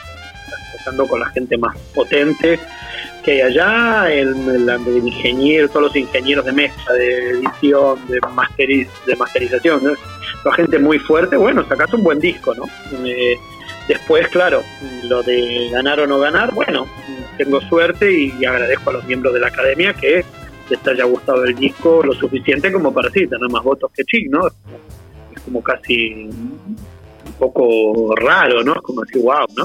tocando 0.78 1.08
con 1.08 1.20
la 1.20 1.28
gente 1.30 1.58
más 1.58 1.78
potente 1.94 2.60
que 3.24 3.32
hay 3.32 3.42
allá, 3.42 4.12
el, 4.12 4.36
ingeniero, 5.04 5.68
todos 5.68 5.88
los 5.88 5.96
ingenieros 5.96 6.46
de 6.46 6.52
mezcla, 6.54 6.94
de 6.94 7.32
edición, 7.32 8.00
de, 8.08 8.20
masteriz, 8.34 8.88
de 9.06 9.16
masterización, 9.16 9.82
la 10.46 10.54
gente 10.54 10.80
muy 10.80 11.00
fuerte, 11.00 11.36
bueno, 11.36 11.66
sacaste 11.68 11.98
un 11.98 12.04
buen 12.04 12.20
disco, 12.20 12.54
¿no? 12.56 12.64
Eh, 13.06 13.36
Después, 13.90 14.28
claro, 14.28 14.62
lo 15.06 15.24
de 15.24 15.68
ganar 15.72 16.00
o 16.00 16.06
no 16.06 16.20
ganar, 16.20 16.54
bueno, 16.54 16.86
tengo 17.40 17.60
suerte 17.60 18.08
y 18.12 18.46
agradezco 18.46 18.92
a 18.92 18.94
los 18.94 19.06
miembros 19.06 19.34
de 19.34 19.40
la 19.40 19.48
academia 19.48 19.96
que 19.96 20.24
les 20.70 20.88
haya 20.88 21.06
gustado 21.06 21.44
el 21.44 21.56
disco 21.56 22.04
lo 22.04 22.14
suficiente 22.14 22.72
como 22.72 22.94
para 22.94 23.10
sí, 23.10 23.26
tener 23.26 23.50
más 23.50 23.64
votos 23.64 23.92
que 23.92 24.04
Chic, 24.04 24.30
¿no? 24.30 24.46
Es 24.46 25.42
como 25.44 25.64
casi 25.64 26.26
un 26.26 27.34
poco 27.40 28.16
raro, 28.16 28.64
¿no? 28.64 28.76
Es 28.76 28.82
como 28.82 29.02
decir, 29.02 29.24
wow, 29.24 29.48
¿no? 29.58 29.64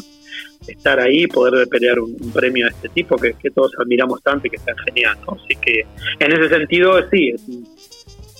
Estar 0.67 1.01
ahí, 1.01 1.27
poder 1.27 1.69
pelear 1.69 2.01
un, 2.01 2.17
premio 2.33 2.65
de 2.65 2.73
este 2.73 2.89
tipo 2.89 3.17
que, 3.17 3.35
que, 3.35 3.51
todos 3.51 3.73
admiramos 3.79 4.23
tanto 4.23 4.47
y 4.47 4.51
que 4.51 4.57
está 4.57 4.73
genial, 4.87 5.19
¿no? 5.27 5.35
Así 5.35 5.55
que 5.61 5.85
en 6.19 6.33
ese 6.33 6.49
sentido, 6.49 6.99
sí, 7.11 7.29
es 7.29 7.43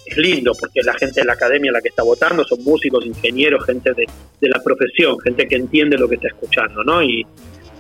es 0.05 0.17
lindo 0.17 0.53
porque 0.59 0.83
la 0.83 0.95
gente 0.95 1.21
de 1.21 1.27
la 1.27 1.33
academia 1.35 1.73
la 1.73 1.81
que 1.81 1.89
está 1.89 2.03
votando 2.03 2.45
son 2.45 2.63
músicos, 2.63 3.07
ingenieros, 3.07 3.65
gente 3.65 3.93
de, 3.95 4.07
la 4.41 4.63
profesión, 4.63 5.19
gente 5.21 5.47
que 5.49 5.57
entiende 5.57 5.97
lo 5.97 6.09
que 6.09 6.17
está 6.17 6.29
escuchando, 6.29 6.85
¿no? 6.85 7.03
Y, 7.03 7.27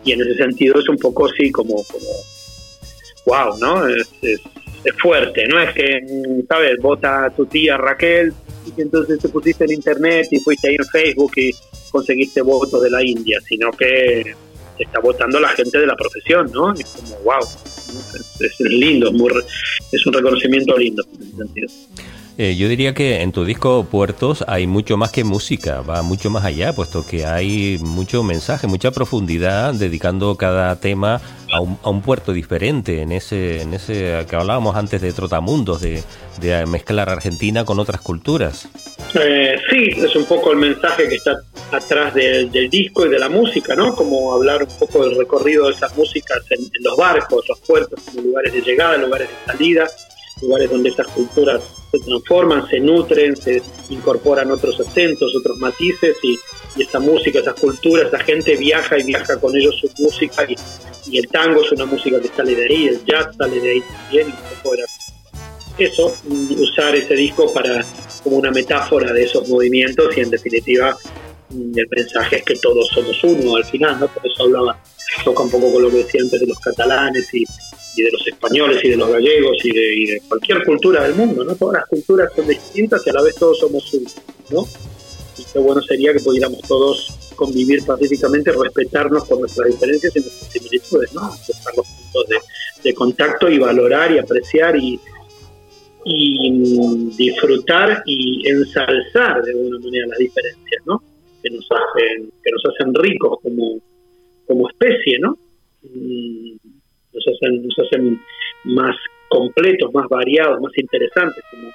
en 0.06 0.20
ese 0.20 0.34
sentido 0.34 0.78
es 0.78 0.88
un 0.90 0.98
poco 0.98 1.26
así 1.26 1.50
como, 1.50 1.82
como 1.84 2.10
wow, 3.24 3.58
¿no? 3.58 3.88
Es, 3.88 4.06
es, 4.22 4.40
fuerte, 4.98 5.46
no 5.48 5.58
es 5.58 5.72
que, 5.72 6.00
¿sabes? 6.46 6.76
Vota 6.78 7.32
tu 7.34 7.46
tía 7.46 7.78
Raquel 7.78 8.34
y 8.76 8.82
entonces 8.82 9.18
te 9.18 9.30
pusiste 9.30 9.64
en 9.64 9.72
internet 9.72 10.28
y 10.30 10.40
fuiste 10.40 10.68
ahí 10.68 10.76
en 10.78 10.84
Facebook 10.86 11.32
y 11.36 11.52
conseguiste 11.90 12.42
votos 12.42 12.82
de 12.82 12.90
la 12.90 13.02
India, 13.02 13.40
sino 13.46 13.70
que 13.70 14.34
está 14.78 15.00
votando 15.00 15.40
la 15.40 15.48
gente 15.50 15.78
de 15.78 15.86
la 15.86 15.96
profesión, 15.96 16.50
¿no? 16.52 16.74
Es 16.74 16.86
como, 16.86 17.16
wow, 17.20 17.48
es, 18.40 18.60
lindo, 18.60 19.12
es 19.92 20.06
un 20.06 20.12
reconocimiento 20.12 20.76
lindo 20.76 21.04
en 21.14 21.22
ese 21.22 21.36
sentido. 21.36 21.68
Eh, 22.36 22.56
yo 22.56 22.68
diría 22.68 22.94
que 22.94 23.22
en 23.22 23.30
tu 23.30 23.44
disco 23.44 23.86
Puertos 23.88 24.44
hay 24.48 24.66
mucho 24.66 24.96
más 24.96 25.12
que 25.12 25.22
música, 25.22 25.82
va 25.82 26.02
mucho 26.02 26.30
más 26.30 26.44
allá, 26.44 26.72
puesto 26.72 27.06
que 27.06 27.24
hay 27.24 27.78
mucho 27.80 28.24
mensaje, 28.24 28.66
mucha 28.66 28.90
profundidad, 28.90 29.72
dedicando 29.72 30.34
cada 30.34 30.74
tema 30.80 31.20
a 31.52 31.60
un, 31.60 31.78
a 31.84 31.90
un 31.90 32.02
puerto 32.02 32.32
diferente, 32.32 33.02
en 33.02 33.12
ese, 33.12 33.62
en 33.62 33.72
ese 33.72 34.26
que 34.28 34.34
hablábamos 34.34 34.74
antes 34.74 35.00
de 35.00 35.12
Trotamundos, 35.12 35.80
de, 35.80 36.02
de 36.40 36.66
mezclar 36.66 37.08
Argentina 37.08 37.64
con 37.64 37.78
otras 37.78 38.00
culturas. 38.00 38.66
Eh, 39.14 39.56
sí, 39.70 39.90
es 39.96 40.16
un 40.16 40.24
poco 40.24 40.50
el 40.50 40.58
mensaje 40.58 41.08
que 41.08 41.14
está 41.14 41.36
atrás 41.70 42.14
del 42.14 42.50
disco 42.68 43.06
y 43.06 43.10
de 43.10 43.18
la 43.20 43.28
música, 43.28 43.76
¿no? 43.76 43.94
Como 43.94 44.34
hablar 44.34 44.64
un 44.64 44.76
poco 44.76 45.04
del 45.04 45.16
recorrido 45.16 45.68
de 45.68 45.74
esas 45.74 45.96
músicas 45.96 46.40
en, 46.50 46.62
en 46.62 46.82
los 46.82 46.96
barcos, 46.96 47.44
los 47.48 47.60
puertos, 47.60 48.00
como 48.06 48.22
lugares 48.22 48.52
de 48.52 48.60
llegada, 48.60 48.96
lugares 48.96 49.28
de 49.28 49.52
salida 49.52 49.86
lugares 50.44 50.70
donde 50.70 50.90
estas 50.90 51.06
culturas 51.08 51.62
se 51.90 51.98
transforman, 52.00 52.68
se 52.68 52.80
nutren, 52.80 53.36
se 53.36 53.62
incorporan 53.90 54.50
otros 54.50 54.78
acentos, 54.80 55.34
otros 55.36 55.58
matices 55.58 56.16
y, 56.22 56.38
esta 56.80 56.98
música, 56.98 57.38
esas 57.38 57.54
culturas, 57.54 58.10
la 58.10 58.18
gente 58.18 58.56
viaja 58.56 58.98
y 58.98 59.04
viaja 59.04 59.38
con 59.38 59.56
ellos 59.56 59.76
su 59.80 59.88
música 60.02 60.44
y, 60.48 60.56
el 61.16 61.28
tango 61.28 61.62
es 61.62 61.70
una 61.70 61.84
música 61.84 62.20
que 62.20 62.28
sale 62.28 62.56
de 62.56 62.64
ahí, 62.64 62.88
el 62.88 63.04
jazz 63.04 63.28
sale 63.36 63.60
de 63.60 63.70
ahí 63.70 63.80
también, 63.80 64.34
y 65.78 65.84
eso, 65.84 66.14
usar 66.56 66.94
ese 66.94 67.14
disco 67.14 67.52
para 67.52 67.84
como 68.22 68.38
una 68.38 68.50
metáfora 68.50 69.12
de 69.12 69.24
esos 69.24 69.48
movimientos 69.48 70.16
y 70.16 70.20
en 70.20 70.30
definitiva 70.30 70.96
el 71.50 71.86
mensaje 71.90 72.36
es 72.36 72.44
que 72.44 72.54
todos 72.56 72.88
somos 72.88 73.22
uno 73.22 73.56
al 73.56 73.64
final, 73.64 74.00
¿no? 74.00 74.08
Por 74.08 74.26
eso 74.26 74.44
hablaba, 74.44 74.80
toca 75.24 75.42
un 75.42 75.50
poco 75.50 75.72
con 75.72 75.82
lo 75.82 75.90
que 75.90 75.98
decía 75.98 76.22
antes 76.22 76.40
de 76.40 76.46
los 76.46 76.58
catalanes 76.58 77.32
y, 77.34 77.44
y 77.96 78.02
de 78.02 78.10
los 78.10 78.26
españoles 78.26 78.84
y 78.84 78.90
de 78.90 78.96
los 78.96 79.08
gallegos 79.08 79.56
y 79.64 79.72
de, 79.72 80.22
cualquier 80.28 80.64
cultura 80.64 81.04
del 81.04 81.14
mundo, 81.14 81.44
¿no? 81.44 81.54
Todas 81.54 81.80
las 81.80 81.88
culturas 81.88 82.32
son 82.34 82.48
distintas 82.48 83.06
y 83.06 83.10
a 83.10 83.12
la 83.12 83.22
vez 83.22 83.34
todos 83.36 83.58
somos 83.58 83.92
uno, 83.94 84.10
¿no? 84.50 84.66
y 85.38 85.44
qué 85.52 85.58
bueno 85.58 85.82
sería 85.82 86.12
que 86.12 86.20
pudiéramos 86.20 86.60
todos 86.62 87.32
convivir 87.34 87.84
pacíficamente, 87.84 88.52
respetarnos 88.52 89.26
por 89.26 89.40
nuestras 89.40 89.68
diferencias 89.68 90.14
y 90.16 90.20
nuestras 90.20 90.52
similitudes, 90.52 91.12
¿no? 91.14 91.22
Buscar 91.22 91.76
los 91.76 91.86
puntos 91.86 92.28
de, 92.28 92.36
de 92.84 92.94
contacto 92.94 93.48
y 93.48 93.58
valorar 93.58 94.12
y 94.12 94.18
apreciar 94.18 94.76
y, 94.76 95.00
y 96.04 97.10
disfrutar 97.16 98.02
y 98.06 98.48
ensalzar 98.48 99.42
de 99.42 99.50
alguna 99.50 99.78
manera 99.80 100.06
las 100.08 100.18
diferencias, 100.18 100.82
¿no? 100.86 101.02
Que 101.42 101.50
nos 101.50 101.66
hacen, 101.70 102.30
que 102.42 102.50
nos 102.52 102.62
hacen 102.66 102.94
ricos 102.94 103.38
como, 103.42 103.80
como 104.46 104.68
especie, 104.68 105.18
¿no? 105.18 105.36
Mm, 105.82 106.53
nos 107.14 107.24
hacen, 107.26 107.62
nos 107.62 107.78
hacen 107.78 108.20
más 108.64 108.96
completos, 109.28 109.92
más 109.92 110.08
variados, 110.08 110.60
más 110.60 110.76
interesantes 110.76 111.44
como, 111.50 111.70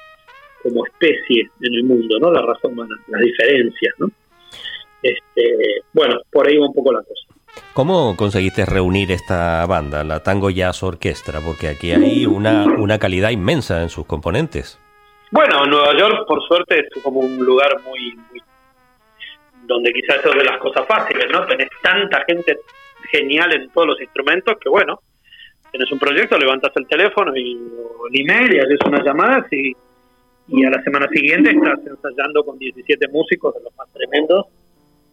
como 0.64 0.86
especie 0.86 1.50
en 1.62 1.74
el 1.74 1.84
mundo, 1.84 2.20
¿no? 2.20 2.32
La 2.32 2.42
raza 2.42 2.68
humana, 2.68 2.96
las 3.08 3.22
diferencias, 3.22 3.96
¿no? 3.98 4.10
Este, 5.02 5.82
bueno, 5.94 6.18
por 6.32 6.48
ahí 6.48 6.58
va 6.58 6.68
un 6.68 6.74
poco 6.74 6.92
la 6.92 7.00
cosa. 7.00 7.30
¿Cómo 7.74 8.16
conseguiste 8.16 8.66
reunir 8.66 9.12
esta 9.12 9.66
banda, 9.66 10.04
la 10.04 10.22
Tango 10.22 10.50
Jazz 10.50 10.84
Orquestra? 10.84 11.40
Porque 11.40 11.68
aquí 11.68 11.92
hay 11.92 12.26
una, 12.26 12.66
una 12.66 13.00
calidad 13.00 13.32
inmensa 13.32 13.82
en 13.82 13.90
sus 13.90 14.06
componentes. 14.06 14.80
Bueno, 15.32 15.66
Nueva 15.66 15.98
York, 15.98 16.26
por 16.28 16.42
suerte, 16.48 16.80
es 16.80 17.04
como 17.04 17.20
un 17.20 17.38
lugar 17.38 17.82
muy, 17.84 18.16
muy 18.32 18.42
donde 19.70 19.94
quizás 19.94 20.18
es 20.26 20.36
de 20.36 20.44
las 20.44 20.58
cosas 20.58 20.86
fáciles, 20.88 21.28
¿no? 21.32 21.46
Tenés 21.46 21.70
tanta 21.82 22.24
gente 22.26 22.60
genial 23.12 23.54
en 23.54 23.70
todos 23.70 23.88
los 23.88 24.02
instrumentos 24.02 24.58
que, 24.60 24.70
bueno, 24.70 25.00
tenés 25.72 25.92
un 25.92 26.00
proyecto, 26.00 26.38
levantas 26.38 26.72
el 26.76 26.88
teléfono 26.88 27.36
y 27.36 27.56
o 27.56 28.08
el 28.08 28.22
email 28.22 28.56
y 28.56 28.60
haces 28.60 28.80
unas 28.86 29.04
llamadas 29.04 29.52
y, 29.52 29.74
y 30.48 30.66
a 30.66 30.70
la 30.70 30.82
semana 30.84 31.08
siguiente 31.10 31.52
estás 31.52 31.80
ensayando 31.86 32.44
con 32.44 32.58
17 32.58 33.08
músicos 33.10 33.54
de 33.56 33.62
los 33.64 33.76
más 33.76 33.88
tremendos 33.94 34.48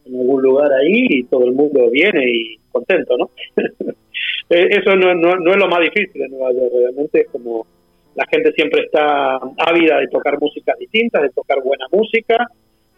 en 0.07 0.21
algún 0.21 0.42
lugar 0.42 0.73
ahí 0.73 1.07
y 1.09 1.25
todo 1.25 1.45
el 1.45 1.53
mundo 1.53 1.90
viene 1.90 2.23
y 2.31 2.57
contento, 2.71 3.16
¿no? 3.16 3.31
Eso 4.49 4.95
no, 4.95 5.14
no, 5.14 5.37
no, 5.37 5.51
es 5.51 5.57
lo 5.57 5.69
más 5.69 5.81
difícil 5.81 6.23
en 6.23 6.31
Nueva 6.31 6.53
York, 6.53 6.73
realmente 6.73 7.23
es 7.23 7.29
como 7.29 7.66
la 8.14 8.25
gente 8.27 8.53
siempre 8.53 8.85
está 8.85 9.37
ávida 9.59 9.99
de 9.99 10.09
tocar 10.09 10.40
músicas 10.40 10.79
distintas, 10.79 11.23
de 11.23 11.31
tocar 11.31 11.61
buena 11.62 11.85
música, 11.90 12.49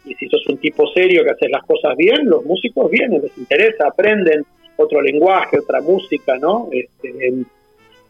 y 0.04 0.14
si 0.14 0.28
sos 0.28 0.46
un 0.46 0.58
tipo 0.58 0.86
serio 0.92 1.24
que 1.24 1.30
haces 1.30 1.50
las 1.50 1.64
cosas 1.64 1.96
bien, 1.96 2.28
los 2.28 2.44
músicos 2.44 2.90
vienen, 2.90 3.22
les 3.22 3.36
interesa, 3.36 3.88
aprenden 3.88 4.44
otro 4.78 5.02
lenguaje, 5.02 5.58
otra 5.58 5.80
música, 5.80 6.38
¿no? 6.38 6.68
Este, 6.72 7.44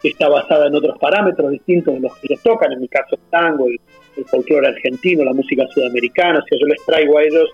está 0.03 0.29
basada 0.29 0.69
en 0.69 0.75
otros 0.75 0.97
parámetros 0.99 1.51
distintos 1.51 1.95
de 1.95 2.01
los 2.01 2.17
que 2.19 2.29
ellos 2.31 2.43
tocan, 2.43 2.73
en 2.73 2.81
mi 2.81 2.89
caso 2.89 3.17
el 3.17 3.31
tango, 3.31 3.67
el, 3.67 3.81
folclore 4.27 4.67
argentino, 4.67 5.23
la 5.23 5.33
música 5.33 5.65
sudamericana, 5.69 6.43
si 6.49 6.59
yo 6.59 6.67
les 6.67 6.85
traigo 6.85 7.19
a 7.19 7.23
ellos 7.23 7.49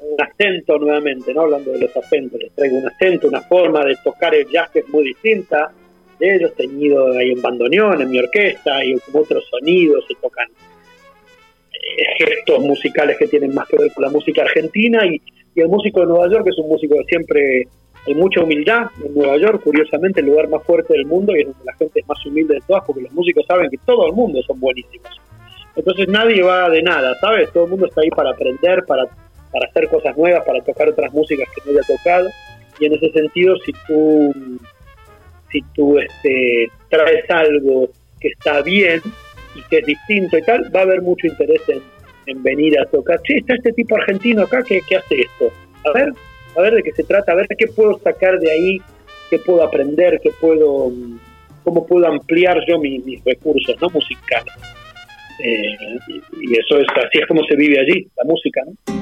un 0.00 0.18
acento 0.18 0.78
nuevamente, 0.78 1.34
¿no? 1.34 1.42
Hablando 1.42 1.72
de 1.72 1.80
los 1.80 1.94
acentos, 1.94 2.40
les 2.40 2.52
traigo 2.52 2.78
un 2.78 2.86
acento, 2.86 3.28
una 3.28 3.42
forma 3.42 3.84
de 3.84 3.96
tocar 4.02 4.34
el 4.34 4.48
jazz 4.48 4.70
que 4.70 4.78
es 4.78 4.88
muy 4.88 5.04
distinta 5.04 5.70
de 6.18 6.36
ellos, 6.36 6.54
teñido 6.54 7.12
ahí 7.12 7.32
en 7.32 7.42
bandoneón, 7.42 8.00
en 8.00 8.10
mi 8.10 8.18
orquesta, 8.18 8.82
y 8.82 8.98
como 9.00 9.20
otros 9.20 9.44
sonidos, 9.50 10.04
se 10.08 10.14
tocan 10.14 10.48
eh, 10.48 12.24
gestos 12.24 12.60
musicales 12.60 13.18
que 13.18 13.26
tienen 13.26 13.54
más 13.54 13.68
que 13.68 13.76
ver 13.76 13.92
con 13.92 14.04
la 14.04 14.10
música 14.10 14.40
argentina, 14.40 15.04
y, 15.04 15.20
y 15.54 15.60
el 15.60 15.68
músico 15.68 16.00
de 16.00 16.06
Nueva 16.06 16.30
York 16.30 16.46
es 16.46 16.56
un 16.56 16.68
músico 16.68 16.96
que 16.96 17.04
siempre 17.04 17.68
hay 18.06 18.14
mucha 18.14 18.42
humildad 18.42 18.86
en 19.04 19.14
Nueva 19.14 19.36
York, 19.36 19.62
curiosamente 19.62 20.20
el 20.20 20.26
lugar 20.26 20.48
más 20.48 20.62
fuerte 20.64 20.94
del 20.94 21.06
mundo 21.06 21.36
y 21.36 21.40
es 21.40 21.46
donde 21.46 21.64
la 21.64 21.74
gente 21.74 22.00
es 22.00 22.08
más 22.08 22.24
humilde 22.24 22.54
de 22.54 22.60
todas, 22.66 22.84
porque 22.84 23.02
los 23.02 23.12
músicos 23.12 23.44
saben 23.46 23.70
que 23.70 23.78
todo 23.78 24.06
el 24.06 24.12
mundo 24.12 24.40
son 24.46 24.58
buenísimos. 24.58 25.20
Entonces 25.76 26.08
nadie 26.08 26.42
va 26.42 26.68
de 26.68 26.82
nada, 26.82 27.14
¿sabes? 27.20 27.50
Todo 27.52 27.64
el 27.64 27.70
mundo 27.70 27.86
está 27.86 28.00
ahí 28.00 28.10
para 28.10 28.30
aprender, 28.30 28.84
para 28.86 29.08
para 29.50 29.66
hacer 29.66 29.88
cosas 29.88 30.16
nuevas, 30.16 30.44
para 30.44 30.60
tocar 30.62 30.88
otras 30.88 31.12
músicas 31.12 31.48
que 31.54 31.62
no 31.64 31.72
haya 31.72 31.86
tocado. 31.86 32.28
Y 32.78 32.86
en 32.86 32.94
ese 32.94 33.10
sentido, 33.10 33.56
si 33.64 33.72
tú, 33.86 34.34
si 35.50 35.62
tú 35.74 35.98
este, 35.98 36.70
traes 36.88 37.28
algo 37.30 37.90
que 38.20 38.28
está 38.28 38.62
bien 38.62 39.00
y 39.54 39.62
que 39.68 39.78
es 39.78 39.86
distinto 39.86 40.38
y 40.38 40.42
tal, 40.42 40.74
va 40.74 40.80
a 40.80 40.84
haber 40.84 41.02
mucho 41.02 41.26
interés 41.26 41.62
en, 41.68 41.82
venir 42.42 42.78
a 42.78 42.86
tocar. 42.86 43.20
Sí, 43.26 43.34
está 43.38 43.54
este 43.54 43.72
tipo 43.72 43.96
argentino 43.96 44.42
acá 44.42 44.62
que, 44.62 44.78
hace 44.78 45.20
esto. 45.20 45.52
A 45.84 45.92
ver, 45.92 46.12
a 46.56 46.60
ver 46.60 46.74
de 46.74 46.82
qué 46.82 46.92
se 46.92 47.04
trata, 47.04 47.32
a 47.32 47.34
ver 47.36 47.46
qué 47.58 47.66
puedo 47.68 47.98
sacar 47.98 48.38
de 48.38 48.50
ahí, 48.50 48.80
qué 49.28 49.38
puedo 49.38 49.62
aprender, 49.62 50.20
qué 50.22 50.30
puedo, 50.40 50.92
cómo 51.64 51.86
puedo 51.86 52.06
ampliar 52.06 52.58
yo 52.66 52.78
mis, 52.78 53.22
recursos 53.24 53.76
no 53.80 53.88
musicales. 53.90 54.54
Eh, 55.42 55.76
y, 56.08 56.50
y 56.50 56.58
eso 56.58 56.78
es 56.78 56.86
así 56.96 57.18
es 57.18 57.26
como 57.26 57.42
se 57.44 57.56
vive 57.56 57.80
allí, 57.80 58.06
la 58.16 58.24
música, 58.24 58.60
¿no? 58.66 58.99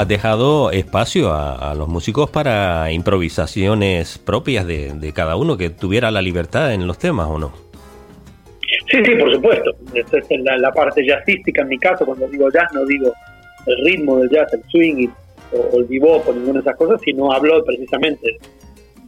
Has 0.00 0.08
dejado 0.08 0.70
espacio 0.70 1.30
a, 1.30 1.74
los 1.74 1.86
músicos 1.86 2.30
para 2.30 2.90
improvisaciones 2.90 4.16
propias 4.18 4.66
de, 4.66 5.12
cada 5.14 5.36
uno, 5.36 5.58
que 5.58 5.68
tuviera 5.68 6.10
la 6.10 6.22
libertad 6.22 6.72
en 6.72 6.86
los 6.86 6.98
temas, 6.98 7.26
¿o 7.28 7.38
no? 7.38 7.52
Sí, 8.90 8.98
sí, 9.04 9.14
por 9.16 9.30
supuesto. 9.30 9.72
Esa 9.92 10.18
es 10.18 10.26
la, 10.40 10.72
parte 10.72 11.04
jazzística 11.04 11.62
en 11.62 11.68
mi 11.68 11.78
caso. 11.78 12.06
Cuando 12.06 12.26
digo 12.28 12.48
jazz, 12.50 12.72
no 12.72 12.86
digo 12.86 13.12
el 13.66 13.84
ritmo 13.84 14.16
del 14.18 14.30
jazz, 14.30 14.52
el 14.54 14.62
swing 14.70 15.08
o, 15.52 15.78
el 15.78 15.84
bebop 15.84 16.26
o 16.26 16.32
ninguna 16.32 16.54
de 16.54 16.60
esas 16.60 16.76
cosas, 16.76 16.98
sino 17.04 17.30
hablo 17.30 17.62
precisamente 17.62 18.38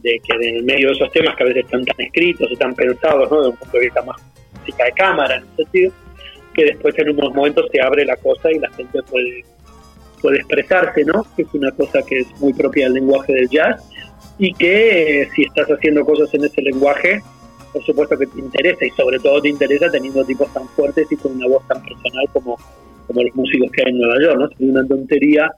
de 0.03 0.19
que 0.19 0.47
en 0.47 0.57
el 0.57 0.63
medio 0.63 0.89
de 0.89 0.93
esos 0.93 1.11
temas 1.11 1.35
que 1.35 1.43
a 1.43 1.47
veces 1.47 1.65
están 1.65 1.83
tan 1.85 2.05
escritos 2.05 2.51
o 2.53 2.55
tan 2.57 2.75
pensados, 2.75 3.31
¿no? 3.31 3.41
de 3.41 3.49
un 3.49 3.55
punto 3.55 3.77
de 3.77 3.83
vista 3.85 4.01
más 4.03 4.17
música 4.59 4.85
de 4.85 4.91
cámara, 4.91 5.37
en 5.37 5.43
un 5.43 5.55
sentido, 5.55 5.91
que 6.53 6.65
después 6.65 6.97
en 6.99 7.09
unos 7.09 7.33
momentos 7.33 7.65
se 7.71 7.81
abre 7.81 8.05
la 8.05 8.15
cosa 8.17 8.51
y 8.51 8.59
la 8.59 8.69
gente 8.73 9.01
puede, 9.09 9.43
puede 10.23 10.37
expresarse, 10.37 11.03
¿no? 11.03 11.25
Que 11.35 11.43
es 11.43 11.53
una 11.53 11.69
cosa 11.71 12.01
que 12.01 12.19
es 12.19 12.41
muy 12.41 12.53
propia 12.53 12.85
del 12.85 12.93
lenguaje 12.93 13.33
del 13.33 13.49
jazz 13.49 13.83
y 14.39 14.53
que 14.53 15.21
eh, 15.21 15.29
si 15.35 15.43
estás 15.43 15.67
haciendo 15.67 16.03
cosas 16.05 16.33
en 16.33 16.45
ese 16.45 16.61
lenguaje, 16.61 17.21
por 17.73 17.83
supuesto 17.83 18.17
que 18.17 18.25
te 18.27 18.39
interesa 18.39 18.85
y 18.85 18.89
sobre 18.91 19.19
todo 19.19 19.41
te 19.41 19.49
interesa 19.49 19.91
teniendo 19.91 20.23
tipos 20.23 20.51
tan 20.53 20.67
fuertes 20.69 21.11
y 21.11 21.17
con 21.17 21.33
una 21.33 21.47
voz 21.47 21.67
tan 21.67 21.83
personal 21.83 22.25
como, 22.31 22.57
como 23.05 23.21
los 23.21 23.35
músicos 23.35 23.69
que 23.71 23.83
hay 23.83 23.91
en 23.91 23.99
Nueva 23.99 24.15
York, 24.21 24.37
¿no? 24.39 24.45
Es 24.45 24.59
una 24.59 24.87
tontería 24.87 25.51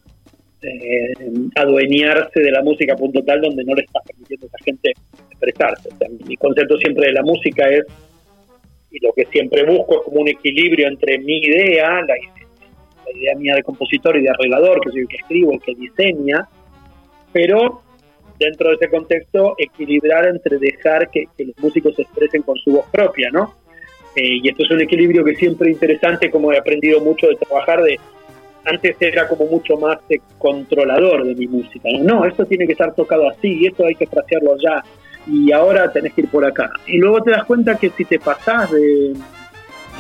eh, 0.64 1.14
adueñarse 1.56 2.40
de 2.40 2.52
la 2.52 2.64
música 2.64 2.94
a 2.94 2.98
punto 2.98 3.24
tal 3.24 3.42
donde 3.42 3.64
no 3.64 3.76
le 3.76 3.84
estás 3.84 4.02
permitiendo 4.08 4.48
a 4.48 4.50
esa 4.50 4.66
gente 4.66 4.94
expresarse. 5.30 5.90
O 5.94 5.98
sea, 5.98 6.08
mi 6.28 6.36
concepto 6.38 6.76
siempre 6.78 7.08
de 7.08 7.14
la 7.14 7.22
música 7.22 7.70
es 7.70 7.86
y 8.92 9.06
lo 9.06 9.12
que 9.14 9.26
siempre 9.26 9.64
busco 9.66 10.00
es 10.00 10.02
como 10.06 10.22
un 10.22 10.30
equilibrio 10.30 10.88
entre 10.88 11.20
mi 11.20 11.38
idea, 11.38 12.02
la, 12.02 12.18
idea 12.18 12.45
mía 13.38 13.56
de 13.56 13.64
compositor 13.64 14.18
y 14.18 14.24
de 14.24 14.30
arreglador, 14.30 14.80
que 14.82 14.92
soy 14.92 15.02
el 15.02 15.08
que 15.08 15.18
escribo, 15.18 15.54
el 15.54 15.62
que 15.62 15.76
diseña, 15.76 16.48
pero 17.32 17.82
dentro 18.40 18.70
de 18.70 18.76
ese 18.76 18.90
contexto 18.90 19.56
equilibrar 19.58 20.28
entre 20.28 20.58
dejar 20.58 21.10
que, 21.10 21.28
los 21.38 21.58
músicos 21.58 21.96
se 21.96 22.04
expresen 22.04 22.42
con 22.42 22.56
su 22.58 22.72
voz 22.72 22.86
propia, 22.92 23.30
¿no? 23.32 23.54
Eh, 24.16 24.40
y 24.44 24.50
esto 24.50 24.64
es 24.64 24.72
un 24.72 24.82
equilibrio 24.82 25.24
que 25.24 25.36
siempre 25.36 25.70
es 25.70 25.76
interesante, 25.76 26.32
como 26.32 26.52
he 26.52 26.58
aprendido 26.58 27.02
mucho 27.02 27.28
de 27.28 27.36
trabajar, 27.36 27.82
de 27.84 28.00
antes 28.66 28.96
era 29.00 29.28
como 29.28 29.46
mucho 29.46 29.78
más 29.78 30.00
controlador 30.40 31.24
de 31.24 31.36
mi 31.36 31.48
música, 31.48 31.88
¿no? 32.00 32.04
no, 32.04 32.26
esto 32.26 32.46
tiene 32.46 32.66
que 32.66 32.72
estar 32.72 32.96
tocado 32.96 33.30
así, 33.30 33.68
esto 33.68 33.86
hay 33.86 33.96
que 33.96 34.08
frasearlo 34.08 34.54
allá, 34.54 34.84
y 35.28 35.52
ahora 35.52 35.92
tenés 35.92 36.14
que 36.14 36.22
ir 36.22 36.30
por 36.30 36.46
acá. 36.46 36.72
Y 36.88 36.98
luego 36.98 37.22
te 37.22 37.32
das 37.32 37.46
cuenta 37.46 37.76
que 37.76 37.90
si 37.92 38.06
te 38.06 38.20
pasás 38.20 38.72
de, 38.72 39.14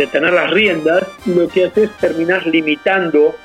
tener 0.07 0.33
las 0.33 0.51
riendas, 0.51 1.03
lo 1.25 1.47
que 1.47 1.65
haces 1.65 1.89
es 1.89 1.97
terminar 1.97 2.45
limitando 2.45 3.35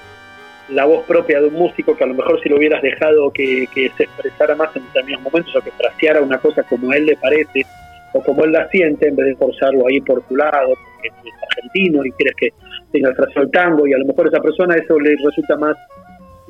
la 0.70 0.84
voz 0.84 1.04
propia 1.06 1.40
de 1.40 1.48
un 1.48 1.54
músico 1.54 1.96
que 1.96 2.04
a 2.04 2.06
lo 2.06 2.14
mejor 2.14 2.40
si 2.42 2.48
lo 2.48 2.56
hubieras 2.56 2.82
dejado 2.82 3.30
que, 3.32 3.68
se 3.74 4.02
expresara 4.04 4.54
más 4.54 4.74
en 4.76 4.84
determinados 4.86 5.24
momentos 5.24 5.54
o 5.56 5.60
que 5.60 5.70
fraseara 5.72 6.20
una 6.20 6.38
cosa 6.38 6.62
como 6.62 6.90
a 6.90 6.96
él 6.96 7.06
le 7.06 7.16
parece 7.16 7.66
o 8.12 8.22
como 8.22 8.44
él 8.44 8.52
la 8.52 8.68
siente 8.68 9.08
en 9.08 9.16
vez 9.16 9.26
de 9.26 9.36
forzarlo 9.36 9.86
ahí 9.86 10.00
por 10.00 10.22
tu 10.22 10.36
lado 10.36 10.68
porque 10.68 11.08
es 11.08 11.34
argentino 11.50 12.04
y 12.04 12.12
quieres 12.12 12.34
que 12.36 12.52
tenga 12.92 13.10
el 13.10 13.16
fraseo 13.16 13.42
del 13.42 13.50
tango 13.50 13.86
y 13.86 13.92
a 13.92 13.98
lo 13.98 14.06
mejor 14.06 14.26
a 14.26 14.28
esa 14.30 14.40
persona 14.40 14.76
eso 14.76 14.98
le 14.98 15.16
resulta 15.16 15.56
más 15.56 15.76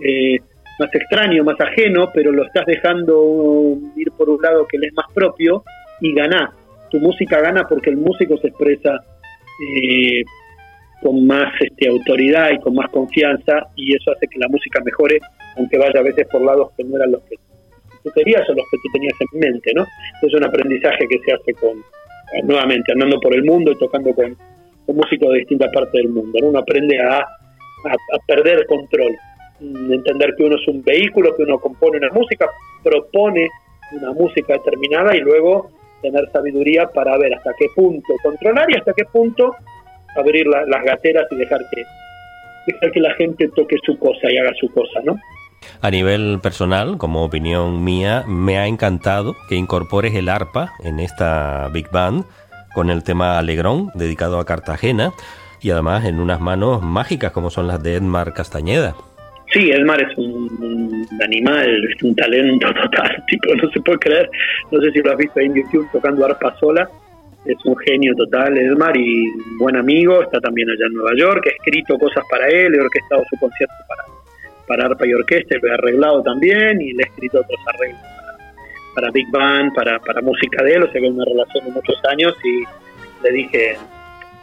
eh, 0.03 0.39
más 0.81 0.95
extraño, 0.95 1.45
más 1.45 1.61
ajeno, 1.61 2.11
pero 2.13 2.33
lo 2.33 2.45
estás 2.47 2.65
dejando 2.65 3.77
ir 3.97 4.11
por 4.13 4.31
un 4.31 4.41
lado 4.41 4.67
que 4.67 4.79
le 4.79 4.87
es 4.87 4.95
más 4.95 5.07
propio 5.13 5.63
y 6.01 6.15
ganás. 6.15 6.51
Tu 6.91 6.99
música 6.99 7.39
gana 7.41 7.69
porque 7.69 7.91
el 7.91 7.99
músico 7.99 8.39
se 8.39 8.49
expresa 8.49 9.05
eh, 9.61 10.23
con 11.03 11.27
más 11.27 11.53
este, 11.61 11.89
autoridad 11.89 12.51
y 12.51 12.59
con 12.61 12.75
más 12.75 12.91
confianza 12.91 13.67
y 13.77 13.95
eso 13.95 14.13
hace 14.13 14.27
que 14.29 14.39
la 14.39 14.49
música 14.49 14.81
mejore, 14.85 15.19
aunque 15.57 15.79
vaya 15.79 16.01
a 16.01 16.03
veces 16.03 16.27
por 16.29 16.43
lados 16.43 16.71
que 16.77 16.85
no 16.85 16.97
eran 16.97 17.13
los 17.13 17.23
que 17.23 17.37
tú 18.03 18.11
querías 18.15 18.49
o 18.49 18.55
los 18.55 18.65
que 18.71 18.77
tú 18.79 18.89
tenías 18.93 19.15
en 19.21 19.41
mente, 19.41 19.73
¿no? 19.75 19.85
Es 20.23 20.35
un 20.35 20.45
aprendizaje 20.45 21.07
que 21.09 21.19
se 21.25 21.33
hace 21.33 21.55
con, 21.55 21.83
nuevamente, 22.45 22.93
andando 22.93 23.19
por 23.21 23.35
el 23.35 23.45
mundo 23.45 23.73
y 23.73 23.79
tocando 23.79 24.15
con, 24.15 24.37
músicos 24.87 25.31
de 25.33 25.39
distintas 25.39 25.71
partes 25.73 25.93
del 25.93 26.09
mundo, 26.09 26.37
¿no? 26.41 26.49
Uno 26.49 26.59
aprende 26.59 26.99
a, 26.99 27.19
a 27.21 28.19
perder 28.27 28.67
control 28.67 29.17
entender 29.61 30.35
que 30.37 30.45
uno 30.45 30.57
es 30.57 30.69
un 30.69 30.83
vehículo, 30.83 31.37
que 31.37 31.43
uno 31.43 31.59
compone 31.59 31.99
una 31.99 32.11
música, 32.11 32.49
propone 32.83 33.49
una 33.93 34.13
música 34.13 34.55
determinada 34.55 35.17
y 35.17 35.21
luego 35.21 35.71
tener 36.03 36.31
sabiduría 36.33 36.87
para 36.89 37.17
ver 37.19 37.35
hasta 37.35 37.53
qué 37.59 37.67
punto 37.75 38.13
controlar 38.23 38.71
y 38.71 38.79
hasta 38.79 38.93
qué 38.93 39.05
punto 39.05 39.55
abrir 40.17 40.47
las 40.47 40.85
gateras 40.85 41.27
y 41.31 41.37
dejar 41.37 41.61
que, 41.71 41.85
dejar 42.67 42.91
que 42.93 43.01
la 43.01 43.15
gente 43.15 43.49
toque 43.55 43.77
su 43.85 43.99
cosa 43.99 44.31
y 44.31 44.39
haga 44.39 44.53
su 44.59 44.69
cosa, 44.69 45.01
¿no? 45.05 45.19
A 45.83 45.91
nivel 45.91 46.41
personal, 46.43 46.99
como 46.99 47.25
opinión 47.25 47.85
mía, 47.85 48.25
me 48.27 48.59
ha 48.59 48.67
encantado 48.67 49.37
que 49.49 49.57
incorpores 49.57 50.15
el 50.15 50.29
arpa 50.29 50.73
en 50.83 51.01
esta 51.01 51.69
Big 51.73 51.91
Band 51.91 52.25
con 52.75 52.91
el 52.91 53.03
tema 53.03 53.39
Alegrón, 53.39 53.91
dedicado 53.95 54.39
a 54.39 54.45
Cartagena, 54.45 55.13
y 55.61 55.71
además 55.71 56.05
en 56.05 56.21
unas 56.21 56.41
manos 56.41 56.83
mágicas 56.83 57.33
como 57.33 57.51
son 57.51 57.67
las 57.67 57.83
de 57.83 57.97
Edmar 57.97 58.33
Castañeda. 58.33 58.95
Sí, 59.53 59.71
Elmar 59.71 60.01
es 60.01 60.17
un, 60.17 61.07
animal, 61.21 61.85
es 61.93 62.03
un 62.03 62.15
talento 62.15 62.73
total, 62.83 63.25
tipo, 63.27 63.55
no 63.57 63.71
se 63.71 63.81
puede 63.81 63.99
creer. 63.99 64.31
No 64.71 64.81
sé 64.81 64.93
si 64.93 65.01
lo 65.01 65.11
has 65.11 65.19
visto 65.19 65.41
en 65.41 65.55
YouTube 65.55 65.89
tocando 65.93 66.25
arpa 66.25 66.57
sola. 66.59 66.89
Es 67.45 67.57
un 67.65 67.77
genio 67.79 68.15
total, 68.15 68.57
Elmar, 68.57 68.97
y 68.97 69.25
buen 69.59 69.77
amigo. 69.77 70.23
Está 70.23 70.41
también 70.41 70.69
allá 70.71 70.87
en 70.87 70.95
Nueva 70.95 71.13
York. 71.17 71.47
He 71.47 71.51
escrito 71.51 71.99
cosas 71.99 72.25
para 72.31 72.47
él, 72.49 72.75
he 72.75 72.81
orquestado 72.81 73.25
su 73.29 73.37
concierto 73.39 73.75
para, 73.89 74.05
para 74.69 74.87
arpa 74.87 75.07
y 75.07 75.15
orquesta, 75.15 75.57
lo 75.61 75.69
he 75.69 75.75
arreglado 75.75 76.23
también, 76.23 76.81
y 76.81 76.93
le 76.93 77.03
he 77.03 77.07
escrito 77.07 77.41
otros 77.41 77.61
arreglos 77.75 78.01
para, 78.95 79.11
Big 79.11 79.31
Band, 79.31 79.75
para, 79.75 79.99
para 80.01 80.21
música 80.21 80.63
de 80.63 80.75
él. 80.75 80.83
O 80.85 80.93
sea 80.93 81.01
que 81.01 81.07
es 81.07 81.13
una 81.13 81.25
relación 81.25 81.65
de 81.65 81.73
muchos 81.73 82.01
años, 82.09 82.35
y 82.45 83.25
le 83.25 83.33
dije, 83.33 83.77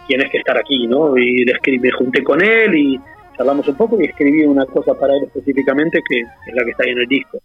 tienes 0.08 0.30
que 0.32 0.39
estar 0.39 0.58
aquí, 0.58 0.86
¿no? 0.88 1.18
Y 1.18 1.45
le 1.45 1.51
escribí, 1.53 1.80
me 1.80 1.91
junté 1.91 2.24
con 2.24 2.43
él 2.43 2.76
y 2.76 2.99
charlamos 3.38 3.67
un 3.67 3.75
poco 3.75 4.01
y 4.01 4.05
escribí 4.05 4.43
una 4.43 4.65
cosa 4.65 4.93
para 4.95 5.15
él 5.15 5.23
específicamente 5.25 6.01
que 6.09 6.21
es 6.21 6.53
la 6.53 6.63
que 6.63 6.71
está 6.71 6.83
ahí 6.83 6.91
en 6.91 6.97
el 6.97 7.07
disco. 7.07 7.39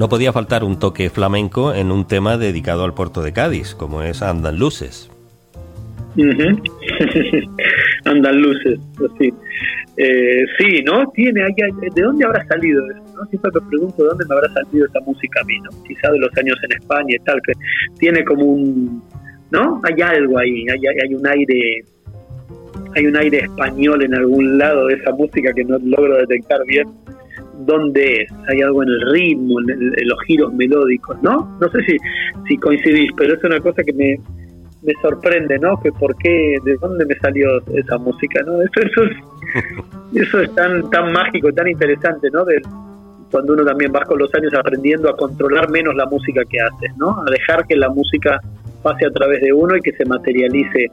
No 0.00 0.08
podía 0.08 0.32
faltar 0.32 0.64
un 0.64 0.78
toque 0.78 1.10
flamenco 1.10 1.74
en 1.74 1.92
un 1.92 2.06
tema 2.06 2.38
dedicado 2.38 2.84
al 2.84 2.94
puerto 2.94 3.20
de 3.20 3.34
Cádiz, 3.34 3.74
como 3.74 4.00
es 4.00 4.22
Andan 4.22 4.58
Luces. 4.58 5.10
Andan 8.06 8.40
Luces, 8.40 8.80
sí. 9.18 9.30
Eh, 9.98 10.46
sí, 10.58 10.82
¿no? 10.86 11.06
Tiene, 11.10 11.42
¿de 11.94 12.02
dónde 12.02 12.24
habrá 12.24 12.42
salido 12.46 12.82
eso? 12.90 13.14
¿no? 13.14 13.26
Siempre 13.26 13.50
me 13.54 13.68
pregunto 13.68 14.02
de 14.02 14.08
dónde 14.08 14.24
me 14.26 14.34
habrá 14.36 14.50
salido 14.54 14.86
esa 14.86 15.00
música 15.00 15.42
a 15.42 15.44
mí, 15.44 15.58
¿no? 15.58 15.70
De 16.12 16.18
los 16.18 16.38
años 16.38 16.56
en 16.62 16.78
España 16.78 17.16
y 17.16 17.18
tal, 17.22 17.38
que 17.42 17.52
tiene 17.98 18.24
como 18.24 18.42
un, 18.42 19.02
¿no? 19.50 19.82
Hay 19.84 20.00
algo 20.00 20.38
ahí, 20.38 20.64
hay 20.70 21.14
un 21.14 21.26
aire 21.26 21.84
hay 22.96 23.06
un 23.06 23.16
aire 23.18 23.40
español 23.40 24.02
en 24.02 24.14
algún 24.14 24.56
lado 24.56 24.86
de 24.86 24.94
esa 24.94 25.12
música 25.12 25.52
que 25.52 25.62
no 25.62 25.78
logro 25.78 26.16
detectar 26.16 26.64
bien 26.64 26.88
dónde 27.66 28.22
es, 28.22 28.32
hay 28.48 28.62
algo 28.62 28.82
en 28.82 28.88
el 28.88 29.12
ritmo, 29.12 29.60
en, 29.60 30.08
los 30.08 30.20
giros 30.26 30.52
melódicos, 30.54 31.20
¿no? 31.22 31.56
No 31.60 31.70
sé 31.70 31.82
si, 31.84 31.96
si 32.48 32.56
coincidís, 32.56 33.10
pero 33.16 33.34
es 33.34 33.44
una 33.44 33.60
cosa 33.60 33.82
que 33.82 33.92
me, 33.92 34.18
me 34.82 34.92
sorprende, 35.02 35.58
¿no? 35.58 35.80
Que 35.80 35.92
por 35.92 36.16
qué, 36.16 36.56
de 36.64 36.76
dónde 36.76 37.04
me 37.04 37.14
salió 37.16 37.60
esa 37.74 37.98
música, 37.98 38.42
¿no? 38.44 38.60
Eso, 38.62 38.80
eso 38.84 39.02
es, 39.04 40.22
eso 40.22 40.40
es 40.40 40.54
tan, 40.54 40.88
tan 40.90 41.12
mágico, 41.12 41.52
tan 41.52 41.68
interesante, 41.68 42.30
¿no? 42.30 42.44
De, 42.44 42.60
cuando 43.30 43.52
uno 43.52 43.64
también 43.64 43.92
va 43.94 44.04
con 44.04 44.18
los 44.18 44.34
años 44.34 44.52
aprendiendo 44.54 45.08
a 45.08 45.16
controlar 45.16 45.70
menos 45.70 45.94
la 45.94 46.06
música 46.06 46.42
que 46.44 46.60
haces, 46.60 46.96
¿no? 46.96 47.22
A 47.26 47.30
dejar 47.30 47.66
que 47.66 47.76
la 47.76 47.88
música 47.88 48.40
pase 48.82 49.06
a 49.06 49.10
través 49.10 49.40
de 49.40 49.52
uno 49.52 49.76
y 49.76 49.80
que 49.80 49.92
se 49.92 50.04
materialice 50.04 50.90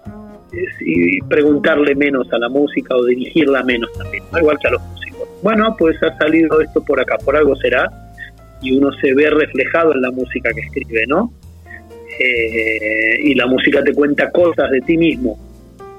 y 0.81 1.21
preguntarle 1.23 1.95
menos 1.95 2.31
a 2.31 2.37
la 2.37 2.49
música 2.49 2.95
o 2.95 3.05
dirigirla 3.05 3.63
menos 3.63 3.91
también, 3.93 4.23
igual 4.39 4.57
que 4.59 4.67
a 4.67 4.71
los 4.71 4.81
músicos. 4.81 5.16
Bueno, 5.43 5.75
pues 5.77 6.01
ha 6.01 6.17
salido 6.17 6.59
esto 6.61 6.83
por 6.83 6.99
acá, 6.99 7.17
por 7.23 7.35
algo 7.35 7.55
será, 7.55 7.89
y 8.61 8.77
uno 8.77 8.91
se 8.93 9.13
ve 9.13 9.29
reflejado 9.29 9.93
en 9.93 10.01
la 10.01 10.11
música 10.11 10.51
que 10.53 10.61
escribe, 10.61 11.05
¿no? 11.07 11.31
Eh, 12.19 13.19
y 13.23 13.35
la 13.35 13.45
música 13.45 13.83
te 13.83 13.93
cuenta 13.93 14.31
cosas 14.31 14.71
de 14.71 14.81
ti 14.81 14.97
mismo. 14.97 15.37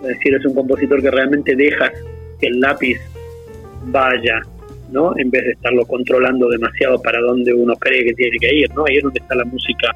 Es 0.03 0.09
decir, 0.09 0.35
es 0.35 0.45
un 0.45 0.55
compositor 0.55 1.01
que 1.01 1.11
realmente 1.11 1.55
dejas 1.55 1.93
que 2.41 2.49
el 2.49 2.61
lápiz 2.61 2.99
vaya, 3.85 4.41
¿no? 4.91 5.17
En 5.17 5.31
vez 5.31 5.45
de 5.45 5.53
estarlo 5.53 5.87
controlando 5.87 6.49
demasiado 6.49 7.01
para 7.01 7.21
donde 7.21 7.53
uno 7.53 7.77
cree 7.77 8.05
que 8.05 8.15
tiene 8.15 8.37
que 8.39 8.55
ir, 8.55 8.75
¿no? 8.75 8.87
Ahí 8.87 8.97
es 8.97 9.05
donde 9.05 9.21
está 9.21 9.37
la 9.37 9.45
música 9.45 9.95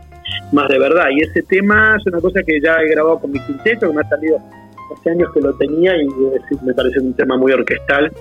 más 0.52 0.68
de 0.68 0.78
verdad. 0.78 1.06
Y 1.10 1.22
ese 1.22 1.42
tema 1.42 1.96
es 1.98 2.06
una 2.06 2.20
cosa 2.20 2.42
que 2.44 2.60
ya 2.60 2.76
he 2.80 2.88
grabado 2.88 3.18
con 3.18 3.32
mi 3.32 3.40
quinteto, 3.40 3.88
que 3.88 3.94
me 3.94 4.02
ha 4.02 4.08
salido 4.08 4.38
hace 4.96 5.10
años 5.10 5.30
que 5.32 5.40
lo 5.40 5.52
tenía 5.54 5.96
y 5.96 6.06
me 6.64 6.74
parece 6.74 7.00
un 7.00 7.14
tema 7.14 7.36
muy 7.36 7.50
orquestal 7.52 8.12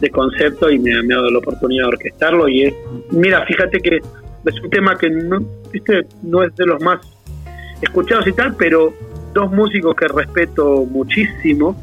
de 0.00 0.10
concepto 0.10 0.70
y 0.70 0.78
me, 0.78 0.92
ha 0.94 1.02
dado 1.02 1.30
la 1.30 1.38
oportunidad 1.38 1.84
de 1.84 1.88
orquestarlo. 1.88 2.48
Y 2.48 2.74
mira, 3.10 3.44
fíjate 3.46 3.80
que 3.80 3.96
es 3.96 4.60
un 4.62 4.70
tema 4.70 4.96
que 4.96 5.10
no, 5.10 5.40
¿viste? 5.72 6.06
no 6.22 6.42
es 6.42 6.54
de 6.56 6.66
los 6.66 6.82
más 6.82 7.00
escuchados 7.80 8.26
y 8.26 8.32
tal, 8.32 8.54
pero 8.56 8.92
dos 9.32 9.50
músicos 9.50 9.94
que 9.96 10.08
respeto 10.08 10.84
muchísimo, 10.86 11.76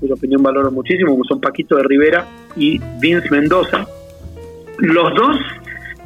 cuya 0.00 0.14
opinión 0.14 0.42
valoro 0.42 0.70
muchísimo, 0.70 1.12
como 1.12 1.24
son 1.24 1.40
Paquito 1.40 1.76
de 1.76 1.84
Rivera 1.84 2.26
y 2.56 2.80
Vince 3.00 3.30
Mendoza. 3.30 3.86
Los 4.78 5.14
dos 5.14 5.36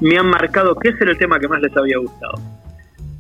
me 0.01 0.19
han 0.19 0.27
marcado 0.27 0.75
que 0.77 0.89
ese 0.89 1.05
era 1.05 1.13
el 1.13 1.19
tema 1.19 1.39
que 1.39 1.49
más 1.49 1.61
les 1.61 1.77
había 1.77 1.99
gustado. 1.99 2.35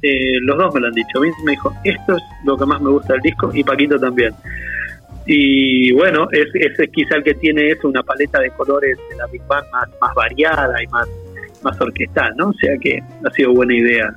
Eh, 0.03 0.39
los 0.43 0.59
dos 0.59 0.74
me 0.74 0.80
lo 0.80 0.89
han 0.89 0.93
dicho. 0.93 1.20
Vince 1.20 1.43
me 1.45 1.53
dijo, 1.53 1.72
esto 1.85 2.16
es 2.16 2.22
lo 2.45 2.57
que 2.57 2.66
más 2.66 2.80
me 2.80 2.91
gusta 2.91 3.14
del 3.14 3.22
disco 3.22 3.51
y 3.55 3.64
Paquito 3.64 3.99
también. 3.99 4.35
Y 5.27 5.93
bueno, 5.93 6.29
ese 6.33 6.59
es, 6.59 6.91
quizá 6.91 7.16
el 7.16 7.25
que 7.25 7.35
tiene 7.35 7.70
eso, 7.70 7.89
una 7.89 8.03
paleta 8.03 8.41
de 8.41 8.51
colores 8.51 8.99
de 9.09 9.16
la 9.16 9.27
Big 9.27 9.43
Band 9.47 9.70
más, 9.70 9.89
más 10.01 10.14
variada 10.14 10.83
y 10.83 10.87
más, 10.89 11.09
más 11.62 11.81
orquestal, 11.81 12.35
¿no? 12.37 12.51
O 12.51 12.55
sea 12.55 12.77
que 12.79 13.03
ha 13.25 13.31
sido 13.31 13.53
buena 13.53 13.75
idea 13.75 14.14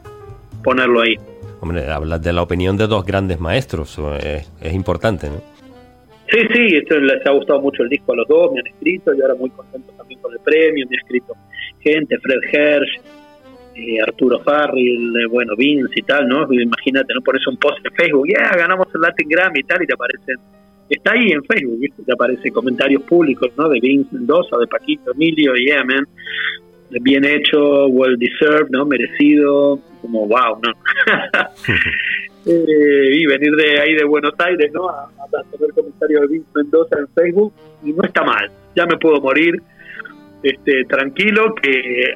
ponerlo 0.63 1.01
ahí. 1.01 1.15
Hombre, 1.61 1.89
hablas 1.89 2.21
de 2.21 2.33
la 2.33 2.41
opinión 2.41 2.77
de 2.77 2.87
dos 2.87 3.05
grandes 3.05 3.39
maestros, 3.39 3.97
es, 4.21 4.51
es 4.61 4.73
importante, 4.73 5.29
¿no? 5.29 5.41
Sí, 6.29 6.39
sí, 6.53 6.75
esto 6.75 6.99
les 6.99 7.25
ha 7.25 7.31
gustado 7.31 7.61
mucho 7.61 7.83
el 7.83 7.89
disco 7.89 8.11
a 8.11 8.17
los 8.17 8.27
dos, 8.27 8.51
me 8.51 8.59
han 8.59 8.67
escrito, 8.67 9.13
y 9.13 9.21
ahora 9.21 9.35
muy 9.35 9.49
contento 9.49 9.93
también 9.93 10.19
con 10.19 10.33
el 10.33 10.39
premio, 10.39 10.85
me 10.89 10.97
ha 10.97 10.99
escrito 10.99 11.33
gente, 11.79 12.17
Fred 12.19 12.39
Hersch, 12.51 13.01
eh, 13.75 14.01
Arturo 14.01 14.39
Farril, 14.41 15.13
eh, 15.15 15.25
bueno, 15.29 15.55
Vince 15.55 15.93
y 15.95 16.01
tal, 16.01 16.27
¿no? 16.27 16.51
Imagínate, 16.51 17.13
¿no? 17.13 17.21
Pones 17.21 17.47
un 17.47 17.55
post 17.55 17.77
en 17.85 17.93
Facebook, 17.93 18.27
ya 18.27 18.57
ganamos 18.57 18.87
el 18.93 19.01
Latin 19.01 19.29
Grammy 19.29 19.59
y 19.59 19.63
tal, 19.63 19.81
y 19.81 19.87
te 19.87 19.93
aparecen, 19.93 20.37
está 20.89 21.11
ahí 21.13 21.31
en 21.31 21.43
Facebook, 21.43 21.79
¿viste? 21.79 22.03
Te 22.03 22.13
aparecen 22.13 22.53
comentarios 22.53 23.03
públicos, 23.03 23.51
¿no? 23.57 23.69
De 23.69 23.79
Vince 23.79 24.09
Mendoza, 24.11 24.57
de 24.57 24.67
Paquito, 24.67 25.11
Emilio, 25.11 25.53
yeah, 25.55 25.83
man. 25.83 26.07
Bien 27.01 27.25
hecho, 27.25 27.87
well 27.87 28.17
deserved, 28.17 28.69
¿no? 28.69 28.85
Merecido, 28.85 29.79
como 30.01 30.27
wow, 30.27 30.59
¿no? 30.61 30.71
eh, 32.45 33.09
y 33.11 33.25
venir 33.25 33.51
de 33.55 33.81
ahí 33.81 33.93
de 33.93 34.05
Buenos 34.05 34.33
Aires, 34.37 34.71
¿no? 34.73 34.89
A, 34.89 35.03
a 35.03 35.43
tener 35.51 35.73
comentarios 35.73 36.21
de 36.21 36.27
Vince 36.27 36.49
Mendoza 36.55 36.97
en 36.99 37.07
Facebook, 37.09 37.53
y 37.83 37.91
no 37.91 38.03
está 38.03 38.23
mal, 38.23 38.49
ya 38.75 38.85
me 38.85 38.97
puedo 38.97 39.21
morir 39.21 39.61
este, 40.43 40.85
tranquilo 40.85 41.53
que 41.55 42.13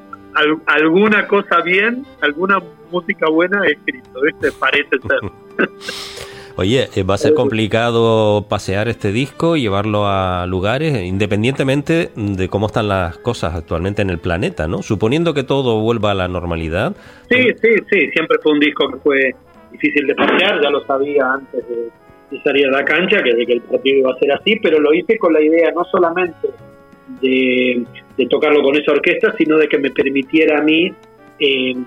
alguna 0.65 1.27
cosa 1.27 1.61
bien, 1.61 2.05
alguna 2.21 2.59
música 2.89 3.29
buena 3.29 3.65
he 3.65 3.71
escrito, 3.71 4.21
¿viste? 4.21 4.51
Parece 4.53 4.89
ser. 4.99 5.67
Oye, 6.61 6.89
eh, 6.95 7.01
¿va 7.01 7.15
a 7.15 7.17
ser 7.17 7.33
complicado 7.33 8.45
pasear 8.47 8.87
este 8.87 9.11
disco 9.11 9.57
y 9.57 9.61
llevarlo 9.61 10.05
a 10.05 10.45
lugares, 10.45 11.01
independientemente 11.03 12.11
de 12.15 12.47
cómo 12.49 12.67
están 12.67 12.87
las 12.87 13.17
cosas 13.17 13.55
actualmente 13.55 14.03
en 14.03 14.11
el 14.11 14.19
planeta, 14.19 14.67
¿no? 14.67 14.83
Suponiendo 14.83 15.33
que 15.33 15.41
todo 15.41 15.81
vuelva 15.81 16.11
a 16.11 16.13
la 16.13 16.27
normalidad. 16.27 16.95
Sí, 17.31 17.47
sí, 17.59 17.69
sí, 17.89 18.11
siempre 18.11 18.37
fue 18.43 18.51
un 18.51 18.59
disco 18.59 18.87
que 18.91 18.97
fue 18.97 19.35
difícil 19.71 20.05
de 20.05 20.13
pasear, 20.13 20.61
ya 20.61 20.69
lo 20.69 20.85
sabía 20.85 21.33
antes 21.33 21.63
de, 21.67 22.41
salir 22.43 22.67
a 22.67 22.71
la 22.71 22.85
cancha, 22.85 23.23
que, 23.23 23.43
que 23.43 23.53
el 23.53 23.61
partido 23.61 23.97
iba 23.97 24.11
a 24.11 24.19
ser 24.19 24.31
así, 24.31 24.55
pero 24.61 24.79
lo 24.79 24.93
hice 24.93 25.17
con 25.17 25.33
la 25.33 25.41
idea 25.41 25.71
no 25.75 25.83
solamente 25.85 26.47
de, 27.23 27.83
tocarlo 28.29 28.61
con 28.61 28.75
esa 28.75 28.91
orquesta, 28.91 29.33
sino 29.35 29.57
de 29.57 29.67
que 29.67 29.79
me 29.79 29.89
permitiera 29.89 30.59
a 30.59 30.61
mí 30.61 30.93
em, 31.39 31.83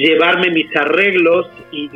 llevarme 0.00 0.50
mis 0.50 0.74
arreglos 0.76 1.46
y, 1.70 1.90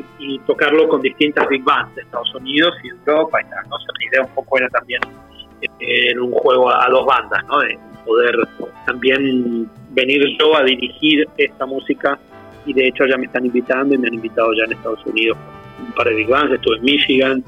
tocarlo 0.47 0.89
con 0.89 1.01
distintas 1.03 1.49
big 1.49 1.63
bands 1.63 1.95
de 1.95 2.03
Estados 2.03 2.35
Unidos 2.35 2.75
y 2.83 2.89
Europa 2.89 3.41
y 3.41 3.51
tal. 3.51 3.69
¿no? 3.69 3.77
la 3.77 4.07
idea 4.07 4.23
un 4.23 4.35
poco 4.35 4.59
era 4.59 4.69
también 4.69 5.01
eh, 5.81 6.19
un 6.19 6.33
juego 6.33 6.71
a, 6.71 6.89
dos 6.89 7.05
bandas, 7.05 7.45
¿no? 7.47 7.59
de 7.61 7.79
poder 8.07 8.37
también 8.87 9.69
venir 9.91 10.23
yo 10.39 10.57
a 10.57 10.65
dirigir 10.65 11.29
esta 11.37 11.67
música 11.67 12.19
y 12.65 12.73
de 12.73 12.89
hecho 12.89 13.05
ya 13.07 13.19
me 13.19 13.27
están 13.27 13.45
invitando 13.45 13.95
y 13.95 13.99
me 13.99 14.09
han 14.09 14.15
invitado 14.15 14.53
ya 14.55 14.65
en 14.65 14.73
Estados 14.73 15.05
Unidos 15.07 15.37
un 15.81 15.93
par 15.93 16.09
de 16.09 16.15
big 16.15 16.29
bands, 16.29 16.55
estuve 16.55 16.77
en 16.77 16.85
Michigan, 16.85 17.45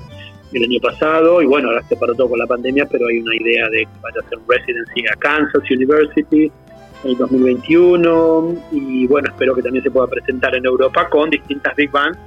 el 0.53 0.64
año 0.64 0.80
pasado 0.80 1.40
y 1.42 1.46
bueno, 1.46 1.68
ahora 1.68 1.82
se 1.82 1.96
paró 1.96 2.14
todo 2.14 2.28
con 2.30 2.38
la 2.38 2.46
pandemia, 2.46 2.86
pero 2.86 3.07
hay 3.07 3.18
una 3.18 3.36
idea 3.36 3.68
de 3.68 3.78
que 3.78 4.01
vaya 4.03 4.20
a 4.22 4.26
hacer 4.26 4.38
un 4.38 4.44
residency 4.48 5.05
a 5.07 5.16
Kansas 5.16 5.62
University 5.70 6.51
en 7.05 7.11
el 7.11 7.16
2021 7.16 8.55
y 8.72 9.07
bueno, 9.07 9.28
espero 9.28 9.55
que 9.55 9.62
también 9.62 9.82
se 9.82 9.90
pueda 9.90 10.07
presentar 10.07 10.55
en 10.55 10.64
Europa 10.64 11.09
con 11.09 11.30
distintas 11.30 11.74
big 11.76 11.90
bands 11.90 12.18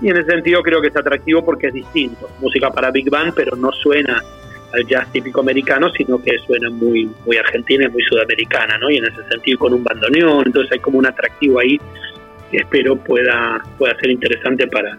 y 0.00 0.10
en 0.10 0.16
ese 0.16 0.30
sentido 0.30 0.62
creo 0.62 0.80
que 0.80 0.88
es 0.88 0.96
atractivo 0.96 1.44
porque 1.44 1.68
es 1.68 1.74
distinto, 1.74 2.28
música 2.40 2.70
para 2.70 2.90
big 2.90 3.10
band 3.10 3.32
pero 3.34 3.56
no 3.56 3.72
suena 3.72 4.22
al 4.72 4.86
jazz 4.86 5.10
típico 5.12 5.40
americano, 5.40 5.90
sino 5.90 6.22
que 6.22 6.38
suena 6.46 6.70
muy 6.70 7.10
muy 7.24 7.36
argentina 7.36 7.86
y 7.86 7.88
muy 7.88 8.02
sudamericana, 8.02 8.76
¿no? 8.78 8.90
Y 8.90 8.96
en 8.96 9.06
ese 9.06 9.22
sentido 9.28 9.58
con 9.58 9.72
un 9.72 9.84
bandoneón, 9.84 10.44
entonces 10.46 10.72
hay 10.72 10.80
como 10.80 10.98
un 10.98 11.06
atractivo 11.06 11.60
ahí 11.60 11.80
que 12.50 12.58
espero 12.58 12.96
pueda 12.96 13.62
pueda 13.78 13.96
ser 13.98 14.10
interesante 14.10 14.66
para 14.66 14.98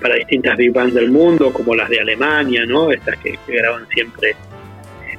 para 0.00 0.14
distintas 0.16 0.56
big 0.56 0.72
bands 0.72 0.94
del 0.94 1.10
mundo, 1.10 1.52
como 1.52 1.74
las 1.74 1.88
de 1.88 2.00
Alemania, 2.00 2.64
¿no? 2.66 2.90
Estas 2.90 3.18
que, 3.18 3.38
graban 3.46 3.86
siempre 3.88 4.36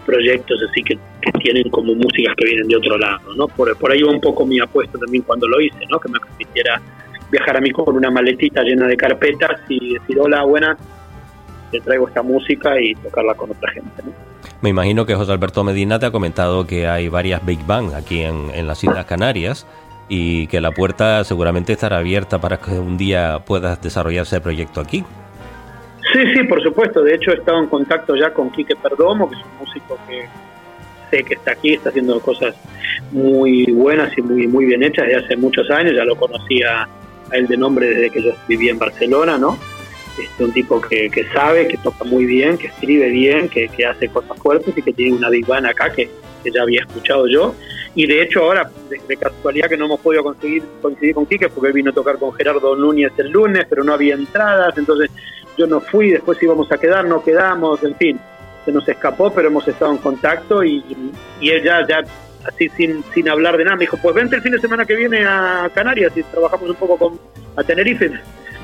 proyectos 0.08 0.58
así 0.70 0.82
que, 0.82 0.98
tienen 1.42 1.70
como 1.70 1.94
músicas 1.94 2.34
que 2.38 2.46
vienen 2.46 2.68
de 2.68 2.78
otro 2.78 2.98
lado, 2.98 3.36
¿no? 3.36 3.48
Por, 3.48 3.78
por 3.78 3.92
ahí 3.92 4.02
va 4.02 4.12
un 4.12 4.22
poco 4.22 4.46
mi 4.46 4.60
apuesta 4.60 4.98
también 4.98 5.24
cuando 5.24 5.48
lo 5.48 5.62
hice, 5.62 5.78
¿no? 5.90 6.00
Que 6.00 6.10
me 6.10 6.20
permitiera 6.20 6.82
viajar 7.30 7.58
a 7.58 7.62
mí 7.62 7.70
con 7.72 7.96
una 7.96 8.10
maletita 8.10 8.64
llena 8.64 8.88
de 8.88 8.96
carpetas 8.96 9.62
y 9.68 9.94
decir, 9.94 10.18
hola, 10.20 10.44
buenas, 10.44 10.78
te 11.72 11.80
traigo 11.82 12.08
esta 12.08 12.24
música 12.24 12.82
y 12.82 12.96
tocarla 12.96 13.36
con 13.36 13.52
otra 13.52 13.72
gente, 13.72 14.04
¿no? 14.04 14.12
Me 14.62 14.70
imagino 14.70 15.06
que 15.06 15.14
José 15.14 15.34
Alberto 15.34 15.64
Medina 15.64 16.00
te 16.00 16.08
ha 16.08 16.12
comentado 16.12 16.66
que 16.66 16.88
hay 16.88 17.10
varias 17.10 17.46
Big 17.46 17.64
Bang 17.68 17.94
aquí 17.94 18.24
en, 18.24 18.50
en 18.54 18.66
las 18.66 18.84
Islas 18.84 19.06
Canarias 19.06 19.68
y 20.10 20.48
que 20.48 20.62
la 20.62 20.72
puerta 20.72 21.24
seguramente 21.24 21.74
estará 21.74 21.98
abierta 21.98 22.40
para 22.40 22.58
que 22.58 22.72
un 22.72 22.98
día 22.98 23.40
puedas 23.46 23.82
desarrollar 23.82 24.24
ese 24.24 24.42
proyecto 24.42 24.82
aquí. 24.82 25.04
Sí, 26.14 26.20
sí, 26.34 26.44
por 26.44 26.62
supuesto. 26.62 27.02
De 27.02 27.16
hecho, 27.16 27.32
he 27.32 27.36
estado 27.36 27.60
en 27.60 27.68
contacto 27.68 28.16
ya 28.16 28.34
con 28.34 28.52
Quique 28.52 28.76
Perdomo, 28.76 29.30
que 29.30 29.36
es 29.36 29.42
un 29.44 29.58
músico 29.60 29.98
que 30.08 30.28
sé 31.10 31.24
que 31.24 31.36
está 31.36 31.52
aquí, 31.52 31.74
está 31.74 31.90
haciendo 31.90 32.20
cosas 32.20 32.56
muy 33.12 33.66
buenas 33.72 34.18
y 34.18 34.22
muy, 34.22 34.48
muy 34.48 34.66
bien 34.66 34.84
hechas 34.84 35.08
desde 35.08 35.26
hace 35.26 35.38
muchos 35.38 35.70
años. 35.70 35.94
Ya 35.96 36.06
lo 36.06 36.16
conocía 36.16 36.84
a 37.32 37.36
él 37.36 37.48
de 37.48 37.58
nombre 37.58 37.88
desde 37.88 38.10
que 38.10 38.24
yo 38.24 38.32
vivía 38.48 38.72
en 38.72 38.80
Barcelona, 38.80 39.38
¿no? 39.38 39.58
Es 40.18 40.40
un 40.40 40.52
tipo 40.52 40.82
que, 40.82 41.10
que 41.10 41.26
sabe, 41.26 41.68
que 41.68 41.78
toca 41.78 42.04
muy 42.04 42.26
bien, 42.26 42.58
que 42.58 42.68
escribe 42.68 43.10
bien, 43.10 43.50
que, 43.50 43.68
que 43.70 43.86
hace 43.86 44.08
cosas 44.10 44.38
fuertes 44.40 44.78
y 44.78 44.82
que 44.82 44.94
tiene 44.94 45.16
una 45.16 45.30
big 45.30 45.46
acá 45.52 45.92
que, 45.92 46.10
que 46.44 46.52
ya 46.52 46.62
había 46.64 46.82
escuchado 46.82 47.28
yo. 47.28 47.56
Y 47.96 48.06
de 48.06 48.22
hecho 48.22 48.44
ahora, 48.44 48.70
de, 48.90 49.18
casualidad 49.18 49.70
que 49.70 49.78
no 49.78 49.86
hemos 49.86 50.00
podido 50.00 50.24
conseguir 50.24 50.64
coincidir 50.82 51.16
con 51.16 51.26
Quique, 51.26 51.50
porque 51.50 51.68
él 51.68 51.74
vino 51.74 51.92
a 51.92 51.94
tocar 51.94 52.18
con 52.18 52.34
Gerardo 52.34 52.76
Núñez 52.76 53.12
el 53.18 53.32
lunes, 53.32 53.66
pero 53.70 53.84
no 53.84 53.94
había 53.94 54.14
entradas, 54.14 54.78
entonces 54.78 55.10
yo 55.58 55.66
no 55.66 55.80
fui, 55.80 56.12
después 56.12 56.42
íbamos 56.42 56.72
a 56.72 56.78
quedar, 56.78 57.06
no 57.06 57.24
quedamos, 57.24 57.84
en 57.84 57.96
fin, 57.96 58.20
se 58.66 58.72
nos 58.72 58.88
escapó, 58.88 59.34
pero 59.34 59.48
hemos 59.48 59.68
estado 59.68 59.92
en 59.92 59.98
contacto 59.98 60.64
y, 60.64 60.84
y 61.42 61.50
él 61.50 61.64
ya, 61.64 61.88
ya 61.88 62.04
así 62.46 62.70
sin, 62.70 63.04
sin 63.14 63.30
hablar 63.30 63.58
de 63.58 63.66
nada, 63.66 63.76
me 63.76 63.82
dijo, 63.82 63.98
pues 64.02 64.16
vente 64.16 64.36
el 64.36 64.42
fin 64.42 64.52
de 64.52 64.60
semana 64.60 64.86
que 64.86 64.96
viene 64.96 65.26
a 65.26 65.70
Canarias 65.74 66.14
y 66.16 66.24
trabajamos 66.24 66.70
un 66.70 66.76
poco 66.76 66.98
con 66.98 67.20
a 67.56 67.64
Tenerife, 67.64 68.12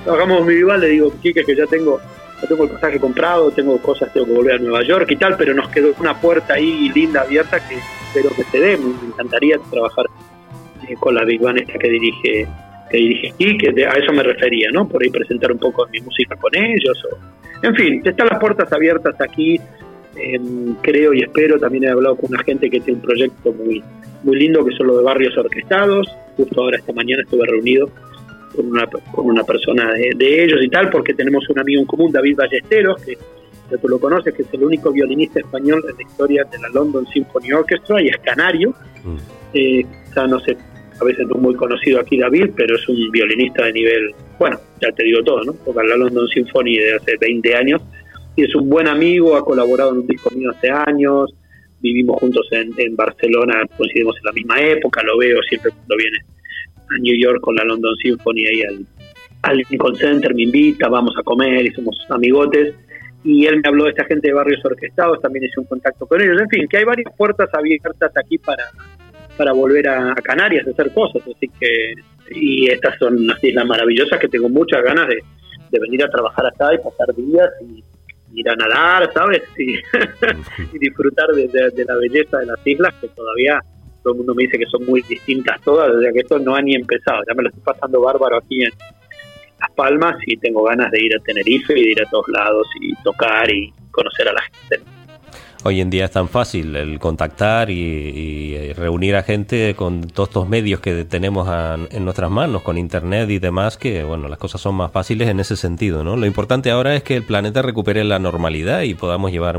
trabajamos 0.04 0.46
mi 0.46 0.54
rival, 0.56 0.82
le 0.82 0.88
digo, 0.88 1.14
Quique, 1.22 1.44
que 1.44 1.56
ya 1.56 1.66
tengo 1.66 2.00
tengo 2.48 2.64
el 2.66 2.72
pasaje 2.72 3.00
comprado, 3.00 3.52
tengo 3.52 3.78
cosas, 3.82 4.12
tengo 4.14 4.26
que 4.26 4.34
volver 4.34 4.56
a 4.56 4.60
Nueva 4.60 4.84
York 4.84 5.10
y 5.10 5.16
tal, 5.16 5.36
pero 5.38 5.54
nos 5.54 5.70
quedó 5.70 5.94
una 6.00 6.20
puerta 6.20 6.56
ahí 6.56 6.90
linda, 6.94 7.22
abierta, 7.22 7.66
que 7.68 7.76
espero 7.76 8.36
que 8.36 8.44
se 8.44 8.60
dé. 8.60 8.78
Me 8.78 9.08
encantaría 9.08 9.58
trabajar 9.72 10.06
eh, 10.88 10.96
con 11.00 11.16
la 11.16 11.24
Big 11.24 11.42
esta 11.42 11.80
que 11.80 11.90
dirige 11.90 12.48
que 12.90 12.98
dirige 12.98 13.32
aquí, 13.34 13.58
que 13.58 13.86
a 13.86 13.94
eso 13.94 14.14
me 14.14 14.24
refería, 14.24 14.70
¿no? 14.72 14.88
Por 14.88 15.02
ahí 15.02 15.10
presentar 15.10 15.52
un 15.52 15.58
poco 15.58 15.88
mi 15.92 16.00
música 16.02 16.36
con 16.36 16.56
ellos. 16.56 17.04
O, 17.12 17.66
en 17.66 17.76
fin, 17.76 18.02
están 18.04 18.28
las 18.28 18.40
puertas 18.40 18.72
abiertas 18.72 19.16
aquí. 19.20 19.60
Em, 20.16 20.76
creo 20.82 21.12
y 21.14 21.22
espero, 21.22 21.60
también 21.60 21.86
he 21.86 21.90
hablado 21.90 22.16
con 22.16 22.32
una 22.32 22.44
gente 22.44 22.70
que 22.70 22.80
tiene 22.80 23.00
un 23.00 23.06
proyecto 23.06 23.52
muy, 23.52 23.84
muy 24.22 24.38
lindo, 24.38 24.64
que 24.64 24.76
son 24.76 24.88
los 24.88 24.98
de 24.98 25.04
barrios 25.04 25.36
orquestados. 25.38 26.08
Justo 26.38 26.62
ahora, 26.62 26.78
esta 26.78 26.94
mañana, 26.94 27.24
estuve 27.24 27.48
reunido 27.48 27.90
con 28.56 28.68
una, 28.68 28.88
con 28.88 29.26
una 29.26 29.44
persona 29.44 29.92
de, 29.94 30.44
ellos 30.44 30.60
y 30.64 30.70
tal, 30.70 30.90
porque 30.90 31.14
tenemos 31.14 31.48
un 31.50 31.60
amigo 31.60 31.82
en 31.82 31.88
común, 31.88 32.12
David 32.12 32.38
Ballesteros, 32.38 33.02
que 33.02 33.18
ya 33.72 33.78
tú 33.78 33.88
lo 33.88 34.00
conoces, 34.00 34.34
que 34.34 34.44
es 34.44 34.54
el 34.54 34.64
único 34.64 34.92
violinista 34.92 35.40
español 35.40 35.84
en 35.90 35.96
la 35.96 36.04
historia 36.04 36.44
de 36.46 36.60
la 36.60 36.70
London 36.70 37.06
Symphony 37.08 37.52
Orchestra 37.54 38.02
y 38.02 38.08
es 38.08 38.18
canario. 38.18 38.74
Mm. 39.04 39.18
Eh, 39.54 39.86
no 40.16 40.40
sé, 40.40 40.58
a 41.00 41.04
veces 41.04 41.28
no 41.28 41.36
es 41.36 41.42
muy 41.42 41.56
conocido 41.56 42.00
aquí 42.00 42.18
David, 42.18 42.52
pero 42.56 42.76
es 42.76 42.88
un 42.88 43.12
violinista 43.12 43.66
de 43.66 43.74
nivel, 43.74 44.14
bueno, 44.38 44.60
ya 44.82 44.92
te 44.92 45.04
digo 45.04 45.24
todo, 45.24 45.44
¿no? 45.44 45.54
Toca 45.54 45.84
la 45.84 45.98
London 45.98 46.28
Symphony 46.28 46.78
de 46.78 46.96
hace 46.96 47.18
20 47.20 47.56
años 47.56 47.82
y 48.36 48.44
es 48.44 48.56
un 48.56 48.70
buen 48.70 48.88
amigo, 48.88 49.36
ha 49.36 49.44
colaborado 49.44 49.92
en 49.92 50.00
un 50.00 50.08
disco 50.08 50.30
mío 50.32 50.52
hace 50.52 50.70
años, 50.70 51.34
vivimos 51.82 52.20
juntos 52.20 52.48
en, 52.52 52.72
en 52.78 52.96
Barcelona, 52.96 53.64
coincidimos 53.76 54.18
en 54.18 54.24
la 54.24 54.32
misma 54.32 54.62
época, 54.62 55.02
lo 55.04 55.18
veo 55.18 55.42
siempre 55.44 55.72
cuando 55.72 55.98
viene 55.98 56.18
a 56.90 56.98
New 57.00 57.16
York 57.18 57.42
con 57.42 57.56
la 57.56 57.64
London 57.64 57.96
Symphony 58.02 58.46
ahí 58.46 58.62
al, 58.64 59.58
Lincoln 59.70 59.96
Center, 59.96 60.34
me 60.34 60.44
invita, 60.44 60.88
vamos 60.88 61.14
a 61.20 61.24
comer 61.24 61.66
y 61.66 61.72
somos 61.72 61.98
amigotes. 62.10 62.76
Y 63.26 63.46
él 63.46 63.62
me 63.62 63.70
habló 63.70 63.86
de 63.86 63.92
esta 63.92 64.06
gente 64.06 64.28
de 64.28 64.34
barrios 64.34 64.64
orquestados, 64.66 65.22
también 65.22 65.46
hice 65.46 65.60
un 65.60 65.66
contacto 65.66 66.06
con 66.06 66.22
ellos. 66.22 66.40
En 66.42 66.50
fin, 66.50 66.68
que 66.68 66.78
hay 66.78 66.84
varias 66.84 67.14
puertas 67.16 67.50
abiertas 67.54 68.12
aquí 68.18 68.38
para, 68.38 68.66
para 69.38 69.54
volver 69.54 69.88
a, 69.88 70.14
Canarias 70.16 70.68
a 70.68 70.72
hacer 70.72 70.94
cosas. 70.94 71.22
Así 71.24 71.50
que, 71.60 71.94
y 72.32 72.68
estas 72.68 72.98
son 72.98 73.18
unas 73.18 73.44
islas 73.44 73.66
maravillosas 73.66 74.20
que 74.20 74.28
tengo 74.28 74.50
muchas 74.50 74.84
ganas 74.84 75.08
de, 75.08 75.24
venir 75.80 76.04
a 76.04 76.10
trabajar 76.10 76.46
acá 76.46 76.72
y 76.76 76.78
pasar 76.78 77.16
días 77.16 77.50
y 77.62 77.84
ir 78.40 78.50
a 78.50 78.56
nadar, 78.56 79.12
¿sabes? 79.14 79.42
Y, 79.58 80.80
disfrutar 80.80 81.28
de, 81.30 81.86
la 81.86 81.96
belleza 81.96 82.38
de 82.38 82.46
las 82.46 82.60
islas 82.66 82.94
que 83.02 83.08
todavía 83.10 83.60
todo 84.04 84.14
el 84.14 84.18
mundo 84.18 84.36
me 84.36 84.44
dice 84.44 84.60
que 84.60 84.66
son 84.66 84.86
muy 84.86 85.02
distintas 85.02 85.60
todas, 85.62 85.90
o 85.90 86.02
sea 86.02 86.12
que 86.12 86.20
esto 86.20 86.38
no 86.40 86.56
ha 86.56 86.62
ni 86.62 86.76
empezado, 86.76 87.22
ya 87.28 87.34
me 87.34 87.44
lo 87.44 87.50
estoy 87.50 87.64
pasando 87.64 88.02
bárbaro 88.02 88.38
aquí 88.38 88.64
en, 88.64 88.72
Las 89.60 89.72
Palmas 89.72 90.18
y 90.28 90.36
tengo 90.38 90.64
ganas 90.64 90.92
de 90.92 91.02
ir 91.02 91.16
a 91.16 91.24
Tenerife 91.24 91.74
y 91.80 91.84
de 91.84 91.92
ir 91.92 92.02
a 92.02 92.10
todos 92.10 92.28
lados 92.28 92.68
y 92.82 92.94
tocar 93.02 93.50
y 93.50 93.74
conocer 93.92 94.28
a 94.28 94.34
la 94.34 94.42
gente. 94.42 94.94
Hoy 95.66 95.80
en 95.80 95.90
día 95.90 96.04
es 96.04 96.12
tan 96.12 96.28
fácil 96.28 96.76
el 96.76 97.00
contactar 97.00 97.70
y, 97.70 98.74
reunir 98.74 99.16
a 99.16 99.24
gente 99.24 99.76
con 99.76 100.02
todos 100.02 100.28
estos 100.28 100.50
medios 100.50 100.82
que 100.82 101.06
tenemos 101.06 101.48
en 101.90 102.04
nuestras 102.04 102.30
manos, 102.30 102.64
con 102.64 102.78
internet 102.78 103.30
y 103.30 103.40
demás, 103.40 103.78
que 103.78 104.04
bueno, 104.04 104.28
las 104.28 104.38
cosas 104.38 104.60
son 104.60 104.76
más 104.76 104.92
fáciles 104.92 105.30
en 105.30 105.40
ese 105.40 105.56
sentido, 105.56 106.04
¿no? 106.04 106.18
Lo 106.18 106.26
importante 106.26 106.70
ahora 106.70 106.96
es 106.96 107.04
que 107.04 107.16
el 107.16 107.24
planeta 107.24 107.62
recupere 107.62 108.04
la 108.04 108.20
normalidad 108.20 108.82
y 108.82 108.94
podamos 108.94 109.32
llevar 109.32 109.58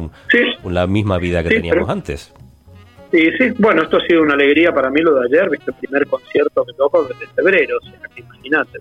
la 0.63 0.87
misma 0.87 1.17
vida 1.17 1.43
que 1.43 1.49
teníamos 1.49 1.89
antes. 1.89 2.34
Sí, 3.15 3.31
sí, 3.39 3.53
bueno, 3.59 3.83
esto 3.83 3.99
ha 3.99 4.07
sido 4.09 4.23
una 4.23 4.35
alegría 4.35 4.73
para 4.73 4.91
mí 4.91 5.01
lo 5.01 5.15
de 5.15 5.27
ayer, 5.27 5.49
viste 5.49 5.71
el 5.71 5.77
primer 5.77 6.05
concierto 6.09 6.65
que 6.65 6.73
toco 6.73 7.05
desde 7.05 7.33
febrero, 7.33 7.79
o 7.81 7.87
sea, 7.89 8.01
que 8.13 8.23
imagínate, 8.23 8.81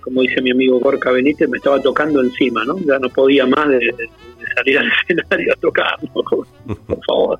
como 0.00 0.22
dice 0.22 0.42
mi 0.42 0.50
amigo 0.50 0.80
Gorka 0.80 1.12
Benítez, 1.12 1.48
me 1.48 1.58
estaba 1.58 1.80
tocando 1.80 2.20
encima, 2.20 2.64
¿no? 2.64 2.76
Ya 2.80 2.98
no 2.98 3.08
podía 3.08 3.46
más 3.46 3.68
de, 3.68 3.94
salir 4.56 4.80
al 4.80 4.90
escenario 5.08 5.52
a 5.52 5.60
tocar, 5.60 5.96
por 6.10 7.04
favor. 7.06 7.38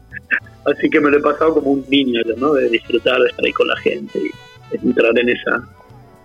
Así 0.65 0.89
que 0.89 1.01
me 1.01 1.11
lo 1.11 1.19
he 1.19 1.23
pasado 1.23 1.55
como 1.55 1.73
un 1.73 1.85
niño, 1.89 2.21
¿no? 2.37 2.55
De 2.55 2.69
disfrutar, 2.69 3.21
de 3.21 3.31
estar 3.31 3.45
ahí 3.45 3.53
con 3.53 3.67
la 3.67 3.77
gente 3.79 4.21
y 4.21 4.77
entrar 4.77 5.19
en 5.19 5.31
esa 5.31 5.69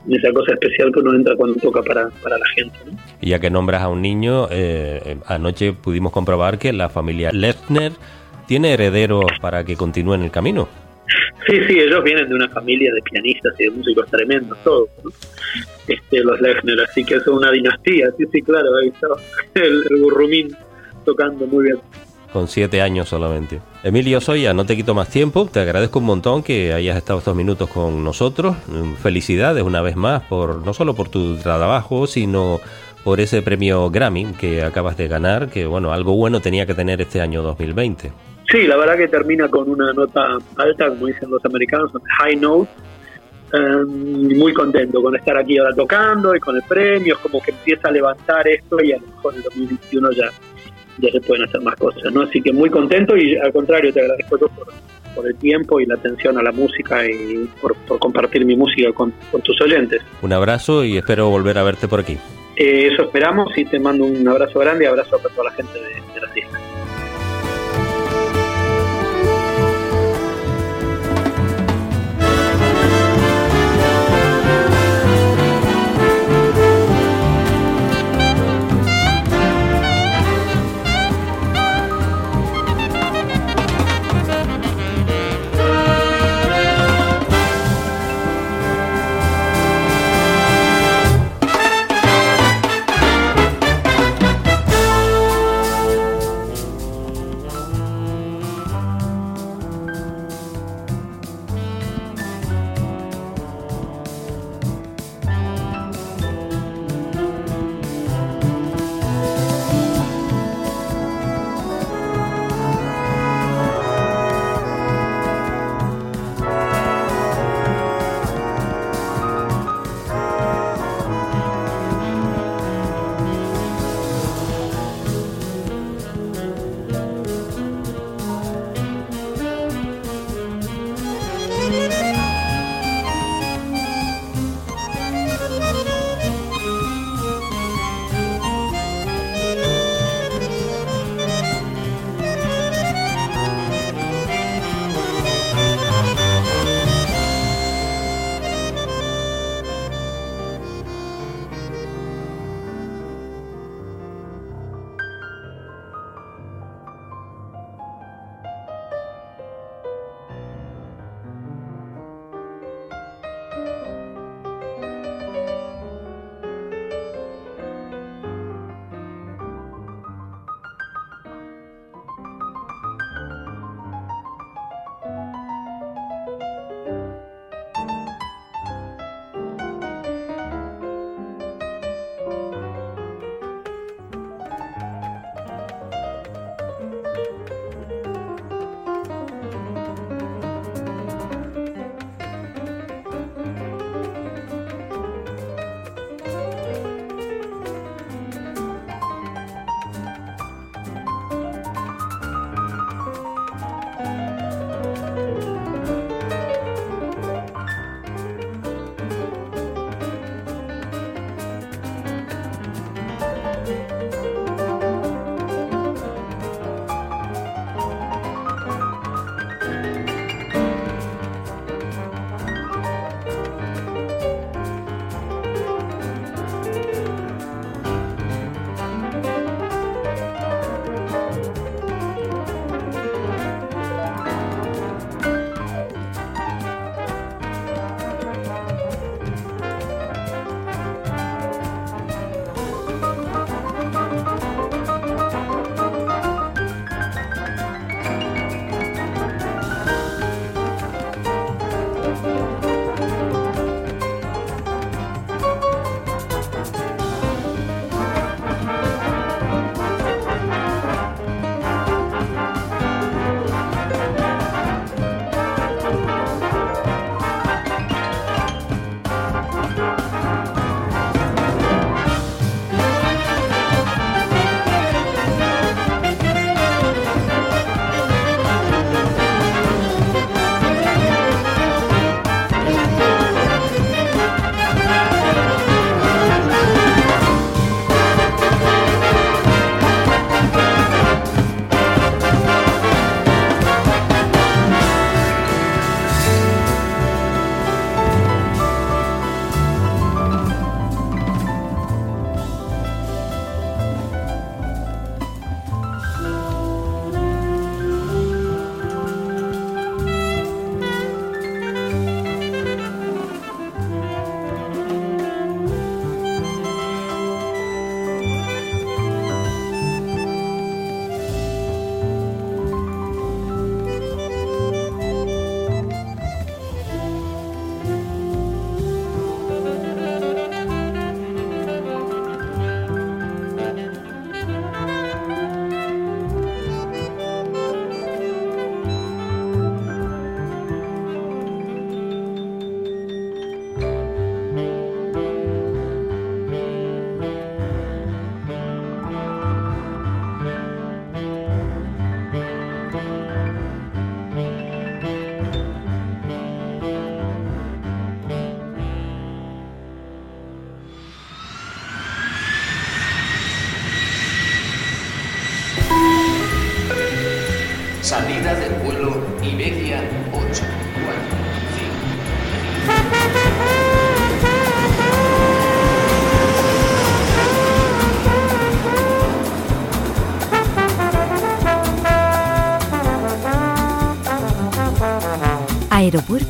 en 0.05 0.16
esa 0.16 0.32
cosa 0.32 0.51
especial 0.51 0.91
que 0.93 0.99
uno 0.99 1.16
entra 1.16 1.36
cuando 1.36 1.55
toca 1.59 1.82
para, 1.82 2.09
para 2.22 2.38
la 2.38 2.45
gente. 2.49 2.78
¿no? 2.86 2.99
Y 3.22 3.30
ya 3.30 3.39
que 3.39 3.49
nombras 3.49 3.82
a 3.82 3.88
un 3.88 4.01
niño, 4.01 4.47
eh, 4.51 5.18
anoche 5.26 5.74
pudimos 5.74 6.11
comprobar 6.11 6.59
que 6.59 6.72
la 6.74 6.89
familia 6.89 7.32
Lechner 7.32 7.93
¿Tiene 8.47 8.73
herederos 8.73 9.25
para 9.41 9.63
que 9.63 9.75
continúen 9.75 10.23
el 10.23 10.31
camino? 10.31 10.67
Sí, 11.47 11.57
sí, 11.67 11.79
ellos 11.79 12.03
vienen 12.03 12.29
de 12.29 12.35
una 12.35 12.47
familia 12.49 12.93
de 12.93 13.01
pianistas 13.01 13.53
y 13.59 13.63
de 13.63 13.71
músicos 13.71 14.09
tremendos, 14.09 14.57
todos, 14.63 14.89
este, 15.87 16.19
los 16.19 16.39
Lechner, 16.39 16.79
así 16.81 17.03
que 17.03 17.15
es 17.15 17.27
una 17.27 17.51
dinastía, 17.51 18.07
sí, 18.17 18.23
sí, 18.31 18.41
claro, 18.41 18.69
ahí 18.81 18.87
está 18.87 19.07
el, 19.55 19.83
el 19.89 20.01
Burrumín 20.01 20.55
tocando 21.03 21.45
muy 21.45 21.65
bien. 21.65 21.77
Con 22.31 22.47
siete 22.47 22.81
años 22.81 23.09
solamente. 23.09 23.61
Emilio 23.83 24.19
Soya, 24.19 24.55
no 24.55 24.65
te 24.65 24.75
quito 24.75 24.95
más 24.95 25.09
tiempo, 25.09 25.47
te 25.51 25.59
agradezco 25.59 25.99
un 25.99 26.05
montón 26.05 26.41
que 26.41 26.73
hayas 26.73 26.97
estado 26.97 27.19
estos 27.19 27.35
minutos 27.35 27.69
con 27.69 28.03
nosotros. 28.03 28.55
Felicidades 29.03 29.61
una 29.61 29.83
vez 29.83 29.95
más, 29.95 30.23
por 30.23 30.65
no 30.65 30.73
solo 30.73 30.95
por 30.95 31.09
tu 31.09 31.37
trabajo, 31.37 32.07
sino 32.07 32.59
por 33.03 33.19
ese 33.19 33.43
premio 33.43 33.91
Grammy 33.91 34.33
que 34.33 34.63
acabas 34.63 34.97
de 34.97 35.07
ganar, 35.07 35.49
que 35.49 35.67
bueno, 35.67 35.93
algo 35.93 36.15
bueno 36.15 36.39
tenía 36.39 36.65
que 36.65 36.73
tener 36.73 37.01
este 37.01 37.21
año 37.21 37.43
2020. 37.43 38.11
Sí, 38.49 38.67
la 38.67 38.77
verdad 38.77 38.97
que 38.97 39.07
termina 39.07 39.47
con 39.47 39.69
una 39.69 39.93
nota 39.93 40.37
alta, 40.57 40.89
como 40.89 41.07
dicen 41.07 41.29
los 41.29 41.43
americanos, 41.45 41.91
high 42.19 42.35
note. 42.35 42.69
Em, 43.53 44.35
muy 44.35 44.51
contento 44.51 44.99
con 44.99 45.15
estar 45.15 45.37
aquí 45.37 45.59
ahora 45.59 45.75
tocando 45.75 46.35
y 46.35 46.39
con 46.39 46.55
el 46.55 46.63
premio, 46.63 47.15
como 47.21 47.39
que 47.39 47.51
empieza 47.51 47.89
a 47.89 47.91
levantar 47.91 48.47
esto 48.47 48.81
y 48.81 48.93
a 48.93 48.97
lo 48.97 49.05
mejor 49.05 49.33
en 49.33 49.37
el 49.37 49.43
2021 49.43 50.11
ya, 50.11 50.29
ya 50.97 51.11
se 51.11 51.21
pueden 51.21 51.43
hacer 51.43 51.61
más 51.61 51.75
cosas, 51.75 52.11
¿no? 52.11 52.21
Así 52.21 52.41
que 52.41 52.51
muy 52.51 52.71
contento 52.71 53.15
y 53.15 53.37
al 53.37 53.53
contrario 53.53 53.93
te 53.93 54.01
agradezco 54.01 54.39
por, 54.39 54.73
por 55.13 55.27
el 55.27 55.35
tiempo 55.35 55.79
y 55.79 55.85
la 55.85 55.93
atención 55.93 56.35
a 56.39 56.41
la 56.41 56.51
música 56.51 57.07
y 57.07 57.47
por, 57.61 57.75
compartir 57.99 58.43
mi 58.43 58.55
música 58.55 58.91
con, 58.91 59.13
tus 59.43 59.61
oyentes. 59.61 60.01
Un 60.23 60.33
abrazo 60.33 60.83
y 60.83 60.97
espero 60.97 61.29
volver 61.29 61.59
a 61.59 61.63
verte 61.63 61.87
por 61.87 61.99
aquí. 61.99 62.17
Eh, 62.55 62.89
eso 62.91 63.03
esperamos 63.03 63.55
y 63.55 63.65
te 63.65 63.79
mando 63.79 64.05
un 64.05 64.27
abrazo 64.27 64.57
grande 64.59 64.85
y 64.85 64.87
abrazo 64.87 65.17
a 65.17 65.19
toda 65.19 65.43
la 65.43 65.51
gente 65.51 65.73
de, 65.73 65.89
de 65.89 66.21
las 66.21 66.37
islas. 66.37 66.62